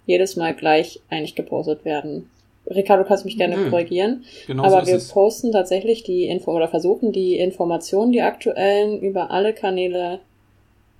jedes 0.06 0.36
Mal 0.36 0.54
gleich 0.54 1.00
eigentlich 1.08 1.34
gepostet 1.34 1.84
werden. 1.84 2.28
Ricardo, 2.66 3.04
kannst 3.04 3.24
mich 3.24 3.36
gerne 3.36 3.56
Nö, 3.56 3.70
korrigieren. 3.70 4.24
genau 4.46 4.64
aber 4.64 4.82
so 4.82 4.86
wir 4.86 4.96
es. 4.96 5.08
posten 5.08 5.52
tatsächlich 5.52 6.04
die 6.04 6.26
Info 6.26 6.52
oder 6.52 6.68
versuchen 6.68 7.12
die 7.12 7.36
Informationen, 7.36 8.12
die 8.12 8.22
aktuellen, 8.22 9.00
über 9.00 9.30
alle 9.30 9.52
Kanäle 9.52 10.20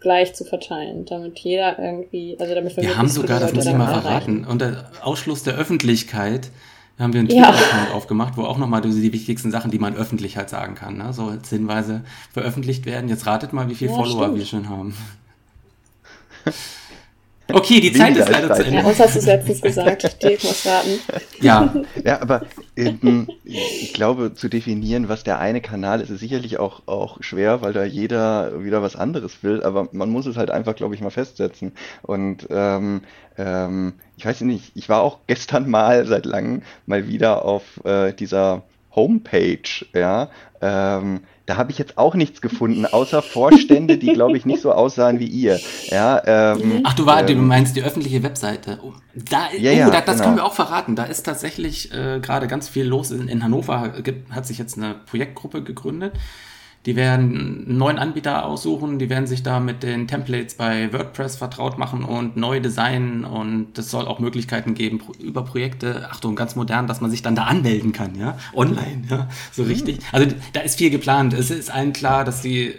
gleich 0.01 0.35
zu 0.35 0.45
verteilen, 0.45 1.05
damit 1.05 1.39
jeder 1.39 1.79
irgendwie, 1.79 2.37
also 2.41 2.55
damit 2.55 2.77
Wir 2.77 2.89
haben 2.89 3.07
möglichst 3.07 3.15
sogar, 3.15 3.39
das 3.41 3.53
muss 3.55 3.67
ich 3.67 3.73
mal 3.75 4.01
verraten, 4.01 4.45
unter 4.45 4.91
Ausschluss 5.03 5.45
der 5.45 5.55
Öffentlichkeit 5.55 6.51
haben 6.99 7.13
wir 7.13 7.21
einen 7.21 7.31
Ja. 7.31 7.51
Twitter-Account 7.53 7.95
aufgemacht, 7.95 8.37
wo 8.37 8.43
auch 8.43 8.59
nochmal 8.59 8.81
die 8.83 9.13
wichtigsten 9.13 9.51
Sachen, 9.51 9.71
die 9.71 9.79
man 9.79 9.95
öffentlich 9.97 10.37
halt 10.37 10.51
sagen 10.51 10.75
kann, 10.75 10.99
ne? 10.99 11.13
so 11.13 11.27
als 11.27 11.49
Hinweise 11.49 12.03
veröffentlicht 12.33 12.85
werden. 12.87 13.09
Jetzt 13.09 13.27
ratet 13.27 13.53
mal, 13.53 13.69
wie 13.69 13.75
viele 13.75 13.91
Ja, 13.93 13.97
Follower 13.97 14.25
stimmt. 14.25 14.39
wir 14.39 14.47
schon 14.47 14.69
haben. 14.69 14.95
Okay, 17.53 17.81
die 17.81 17.93
Zeit 17.93 18.17
ist 18.17 18.29
leider 18.29 18.55
zu. 18.55 18.65
Ende. 18.65 18.79
Ja, 18.79 18.85
uns 18.85 18.99
hast 18.99 19.15
du 19.15 19.19
es 19.19 19.27
letztens 19.27 19.61
gesagt. 19.61 20.03
Dirk 20.23 20.43
muss 20.45 20.65
warten. 20.67 20.99
Ja. 21.41 21.75
Ja, 22.05 22.21
aber 22.21 22.43
ähm, 22.77 23.29
ich 23.45 23.93
glaube, 23.93 24.35
zu 24.35 24.49
definieren, 24.49 25.09
was 25.09 25.25
der 25.25 25.39
eine 25.39 25.61
Kanal 25.61 26.01
ist, 26.01 26.11
ist 26.11 26.21
sicherlich 26.21 26.59
auch, 26.59 26.83
auch 26.87 27.23
schwer, 27.23 27.63
weil 27.63 27.73
da 27.73 27.85
jeder 27.85 28.65
wieder 28.65 28.83
was 28.83 28.97
anderes 28.97 29.43
will, 29.43 29.63
aber 29.63 29.89
man 29.93 30.11
muss 30.11 30.27
es 30.27 30.37
halt 30.37 30.51
einfach, 30.51 30.75
glaube 30.75 30.95
ich, 30.95 31.01
mal 31.01 31.11
festsetzen. 31.11 31.73
Und 32.03 32.47
ähm, 32.51 33.03
ähm, 33.39 33.95
ich 34.17 34.25
weiß 34.25 34.43
nicht, 34.43 34.73
ich 34.75 34.89
war 34.89 35.03
auch 35.03 35.19
gestern 35.27 35.69
mal 35.69 36.07
seit 36.07 36.27
langem 36.27 36.63
mal 36.87 37.09
wieder 37.09 37.45
auf 37.45 37.63
äh, 37.85 38.13
dieser 38.13 38.63
Homepage, 38.95 39.87
ja. 39.95 40.29
Ähm, 40.61 41.21
da 41.47 41.57
habe 41.57 41.73
ich 41.73 41.79
jetzt 41.79 41.99
auch 41.99 42.15
nichts 42.15 42.41
gefunden, 42.41 42.87
außer 42.87 43.21
Vorstände, 43.21 43.99
die, 43.99 44.13
glaube 44.13 44.37
ich, 44.37 44.47
nicht 44.47 44.63
so 44.63 44.73
aussahen 44.73 45.19
wie 45.19 45.27
ihr. 45.27 45.59
Ja, 45.91 46.23
ähm, 46.55 46.83
Ach, 46.85 46.95
du, 46.95 47.05
war, 47.05 47.23
du 47.25 47.33
ähm, 47.33 47.49
meinst 47.49 47.75
die 47.75 47.83
öffentliche 47.83 48.23
Webseite. 48.23 48.79
Oh, 48.83 48.93
da, 49.15 49.49
Ja, 49.59 49.73
oh, 49.73 49.75
ja, 49.75 49.91
da, 49.91 50.01
das 50.01 50.17
genau. 50.17 50.25
können 50.25 50.37
wir 50.37 50.45
auch 50.45 50.55
verraten. 50.55 50.95
Da 50.95 51.05
ist 51.05 51.25
tatsächlich 51.25 51.93
äh, 51.93 52.21
gerade 52.21 52.47
ganz 52.47 52.69
viel 52.69 52.87
los. 52.87 53.11
In, 53.11 53.27
in 53.27 53.43
Hannover 53.43 53.89
gibt, 54.03 54.33
hat 54.33 54.47
sich 54.47 54.59
jetzt 54.59 54.79
eine 54.79 54.95
Projektgruppe 54.95 55.65
gegründet. 55.65 56.13
Die 56.85 56.97
werden 56.97 57.67
einen 57.69 57.79
neuen 57.79 57.99
Anbieter 57.99 58.45
aussuchen, 58.45 58.99
die 58.99 59.09
werden 59.09 59.29
sich 59.29 59.45
da 59.45 59.61
mit 59.61 59.85
den 59.85 60.09
Templates 60.09 60.57
bei 60.57 60.93
WordPress 60.93 61.37
vertraut 61.37 61.79
machen 61.79 62.03
und 62.03 62.37
neu 62.37 62.59
designen 62.59 63.25
und 63.25 63.79
es 63.79 63.91
soll 63.91 64.09
auch 64.09 64.19
Möglichkeiten 64.19 64.75
geben 64.75 65.01
über 65.21 65.45
Projekte, 65.45 66.09
Achtung, 66.11 66.35
ganz 66.35 66.57
modern, 66.57 66.89
dass 66.89 67.01
man 67.01 67.09
sich 67.09 67.23
dann 67.23 67.37
da 67.37 67.45
anmelden 67.45 67.93
kann, 67.93 68.17
ja, 68.17 68.37
online, 68.53 69.05
ja, 69.09 69.29
so 69.53 69.63
richtig. 69.63 70.01
Also 70.11 70.35
da 70.55 70.61
ist 70.61 70.77
viel 70.77 70.91
geplant. 70.91 71.35
Es 71.35 71.53
ist 71.53 71.71
allen 71.71 71.93
klar, 71.93 72.25
dass 72.25 72.43
sie, 72.43 72.75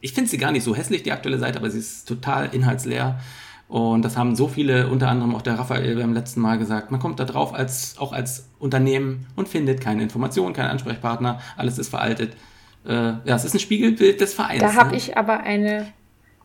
ich 0.00 0.12
finde 0.12 0.30
sie 0.30 0.38
gar 0.38 0.52
nicht 0.52 0.62
so 0.62 0.76
hässlich, 0.76 1.02
die 1.02 1.10
aktuelle 1.10 1.38
Seite, 1.38 1.58
aber 1.58 1.68
sie 1.70 1.80
ist 1.80 2.06
total 2.06 2.54
inhaltsleer. 2.54 3.18
Und 3.66 4.02
das 4.02 4.16
haben 4.16 4.34
so 4.34 4.48
viele, 4.48 4.88
unter 4.88 5.08
anderem 5.08 5.34
auch 5.34 5.42
der 5.42 5.58
Raphael 5.58 5.96
beim 5.96 6.14
letzten 6.14 6.40
Mal 6.40 6.58
gesagt. 6.58 6.90
Man 6.90 7.00
kommt 7.00 7.20
da 7.20 7.24
drauf 7.24 7.52
als, 7.52 7.98
auch 7.98 8.12
als 8.12 8.46
Unternehmen 8.58 9.26
und 9.36 9.48
findet 9.48 9.80
keine 9.80 10.02
Informationen, 10.02 10.54
keinen 10.54 10.70
Ansprechpartner, 10.70 11.40
alles 11.56 11.78
ist 11.78 11.88
veraltet. 11.88 12.34
Äh, 12.86 12.92
ja, 12.92 13.34
es 13.36 13.44
ist 13.44 13.54
ein 13.54 13.60
Spiegelbild 13.60 14.20
des 14.20 14.34
Vereins. 14.34 14.60
Da 14.60 14.74
habe 14.74 14.90
ne? 14.90 14.96
ich 14.96 15.16
aber 15.16 15.40
eine, 15.40 15.92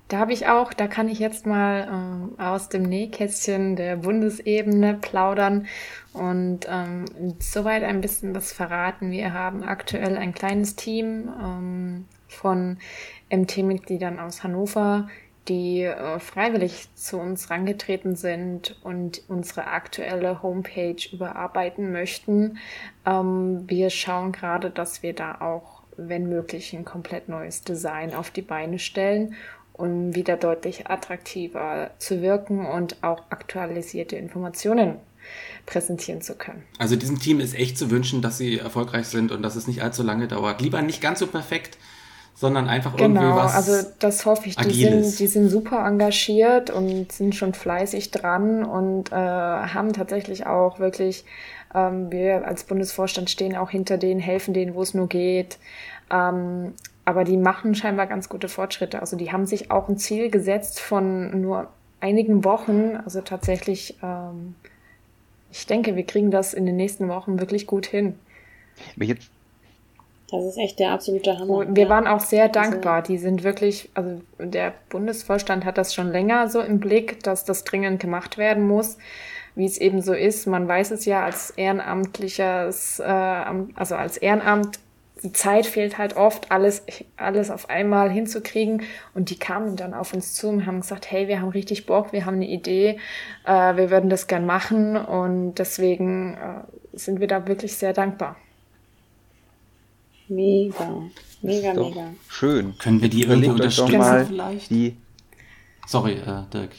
da 0.08 0.20
habe 0.20 0.34
ich 0.34 0.48
auch, 0.48 0.74
da 0.74 0.88
kann 0.88 1.08
ich 1.08 1.20
jetzt 1.20 1.46
mal 1.46 1.88
ähm, 1.92 2.40
aus 2.40 2.70
dem 2.70 2.84
Nähkästchen 2.84 3.76
der 3.76 3.98
Bundesebene 3.98 4.96
plaudern 4.96 5.68
und 6.14 6.68
ähm, 6.70 7.06
soweit 7.40 7.84
ein 7.84 8.02
bisschen 8.02 8.36
was 8.36 8.52
verraten. 8.52 9.12
Wir 9.12 9.34
haben 9.34 9.64
aktuell 9.64 10.18
ein 10.18 10.34
kleines 10.34 10.76
Team 10.76 11.30
ähm, 11.42 12.06
von 12.28 12.78
MT-Mitgliedern 13.32 14.20
aus 14.20 14.44
Hannover, 14.44 15.08
die 15.48 15.82
äh, 15.84 16.20
freiwillig 16.20 16.94
zu 16.96 17.18
uns 17.18 17.50
rangetreten 17.50 18.16
sind 18.16 18.80
und 18.84 19.24
unsere 19.28 19.68
aktuelle 19.68 20.42
Homepage 20.42 20.96
überarbeiten 21.12 21.92
möchten. 21.92 22.58
Ähm, 23.06 23.64
wir 23.68 23.90
schauen 23.90 24.32
gerade, 24.32 24.70
dass 24.70 25.04
wir 25.04 25.14
da 25.14 25.42
auch, 25.42 25.73
wenn 25.98 26.28
möglich, 26.30 26.74
ein 26.74 26.86
komplett 26.86 27.30
neues 27.30 27.62
Design 27.62 28.14
auf 28.14 28.32
die 28.32 28.42
Beine 28.42 28.80
stellen, 28.80 29.36
um 29.74 30.14
wieder 30.16 30.38
deutlich 30.38 30.88
attraktiver 30.88 31.92
zu 31.98 32.22
wirken 32.22 32.66
und 32.66 33.04
auch 33.04 33.24
aktualisierte 33.30 34.16
Informationen 34.16 34.98
präsentieren 35.66 36.22
zu 36.22 36.36
können. 36.36 36.64
Also 36.78 36.96
diesem 36.96 37.20
Team 37.20 37.40
ist 37.40 37.56
echt 37.56 37.78
zu 37.78 37.90
wünschen, 37.90 38.22
dass 38.22 38.38
sie 38.38 38.60
erfolgreich 38.60 39.08
sind 39.08 39.32
und 39.32 39.42
dass 39.42 39.56
es 39.56 39.68
nicht 39.68 39.82
allzu 39.82 40.04
lange 40.04 40.28
dauert. 40.28 40.62
Lieber 40.62 40.82
nicht 40.82 41.02
ganz 41.02 41.20
so 41.20 41.28
perfekt, 41.28 41.78
sondern 42.36 42.68
einfach 42.68 42.98
irgendwie 42.98 43.22
Genau, 43.22 43.36
was. 43.38 43.56
also 43.56 43.90
das 44.00 44.26
hoffe 44.26 44.50
ich. 44.50 44.56
Die 44.58 44.84
sind, 44.84 45.20
die 45.20 45.28
sind 45.28 45.50
super 45.50 45.86
engagiert 45.86 46.70
und 46.70 47.12
sind 47.12 47.36
schon 47.36 47.54
fleißig 47.54 48.12
dran 48.12 48.66
und 48.66 49.12
äh, 49.12 49.16
haben 49.16 49.94
tatsächlich 49.94 50.46
auch 50.46 50.80
wirklich, 50.80 51.26
ähm, 51.74 52.12
wir 52.12 52.48
als 52.48 52.64
Bundesvorstand 52.64 53.30
stehen 53.30 53.56
auch 53.56 53.70
hinter 53.70 53.98
denen, 53.98 54.20
helfen 54.20 54.54
denen, 54.54 54.76
wo 54.76 54.82
es 54.82 54.94
nur 54.94 55.08
geht. 55.08 55.58
Ähm, 56.12 56.74
aber 57.06 57.24
die 57.24 57.38
machen 57.38 57.76
scheinbar 57.76 58.08
ganz 58.08 58.30
gute 58.30 58.48
Fortschritte. 58.48 59.00
Also 59.02 59.18
die 59.18 59.32
haben 59.32 59.46
sich 59.46 59.72
auch 59.72 59.90
ein 59.90 59.98
Ziel 59.98 60.30
gesetzt 60.30 60.80
von 60.80 61.42
nur 61.42 61.68
einigen 62.00 62.44
Wochen. 62.44 62.98
Also 63.04 63.22
tatsächlich, 63.22 63.98
ähm, 64.02 64.56
ich 65.52 65.66
denke, 65.66 65.96
wir 65.96 66.06
kriegen 66.06 66.32
das 66.32 66.54
in 66.54 66.66
den 66.66 66.76
nächsten 66.76 67.10
Wochen 67.10 67.40
wirklich 67.40 67.68
gut 67.68 67.86
hin. 67.86 68.16
Das 70.30 70.46
ist 70.46 70.58
echt 70.58 70.80
der 70.80 70.92
absolute 70.92 71.38
Hammer. 71.38 71.76
Wir 71.76 71.90
waren 71.90 72.08
auch 72.08 72.22
sehr 72.22 72.50
dankbar. 72.50 73.04
Die 73.04 73.20
sind 73.20 73.44
wirklich, 73.44 73.90
also 73.94 74.22
der 74.40 74.74
Bundesvorstand 74.90 75.64
hat 75.64 75.78
das 75.78 75.94
schon 75.94 76.12
länger 76.12 76.48
so 76.48 76.60
im 76.60 76.80
Blick, 76.80 77.22
dass 77.22 77.46
das 77.46 77.64
dringend 77.66 78.00
gemacht 78.00 78.40
werden 78.40 78.68
muss. 78.68 78.98
Wie 79.56 79.66
es 79.66 79.78
eben 79.78 80.02
so 80.02 80.14
ist, 80.14 80.48
man 80.48 80.68
weiß 80.68 80.92
es 80.92 81.06
ja 81.06 81.24
als 81.24 81.52
ehrenamtliches, 81.52 83.00
äh, 83.00 83.04
also 83.04 83.96
als 83.96 84.18
Ehrenamt, 84.18 84.80
die 85.24 85.32
Zeit 85.32 85.66
fehlt 85.66 85.98
halt 85.98 86.18
oft, 86.18 86.52
alles, 86.52 86.84
alles 87.16 87.50
auf 87.50 87.70
einmal 87.70 88.10
hinzukriegen. 88.10 88.82
Und 89.14 89.30
die 89.30 89.38
kamen 89.38 89.76
dann 89.76 89.94
auf 89.94 90.14
uns 90.14 90.34
zu 90.34 90.50
und 90.50 90.66
haben 90.66 90.82
gesagt, 90.82 91.10
hey, 91.12 91.28
wir 91.28 91.40
haben 91.42 91.50
richtig 91.50 91.86
Bock, 91.86 92.12
wir 92.12 92.26
haben 92.26 92.36
eine 92.36 92.50
Idee, 92.50 93.00
äh, 93.46 93.76
wir 93.76 93.90
würden 93.90 94.10
das 94.10 94.28
gern 94.28 94.46
machen. 94.46 94.98
Und 94.98 95.56
deswegen 95.56 96.34
äh, 96.34 96.98
sind 96.98 97.20
wir 97.20 97.28
da 97.28 97.48
wirklich 97.48 97.78
sehr 97.78 97.94
dankbar. 97.94 98.36
Mega, 100.28 101.04
mega, 101.42 101.74
mega. 101.74 102.10
schön. 102.28 102.78
Können 102.80 103.02
wir 103.02 103.10
die 103.10 103.24
irgendwie 103.24 103.50
unterstützen 103.50 103.98
mal 103.98 104.26
vielleicht? 104.26 104.72
Die, 104.72 104.98
Sorry, 105.86 106.14
äh, 106.14 106.44
Dirk. 106.54 106.72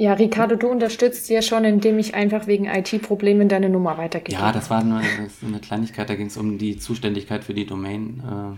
Ja, 0.00 0.14
Ricardo, 0.14 0.56
du 0.56 0.68
unterstützt 0.68 1.28
ja 1.28 1.42
schon, 1.42 1.62
indem 1.66 1.98
ich 1.98 2.14
einfach 2.14 2.46
wegen 2.46 2.64
IT-Problemen 2.64 3.50
deine 3.50 3.68
Nummer 3.68 3.98
weitergebe. 3.98 4.32
Ja, 4.40 4.50
das 4.50 4.70
war 4.70 4.82
nur 4.82 5.00
das 5.00 5.46
eine 5.46 5.58
Kleinigkeit, 5.60 6.08
da 6.08 6.14
ging 6.14 6.28
es 6.28 6.38
um 6.38 6.56
die 6.56 6.78
Zuständigkeit 6.78 7.44
für 7.44 7.52
die 7.52 7.66
Domain. 7.66 8.22
Äh, 8.26 8.56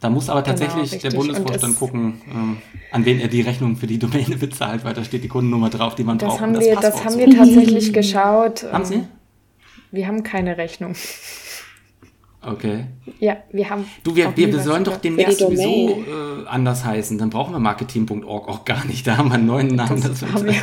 da 0.00 0.08
muss 0.08 0.30
aber 0.30 0.40
Genau, 0.40 0.56
tatsächlich 0.56 0.84
richtig. 0.84 1.02
der 1.02 1.10
Bundesvorstand 1.18 1.64
Und 1.64 1.70
es- 1.72 1.78
gucken, 1.78 2.22
äh, 2.26 2.94
an 2.94 3.04
wen 3.04 3.20
er 3.20 3.28
die 3.28 3.42
Rechnung 3.42 3.76
für 3.76 3.86
die 3.86 3.98
Domäne 3.98 4.36
bezahlt, 4.40 4.82
weil 4.82 4.94
da 4.94 5.04
steht 5.04 5.22
die 5.22 5.28
Kundennummer 5.28 5.68
drauf, 5.68 5.96
die 5.96 6.02
man 6.04 6.16
Das 6.16 6.30
braucht. 6.30 6.40
haben, 6.40 6.54
um 6.56 6.60
wir, 6.62 6.74
das 6.76 7.04
haben 7.04 7.12
zu- 7.12 7.18
wir 7.18 7.36
tatsächlich 7.36 7.92
geschaut. 7.92 8.62
Haben 8.72 8.84
Ähm, 8.84 8.88
Sie? 8.88 9.02
Wir 9.90 10.06
haben 10.06 10.22
keine 10.22 10.56
Rechnung. 10.56 10.94
Okay. 12.42 12.86
Ja, 13.18 13.36
wir 13.52 13.68
haben. 13.68 13.84
Du, 14.02 14.16
wir, 14.16 14.34
wir, 14.34 14.50
wir 14.50 14.60
sollen 14.60 14.82
doch 14.82 14.96
demnächst 14.96 15.40
sowieso 15.40 15.90
äh, 16.06 16.46
anders 16.48 16.86
heißen. 16.86 17.18
Dann 17.18 17.28
brauchen 17.28 17.52
wir 17.52 17.58
marketing.org 17.58 18.48
auch 18.48 18.64
gar 18.64 18.86
nicht. 18.86 19.06
Da 19.06 19.18
haben 19.18 19.28
wir 19.28 19.34
einen 19.34 19.44
neuen 19.44 19.74
Namen. 19.74 20.00
Das 20.00 20.20
Das 20.20 20.32
haben 20.32 20.46
wir. 20.46 20.54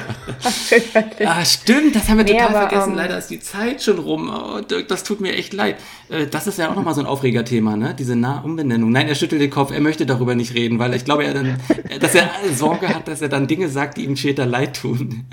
Ah, 1.27 1.45
stimmt, 1.45 1.95
das 1.95 2.09
haben 2.09 2.17
wir 2.17 2.23
Nee, 2.25 2.31
total 2.31 2.47
aber, 2.55 2.69
vergessen. 2.69 2.91
ähm, 2.93 2.95
Leider 2.97 3.17
ist 3.19 3.27
die 3.27 3.39
Zeit 3.39 3.83
schon 3.83 3.99
rum. 3.99 4.31
Oh, 4.33 4.59
Dirk, 4.61 4.87
das 4.87 5.03
tut 5.03 5.21
mir 5.21 5.33
echt 5.35 5.53
leid. 5.53 5.75
Äh, 6.09 6.25
Das 6.25 6.47
ist 6.47 6.57
ja 6.57 6.71
auch 6.71 6.75
nochmal 6.75 6.95
so 6.95 7.01
ein 7.01 7.07
Aufregerthema, 7.07 7.75
ne? 7.77 7.93
Diese 7.97 8.15
Nah-Umbenennung. 8.15 8.91
Nein, 8.91 9.07
er 9.07 9.13
schüttelt 9.15 9.39
den 9.41 9.51
Kopf, 9.51 9.71
er 9.71 9.79
möchte 9.81 10.07
darüber 10.07 10.33
nicht 10.33 10.55
reden, 10.55 10.79
weil 10.79 10.95
ich 10.95 11.05
glaube, 11.05 11.25
er 11.25 11.35
dann, 11.35 11.57
dass 11.99 12.15
er 12.15 12.27
Sorge 12.55 12.89
hat, 12.89 13.07
dass 13.07 13.21
er 13.21 13.29
dann 13.29 13.45
Dinge 13.45 13.69
sagt, 13.69 13.97
die 13.97 14.05
ihm 14.05 14.15
später 14.15 14.47
leid 14.47 14.77
tun. 14.81 15.25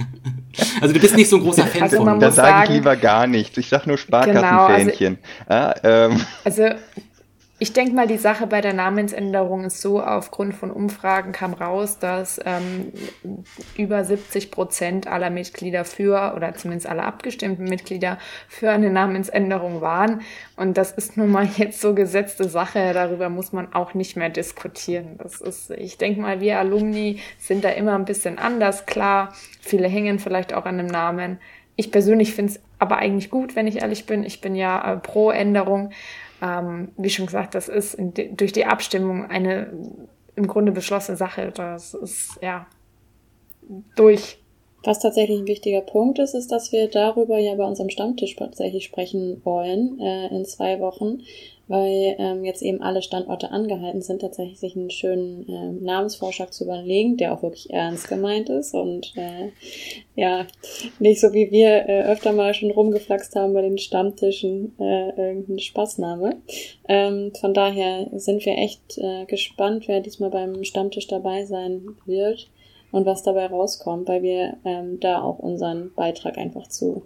Also 0.80 0.92
du 0.94 1.00
bist 1.00 1.16
nicht 1.16 1.28
so 1.30 1.36
ein 1.36 1.42
großer 1.42 1.66
Fan 1.66 1.82
Also 1.82 1.96
von. 1.98 2.20
da 2.20 2.30
sage 2.30 2.64
ich 2.64 2.70
lieber 2.76 2.96
gar 2.96 3.26
nichts. 3.26 3.57
Ich 3.59 3.68
sag 3.68 3.86
nur 3.86 3.96
Genau, 3.96 4.18
also- 4.18 4.30
Sparkassenfähnchen. 4.50 5.18
ja, 5.50 5.74
ähm, 5.82 6.20
Also, 6.44 6.62
ich 7.61 7.72
denke 7.72 7.94
mal, 7.94 8.09
die 8.09 8.18
Sache 8.18 8.48
bei 8.48 8.61
der 8.61 8.72
Namensänderung 8.72 9.64
ist 9.64 9.80
so, 9.80 10.02
aufgrund 10.02 10.55
von 10.55 10.72
Umfragen 10.72 11.30
kam 11.30 11.55
raus, 11.55 12.00
dass 12.00 12.40
ähm, 12.44 12.92
über 13.76 14.05
70 14.05 14.50
Prozent 14.50 15.07
aller 15.07 15.30
Mitglieder 15.30 15.84
für, 15.84 16.34
oder 16.34 16.55
zumindest 16.55 16.88
aller 16.88 17.05
abgestimmten 17.05 17.64
Mitglieder 17.64 18.18
für 18.48 18.70
eine 18.70 18.90
Namensänderung 18.90 19.80
waren. 19.80 20.22
Und 20.57 20.76
das 20.76 20.90
ist 20.90 21.16
nun 21.16 21.30
mal 21.30 21.48
jetzt 21.57 21.80
so 21.80 21.94
gesetzte 21.94 22.48
Sache, 22.48 22.92
darüber 22.92 23.28
muss 23.28 23.52
man 23.52 23.72
auch 23.72 23.94
nicht 23.94 24.16
mehr 24.16 24.30
diskutieren. 24.30 25.16
Das 25.18 25.40
ist, 25.40 25.70
ich 25.70 25.96
denke 25.96 26.20
mal, 26.20 26.40
wir 26.40 26.59
Alumni 26.59 27.20
sind 27.38 27.62
da 27.62 27.70
immer 27.70 27.94
ein 27.94 28.05
bisschen 28.05 28.38
anders, 28.38 28.84
klar. 28.84 29.32
Viele 29.61 29.86
hängen 29.86 30.18
vielleicht 30.18 30.55
auch 30.55 30.64
an 30.64 30.78
dem 30.78 30.88
Namen. 30.88 31.38
Ich 31.76 31.92
persönlich 31.92 32.34
finde 32.34 32.52
es 32.52 32.61
aber 32.78 32.98
eigentlich 32.98 33.30
gut, 33.30 33.57
wenn 33.57 33.66
ich 33.66 33.80
ehrlich 33.80 34.07
bin. 34.07 34.24
Ich 34.24 34.40
bin 34.40 34.55
ja 34.55 34.94
äh, 34.94 34.96
pro 34.96 35.30
Änderung. 35.30 35.90
Ähm, 36.45 36.92
wie 36.99 37.09
schon 37.09 37.26
gesagt, 37.26 37.55
das 37.55 37.68
ist 37.68 37.95
in 37.95 38.12
durch 38.36 38.53
die 38.53 38.66
Abstimmung 38.66 39.24
eine 39.24 39.72
im 40.36 40.47
Grunde 40.47 40.72
beschlossene 40.72 41.16
Sache. 41.16 41.53
Das 41.55 41.95
ist 41.95 42.38
ja 42.42 42.66
durch. 43.97 44.38
Was 44.82 44.99
tatsächlich 44.99 45.40
ein 45.40 45.47
wichtiger 45.47 45.80
Punkt 45.80 46.18
ist, 46.18 46.34
ist, 46.34 46.53
dass 46.53 46.70
wir 46.70 46.88
darüber 46.88 47.38
ja 47.38 47.55
bei 47.55 47.64
unserem 47.64 47.88
Stammtisch 47.88 48.36
tatsächlich 48.36 48.84
sprechen 48.84 49.40
wollen 49.42 49.99
äh, 49.99 50.26
in 50.26 50.45
zwei 50.45 50.78
Wochen, 50.80 51.22
weil 51.66 52.16
ähm, 52.18 52.44
jetzt 52.44 52.62
eben 52.62 52.82
alle 52.82 53.02
Standorte 53.02 53.50
angehalten 53.50 54.02
sind, 54.02 54.20
tatsächlich 54.20 54.60
sich 54.60 54.76
einen 54.76 54.90
schönen 54.90 55.46
ähm, 55.48 55.82
Namensvorschlag 55.82 56.52
zu 56.52 56.64
überlegen, 56.64 57.16
der 57.16 57.32
auch 57.32 57.42
wirklich 57.42 57.70
ernst 57.70 58.08
gemeint 58.08 58.50
ist 58.50 58.74
und 58.74 59.12
äh, 59.16 59.50
ja, 60.14 60.46
nicht 60.98 61.20
so 61.20 61.32
wie 61.32 61.50
wir 61.50 61.88
äh, 61.88 62.02
öfter 62.04 62.32
mal 62.32 62.54
schon 62.54 62.70
rumgeflaxt 62.70 63.34
haben 63.36 63.54
bei 63.54 63.62
den 63.62 63.78
Stammtischen, 63.78 64.74
äh, 64.78 65.10
irgendein 65.10 65.58
Spaßname. 65.58 66.36
Ähm, 66.88 67.32
von 67.40 67.54
daher 67.54 68.08
sind 68.12 68.44
wir 68.44 68.58
echt 68.58 68.98
äh, 68.98 69.24
gespannt, 69.24 69.88
wer 69.88 70.00
diesmal 70.00 70.30
beim 70.30 70.64
Stammtisch 70.64 71.06
dabei 71.06 71.44
sein 71.44 71.96
wird 72.04 72.50
und 72.92 73.06
was 73.06 73.22
dabei 73.22 73.46
rauskommt, 73.46 74.08
weil 74.08 74.22
wir 74.22 74.56
ähm, 74.64 75.00
da 75.00 75.20
auch 75.20 75.40
unseren 75.40 75.92
Beitrag 75.94 76.38
einfach 76.38 76.68
zu, 76.68 77.02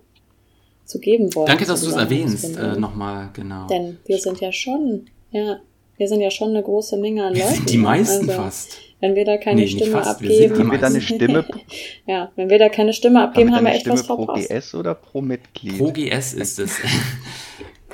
zu 0.89 0.99
geben 0.99 1.35
wollen. 1.35 1.47
Danke, 1.47 1.67
dass 1.67 1.83
du 1.83 1.91
es 1.91 1.97
erwähnst. 1.97 2.57
Äh, 2.57 2.77
Nochmal, 2.79 3.29
genau. 3.35 3.67
Denn 3.67 3.99
wir 4.07 4.19
sind 4.19 4.41
ja 4.41 4.51
schon, 4.51 5.07
ja, 5.31 5.59
wir 5.99 6.09
sind 6.09 6.21
ja 6.21 6.31
schon 6.31 6.51
eine 6.51 6.63
große 6.63 6.97
Menge 6.97 7.27
an 7.27 7.35
Wir 7.35 7.43
Leuten. 7.45 7.55
sind 7.57 7.71
die 7.71 7.79
meisten 7.79 8.29
also, 8.31 8.43
fast. 8.43 8.79
Wenn 9.01 9.15
wir 9.15 9.25
da 9.25 9.37
keine 9.37 9.61
Nee, 9.61 9.69
Stimme 9.69 9.93
fast, 9.93 10.21
wir 10.23 10.31
abgeben. 10.31 10.59
haben 10.59 10.71
wir 10.73 10.79
da 10.79 10.87
eine 10.87 11.01
Stimme? 11.01 11.45
ja, 12.07 12.33
wenn 12.37 12.49
wir 12.51 12.59
da 12.59 12.69
keine 12.69 12.93
Stimme 12.93 13.23
abgeben, 13.23 13.55
haben 13.55 13.65
wir 13.65 13.67
wir 13.67 13.69
eine 13.69 13.77
echt 13.77 13.83
Stimme 13.83 13.99
was 13.99 14.07
pro 14.07 14.25
verpasst. 14.25 14.49
GS 14.49 14.75
oder 14.75 14.95
pro 14.95 15.21
Mitglied? 15.21 15.79
Pro 15.79 15.93
GS 15.93 16.35
ist 16.35 16.59
es. 16.59 16.79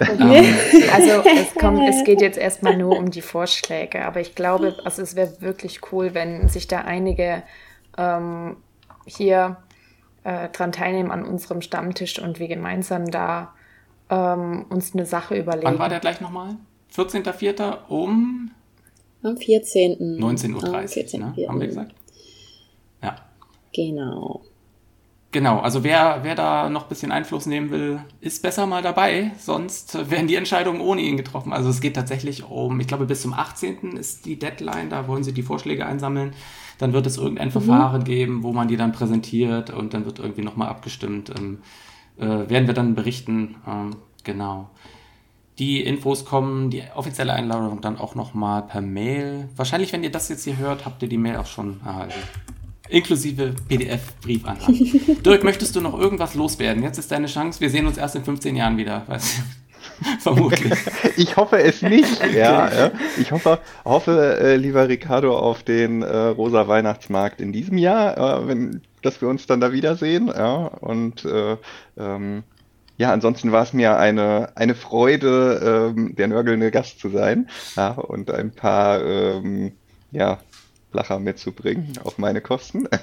Ähm, 0.01 0.21
also 0.93 1.23
es, 1.23 1.55
kommt, 1.55 1.89
es 1.89 2.03
geht 2.03 2.21
jetzt 2.21 2.37
erstmal 2.49 2.77
nur 2.77 2.99
um 2.99 3.13
die 3.13 3.21
Vorschläge, 3.21 4.05
aber 4.05 4.21
ich 4.21 4.35
glaube, 4.35 4.75
also 4.85 5.03
es 5.03 5.15
wäre 5.15 5.41
wirklich 5.41 5.93
cool, 5.93 6.15
wenn 6.15 6.49
sich 6.49 6.67
da 6.67 6.81
einige 6.81 7.45
ähm, 7.97 8.57
hier 9.07 9.57
äh, 10.25 10.49
dran 10.49 10.73
teilnehmen 10.73 11.11
an 11.11 11.25
unserem 11.25 11.61
Stammtisch 11.61 12.19
und 12.19 12.39
wir 12.39 12.49
gemeinsam 12.49 13.11
da 13.11 13.55
ähm, 14.11 14.67
uns 14.69 14.95
eine 14.95 15.07
Sache 15.07 15.37
überlegen. 15.37 15.67
Wann 15.67 15.79
war 15.79 15.89
der 15.89 16.01
gleich 16.01 16.21
nochmal? 16.21 16.57
14.04. 16.95 17.87
um 17.89 18.51
Am 19.23 19.37
14. 19.37 20.19
19.30 20.21 20.55
Uhr, 20.55 20.75
Am 20.75 20.89
14. 20.89 21.21
ne? 21.21 21.49
haben 21.49 21.61
wir 21.61 21.67
gesagt? 21.67 21.95
Ja. 23.03 23.17
Genau. 23.75 24.43
Genau, 25.35 25.59
also 25.59 25.83
wer, 25.83 26.21
wer 26.23 26.37
da 26.37 26.71
noch 26.71 26.85
ein 26.85 26.89
bisschen 26.89 27.11
Einfluss 27.11 27.47
nehmen 27.47 27.71
will, 27.73 28.01
ist 28.21 28.41
besser 28.41 28.67
mal 28.67 28.83
dabei, 28.83 29.33
sonst 29.37 30.09
werden 30.09 30.29
die 30.29 30.37
Entscheidungen 30.37 30.81
ohne 30.81 31.01
ihn 31.01 31.17
getroffen. 31.17 31.53
Also 31.53 31.71
es 31.71 31.81
geht 31.81 31.97
tatsächlich 31.97 32.49
um, 32.49 32.79
ich 32.79 32.87
glaube 32.87 33.05
bis 33.05 33.23
zum 33.23 33.35
18. 33.35 33.97
ist 33.97 34.27
die 34.27 34.39
Deadline, 34.39 34.91
da 34.91 35.09
wollen 35.09 35.25
sie 35.25 35.33
die 35.33 35.43
Vorschläge 35.43 35.87
einsammeln. 35.87 36.35
Dann 36.79 36.93
wird 36.93 37.09
es 37.09 37.17
irgendein 37.17 37.49
Mhm. 37.49 37.51
Verfahren 37.51 38.05
geben, 38.05 38.45
wo 38.45 38.53
man 38.53 38.69
die 38.69 38.77
dann 38.77 38.93
präsentiert 38.93 39.71
und 39.71 39.93
dann 39.93 40.05
wird 40.05 40.21
irgendwie 40.21 40.43
nochmal 40.43 40.69
abgestimmt. 40.69 41.33
Ähm, 41.37 41.59
äh, 42.17 42.49
werden 42.49 42.69
wir 42.69 42.75
dann 42.75 42.95
berichten, 42.95 43.57
ähm, 43.67 43.97
genau. 44.23 44.71
Die 45.59 45.83
Infos 45.83 46.25
kommen, 46.25 46.71
die 46.71 46.85
offizielle 46.95 47.33
Einladung 47.33 47.81
dann 47.81 47.99
auch 47.99 48.15
nochmal 48.15 48.63
per 48.63 48.83
Mail. 48.83 49.49
Wahrscheinlich, 49.57 49.93
wenn 49.93 50.05
ihr 50.05 50.13
das 50.13 50.29
jetzt 50.29 50.45
hier 50.45 50.59
hört, 50.59 50.85
habt 50.87 51.03
ihr 51.03 51.09
die 51.09 51.19
Mail 51.19 51.39
auch 51.39 51.47
schon 51.47 51.81
erhalten. 51.85 52.21
Inklusive 52.95 53.55
PDF-Briefanhang. 53.69 54.75
Dirk, 55.25 55.43
möchtest 55.43 55.75
du 55.75 55.81
noch 55.81 55.99
irgendwas 55.99 56.35
loswerden? 56.37 56.85
Jetzt 56.85 56.99
ist 56.99 57.11
deine 57.11 57.27
Chance. 57.27 57.61
Wir 57.61 57.69
sehen 57.69 57.87
uns 57.87 57.99
erst 57.99 58.15
in 58.15 58.25
15 58.25 58.55
Jahren 58.55 58.77
wieder. 58.77 59.03
Weißt 59.09 59.39
du? 59.39 59.43
Vermutlich. 60.21 60.73
Ich 61.17 61.37
hoffe 61.37 61.59
es 61.59 61.83
nicht. 61.83 62.23
Ja, 62.33 62.73
ja. 62.73 62.91
Ich 63.19 63.33
hoffe, 63.33 63.59
hoffe 63.85 64.39
äh, 64.41 64.57
lieber 64.57 64.89
Ricardo, 64.89 65.37
auf 65.37 65.63
den 65.65 66.03
äh, 66.03 66.17
rosa 66.17 66.69
Weihnachtsmarkt 66.69 67.41
in 67.41 67.53
diesem 67.53 67.79
Jahr, 67.79 68.17
äh, 68.17 68.49
wenn, 68.49 68.83
dass 69.03 69.21
wir 69.21 69.29
uns 69.29 69.47
dann 69.47 69.61
da 69.61 69.73
wiedersehen. 69.73 70.29
Ja, 70.29 70.67
und 70.67 71.25
äh, 71.25 71.57
ähm, 71.99 72.45
ja, 72.97 73.13
ansonsten 73.13 73.51
war 73.51 73.65
es 73.65 73.73
mir 73.73 73.99
eine, 73.99 74.51
eine 74.55 74.77
Freude, 74.77 75.93
ähm, 75.97 76.15
der 76.15 76.29
nörgelnde 76.29 76.71
Gast 76.71 77.01
zu 77.01 77.11
sein 77.11 77.49
ja, 77.77 77.91
und 77.91 78.31
ein 78.31 78.53
paar 78.53 79.05
ähm, 79.05 79.73
ja, 80.13 80.39
Lacher 80.95 81.19
mitzubringen 81.19 81.99
auf 82.05 82.19
meine 82.19 82.41
Kosten. 82.41 82.89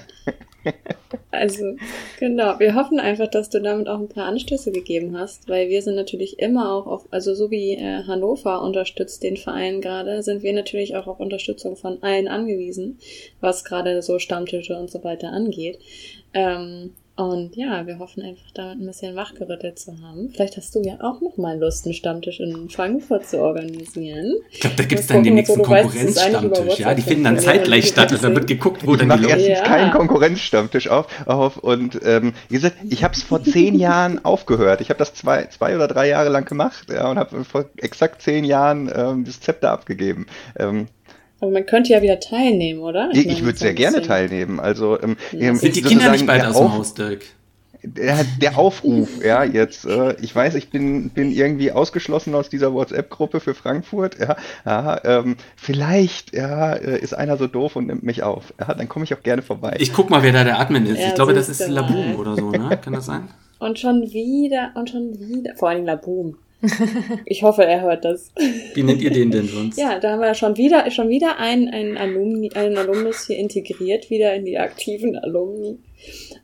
Also, 1.32 1.76
genau. 2.20 2.58
Wir 2.60 2.74
hoffen 2.74 3.00
einfach, 3.00 3.28
dass 3.28 3.50
du 3.50 3.60
damit 3.60 3.88
auch 3.88 3.98
ein 3.98 4.08
paar 4.08 4.26
Anstöße 4.26 4.70
gegeben 4.70 5.18
hast, 5.18 5.48
weil 5.48 5.68
wir 5.70 5.82
sind 5.82 5.96
natürlich 5.96 6.38
immer 6.38 6.72
auch 6.72 6.86
auf, 6.86 7.08
also 7.10 7.34
so 7.34 7.50
wie 7.50 7.72
äh, 7.72 8.04
Hannover 8.04 8.62
unterstützt 8.62 9.22
den 9.22 9.36
Verein 9.36 9.80
gerade, 9.80 10.22
sind 10.22 10.42
wir 10.42 10.52
natürlich 10.52 10.94
auch 10.94 11.06
auf 11.06 11.20
Unterstützung 11.20 11.76
von 11.76 12.02
allen 12.02 12.28
angewiesen, 12.28 12.98
was 13.40 13.64
gerade 13.64 14.02
so 14.02 14.18
Stammtische 14.18 14.76
und 14.78 14.90
so 14.90 15.02
weiter 15.04 15.32
angeht. 15.32 15.78
Ähm, 16.34 16.92
und 17.22 17.56
ja, 17.56 17.86
wir 17.86 17.98
hoffen 17.98 18.22
einfach 18.22 18.50
damit 18.54 18.80
ein 18.80 18.86
bisschen 18.86 19.16
wachgerüttelt 19.16 19.78
zu 19.78 19.92
haben. 20.02 20.30
Vielleicht 20.32 20.56
hast 20.56 20.74
du 20.74 20.80
ja 20.82 20.94
auch 21.00 21.20
noch 21.20 21.36
mal 21.36 21.58
Lust, 21.58 21.84
einen 21.84 21.94
Stammtisch 21.94 22.40
in 22.40 22.68
Frankfurt 22.68 23.26
zu 23.26 23.38
organisieren. 23.38 24.36
Ich 24.50 24.60
glaube, 24.60 24.76
da 24.76 24.84
gibt 24.84 25.00
es 25.00 25.06
dann 25.06 25.22
den 25.22 25.34
nächsten 25.34 25.62
Konkurrenzstammtisch. 25.62 26.78
Ja, 26.78 26.94
die 26.94 27.02
finden 27.02 27.24
dann 27.24 27.38
zeitgleich 27.38 27.88
statt. 27.88 28.12
Also 28.12 28.28
da 28.28 28.34
wird 28.34 28.46
geguckt, 28.46 28.86
wo 28.86 28.94
ich 28.94 29.00
dann 29.00 29.20
die 29.20 29.28
erstens 29.28 29.48
Leute... 29.48 29.62
keinen 29.62 29.90
Konkurrenzstammtisch 29.92 30.88
auf, 30.88 31.06
auf 31.26 31.56
und 31.58 32.00
ähm, 32.04 32.34
wie 32.48 32.54
gesagt, 32.54 32.76
ich 32.88 33.04
habe 33.04 33.14
es 33.14 33.22
vor 33.22 33.42
zehn 33.42 33.74
Jahren 33.78 34.24
aufgehört. 34.24 34.80
Ich 34.80 34.90
habe 34.90 34.98
das 34.98 35.14
zwei, 35.14 35.46
zwei 35.46 35.74
oder 35.74 35.88
drei 35.88 36.08
Jahre 36.08 36.28
lang 36.28 36.44
gemacht 36.44 36.86
ja, 36.90 37.10
und 37.10 37.18
habe 37.18 37.44
vor 37.44 37.66
exakt 37.76 38.22
zehn 38.22 38.44
Jahren 38.44 38.90
ähm, 38.94 39.24
das 39.24 39.40
Zepter 39.40 39.70
abgegeben. 39.70 40.26
Ähm, 40.58 40.88
Aber 41.42 41.50
man 41.50 41.66
könnte 41.66 41.92
ja 41.92 42.02
wieder 42.02 42.20
teilnehmen, 42.20 42.80
oder? 42.80 43.10
ich 43.12 43.26
ich 43.26 43.44
würde 43.44 43.58
sehr 43.58 43.74
gerne 43.74 44.00
teilnehmen. 44.00 44.60
Also 44.60 45.00
ähm, 45.02 45.16
Ja. 45.32 45.48
ähm, 45.48 45.56
Sind 45.56 45.74
die 45.74 45.82
Kinder 45.82 46.12
nicht 46.12 46.24
bald 46.24 46.42
der 46.42 46.50
aus 46.50 46.56
dem 46.56 46.72
Haus, 46.72 46.94
Dirk? 46.94 47.22
der, 47.82 48.24
der 48.40 48.58
Aufruf, 48.58 49.24
ja, 49.24 49.42
jetzt, 49.42 49.84
äh, 49.86 50.14
ich 50.20 50.32
weiß, 50.32 50.54
ich 50.54 50.70
bin, 50.70 51.10
bin 51.10 51.32
irgendwie 51.32 51.72
ausgeschlossen 51.72 52.32
aus 52.36 52.48
dieser 52.48 52.72
WhatsApp-Gruppe 52.72 53.40
für 53.40 53.54
Frankfurt, 53.54 54.20
ja, 54.20 54.36
ja 54.64 55.00
ähm, 55.04 55.36
vielleicht, 55.56 56.32
ja, 56.32 56.74
äh, 56.74 57.00
ist 57.00 57.12
einer 57.12 57.36
so 57.36 57.48
doof 57.48 57.74
und 57.74 57.88
nimmt 57.88 58.04
mich 58.04 58.22
auf, 58.22 58.54
ja, 58.60 58.72
dann 58.72 58.88
komme 58.88 59.04
ich 59.04 59.12
auch 59.12 59.22
gerne 59.24 59.42
vorbei. 59.42 59.76
Ich 59.80 59.92
guck 59.92 60.10
mal, 60.10 60.22
wer 60.22 60.32
da 60.32 60.44
der 60.44 60.60
Admin 60.60 60.86
ist. 60.86 61.00
Ja, 61.00 61.08
ich 61.08 61.14
glaube, 61.16 61.34
das 61.34 61.48
ist 61.48 61.66
Laboom 61.68 62.14
oder 62.20 62.36
so, 62.36 62.50
ne? 62.50 62.78
Kann 62.80 62.92
das 62.92 63.06
sein? 63.06 63.28
Und 63.58 63.80
schon 63.80 64.02
wieder, 64.02 64.70
und 64.76 64.90
schon 64.90 65.18
wieder, 65.18 65.56
vor 65.56 65.70
allem 65.70 65.84
Laboom. 65.84 66.36
Ich 67.26 67.42
hoffe, 67.42 67.64
er 67.64 67.82
hört 67.82 68.04
das. 68.04 68.32
Wie 68.74 68.82
nennt 68.82 69.02
ihr 69.02 69.10
den 69.10 69.30
denn 69.30 69.48
sonst? 69.48 69.78
Ja, 69.78 69.98
da 69.98 70.12
haben 70.12 70.20
wir 70.20 70.34
schon 70.34 70.56
wieder, 70.56 70.90
schon 70.90 71.08
wieder 71.08 71.38
einen, 71.38 71.68
einen, 71.68 71.96
Alumni, 71.96 72.50
einen 72.54 72.76
Alumnus 72.76 73.26
hier 73.26 73.36
integriert, 73.36 74.10
wieder 74.10 74.34
in 74.34 74.44
die 74.44 74.58
aktiven 74.58 75.16
Alumni. 75.16 75.78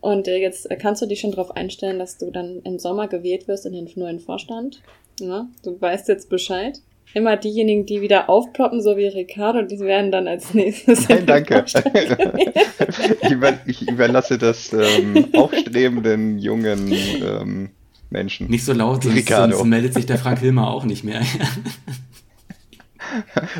Und 0.00 0.28
äh, 0.28 0.36
jetzt 0.36 0.68
kannst 0.80 1.02
du 1.02 1.06
dich 1.06 1.20
schon 1.20 1.30
darauf 1.30 1.56
einstellen, 1.56 1.98
dass 1.98 2.18
du 2.18 2.30
dann 2.30 2.60
im 2.64 2.78
Sommer 2.78 3.08
gewählt 3.08 3.48
wirst 3.48 3.66
in 3.66 3.72
den 3.72 3.88
neuen 3.94 4.20
Vorstand. 4.20 4.82
Ja, 5.20 5.48
du 5.64 5.80
weißt 5.80 6.08
jetzt 6.08 6.28
Bescheid. 6.28 6.80
Immer 7.14 7.36
diejenigen, 7.36 7.86
die 7.86 8.02
wieder 8.02 8.28
aufploppen, 8.28 8.82
so 8.82 8.96
wie 8.98 9.06
Ricardo, 9.06 9.62
die 9.62 9.78
werden 9.80 10.12
dann 10.12 10.28
als 10.28 10.52
nächstes. 10.52 11.08
in 11.08 11.24
Nein, 11.24 11.26
danke. 11.26 11.64
Über, 13.30 13.58
ich 13.66 13.88
überlasse 13.88 14.36
das 14.36 14.72
ähm, 14.74 15.28
aufstrebenden 15.34 16.38
jungen 16.38 16.92
ähm, 16.92 17.70
Menschen. 18.10 18.48
Nicht 18.48 18.64
so 18.64 18.72
laut, 18.72 19.02
sonst, 19.04 19.28
sonst 19.28 19.64
meldet 19.64 19.94
sich 19.94 20.06
der 20.06 20.18
Frank 20.18 20.38
Hilmer 20.40 20.68
auch 20.70 20.84
nicht 20.84 21.04
mehr. 21.04 21.22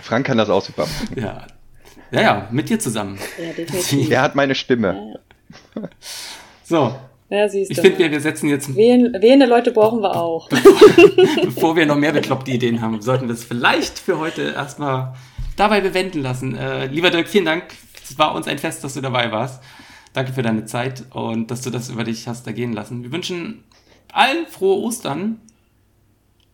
Frank 0.03 0.27
kann 0.27 0.39
das 0.39 0.51
auch 0.51 0.63
super. 0.65 0.87
ja. 1.17 1.47
Ja, 2.11 2.21
ja, 2.23 2.49
mit 2.51 2.71
dir 2.71 2.79
zusammen. 2.79 3.19
Ja, 3.39 3.53
definitiv. 3.53 4.11
Er 4.11 4.23
hat 4.23 4.35
meine 4.35 4.55
Stimme. 4.55 5.19
So, 6.65 6.95
Ja, 7.29 7.47
siehst 7.51 7.71
ich 7.71 7.77
du. 7.77 7.83
finde, 7.83 7.99
mal. 7.99 8.05
wir, 8.05 8.11
wir 8.13 8.21
setzen 8.23 8.49
jetzt, 8.49 8.75
Wählen, 8.75 9.13
wählende 9.21 9.45
Leute 9.45 9.73
brauchen 9.73 10.01
wir 10.01 10.17
auch. 10.17 10.49
bevor 11.45 11.77
wir 11.77 11.85
noch 11.85 11.97
mehr 11.97 12.13
bekloppte 12.13 12.51
Ideen 12.51 12.81
haben, 12.81 13.03
sollten 13.03 13.27
wir 13.29 13.35
es 13.35 13.45
vielleicht 13.45 13.99
für 13.99 14.19
heute 14.19 14.55
erstmal 14.57 15.15
dabei 15.57 15.83
bewenden 15.83 16.23
lassen. 16.23 16.57
Äh, 16.57 16.87
lieber 16.87 17.11
Dirk, 17.11 17.29
vielen 17.29 17.45
Dank. 17.45 17.65
Es 18.03 18.19
war 18.19 18.35
uns 18.35 18.49
ein 18.49 18.57
Fest, 18.59 18.83
dass 18.85 18.95
du 18.95 19.03
dabei 19.03 19.31
warst. 19.31 19.63
Danke 20.15 20.33
für 20.33 20.41
deine 20.43 20.65
Zeit 20.65 21.05
und 21.11 21.51
dass 21.51 21.61
du 21.61 21.69
das 21.69 21.91
über 21.91 22.05
dich 22.05 22.27
hast 22.27 22.47
ergehen 22.47 22.73
lassen. 22.73 23.03
Wir 23.03 23.13
wünschen 23.13 23.65
allen 24.13 24.47
frohe 24.47 24.79
Ostern 24.83 25.41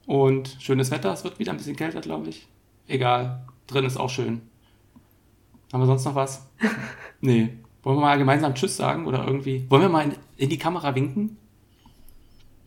und 0.06 0.56
schönes 0.60 0.90
Wetter. 0.90 1.12
Es 1.12 1.24
wird 1.24 1.38
wieder 1.38 1.52
ein 1.52 1.56
bisschen 1.58 1.76
kälter, 1.76 2.00
glaube 2.00 2.28
ich. 2.28 2.46
Egal, 2.88 3.44
drin 3.66 3.84
ist 3.84 3.96
auch 3.96 4.10
schön. 4.10 4.42
Haben 5.72 5.80
wir 5.82 5.86
sonst 5.86 6.04
noch 6.04 6.14
was? 6.14 6.46
Nee. 7.20 7.48
Wollen 7.82 7.96
wir 7.96 8.02
mal 8.02 8.18
gemeinsam 8.18 8.54
Tschüss 8.54 8.76
sagen 8.76 9.06
oder 9.06 9.26
irgendwie? 9.26 9.64
Wollen 9.70 9.80
wir 9.80 9.88
mal 9.88 10.04
in, 10.04 10.14
in 10.36 10.48
die 10.50 10.58
Kamera 10.58 10.94
winken? 10.94 11.38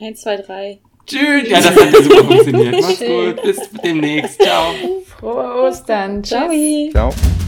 Eins, 0.01 0.21
zwei, 0.21 0.37
drei. 0.37 0.79
Tschüss! 1.05 1.47
Ja, 1.47 1.57
das 1.61 1.75
hat 1.75 1.93
ja 1.93 2.01
super 2.01 2.23
funktioniert. 2.25 2.81
Mach's 2.81 2.99
gut, 2.99 3.41
bis 3.43 3.69
demnächst. 3.83 4.41
Ciao. 4.41 4.73
Frohe 5.05 5.61
Ostern. 5.61 6.23
Tschüss. 6.23 6.91
Ciao. 6.91 7.11
Ciao. 7.11 7.46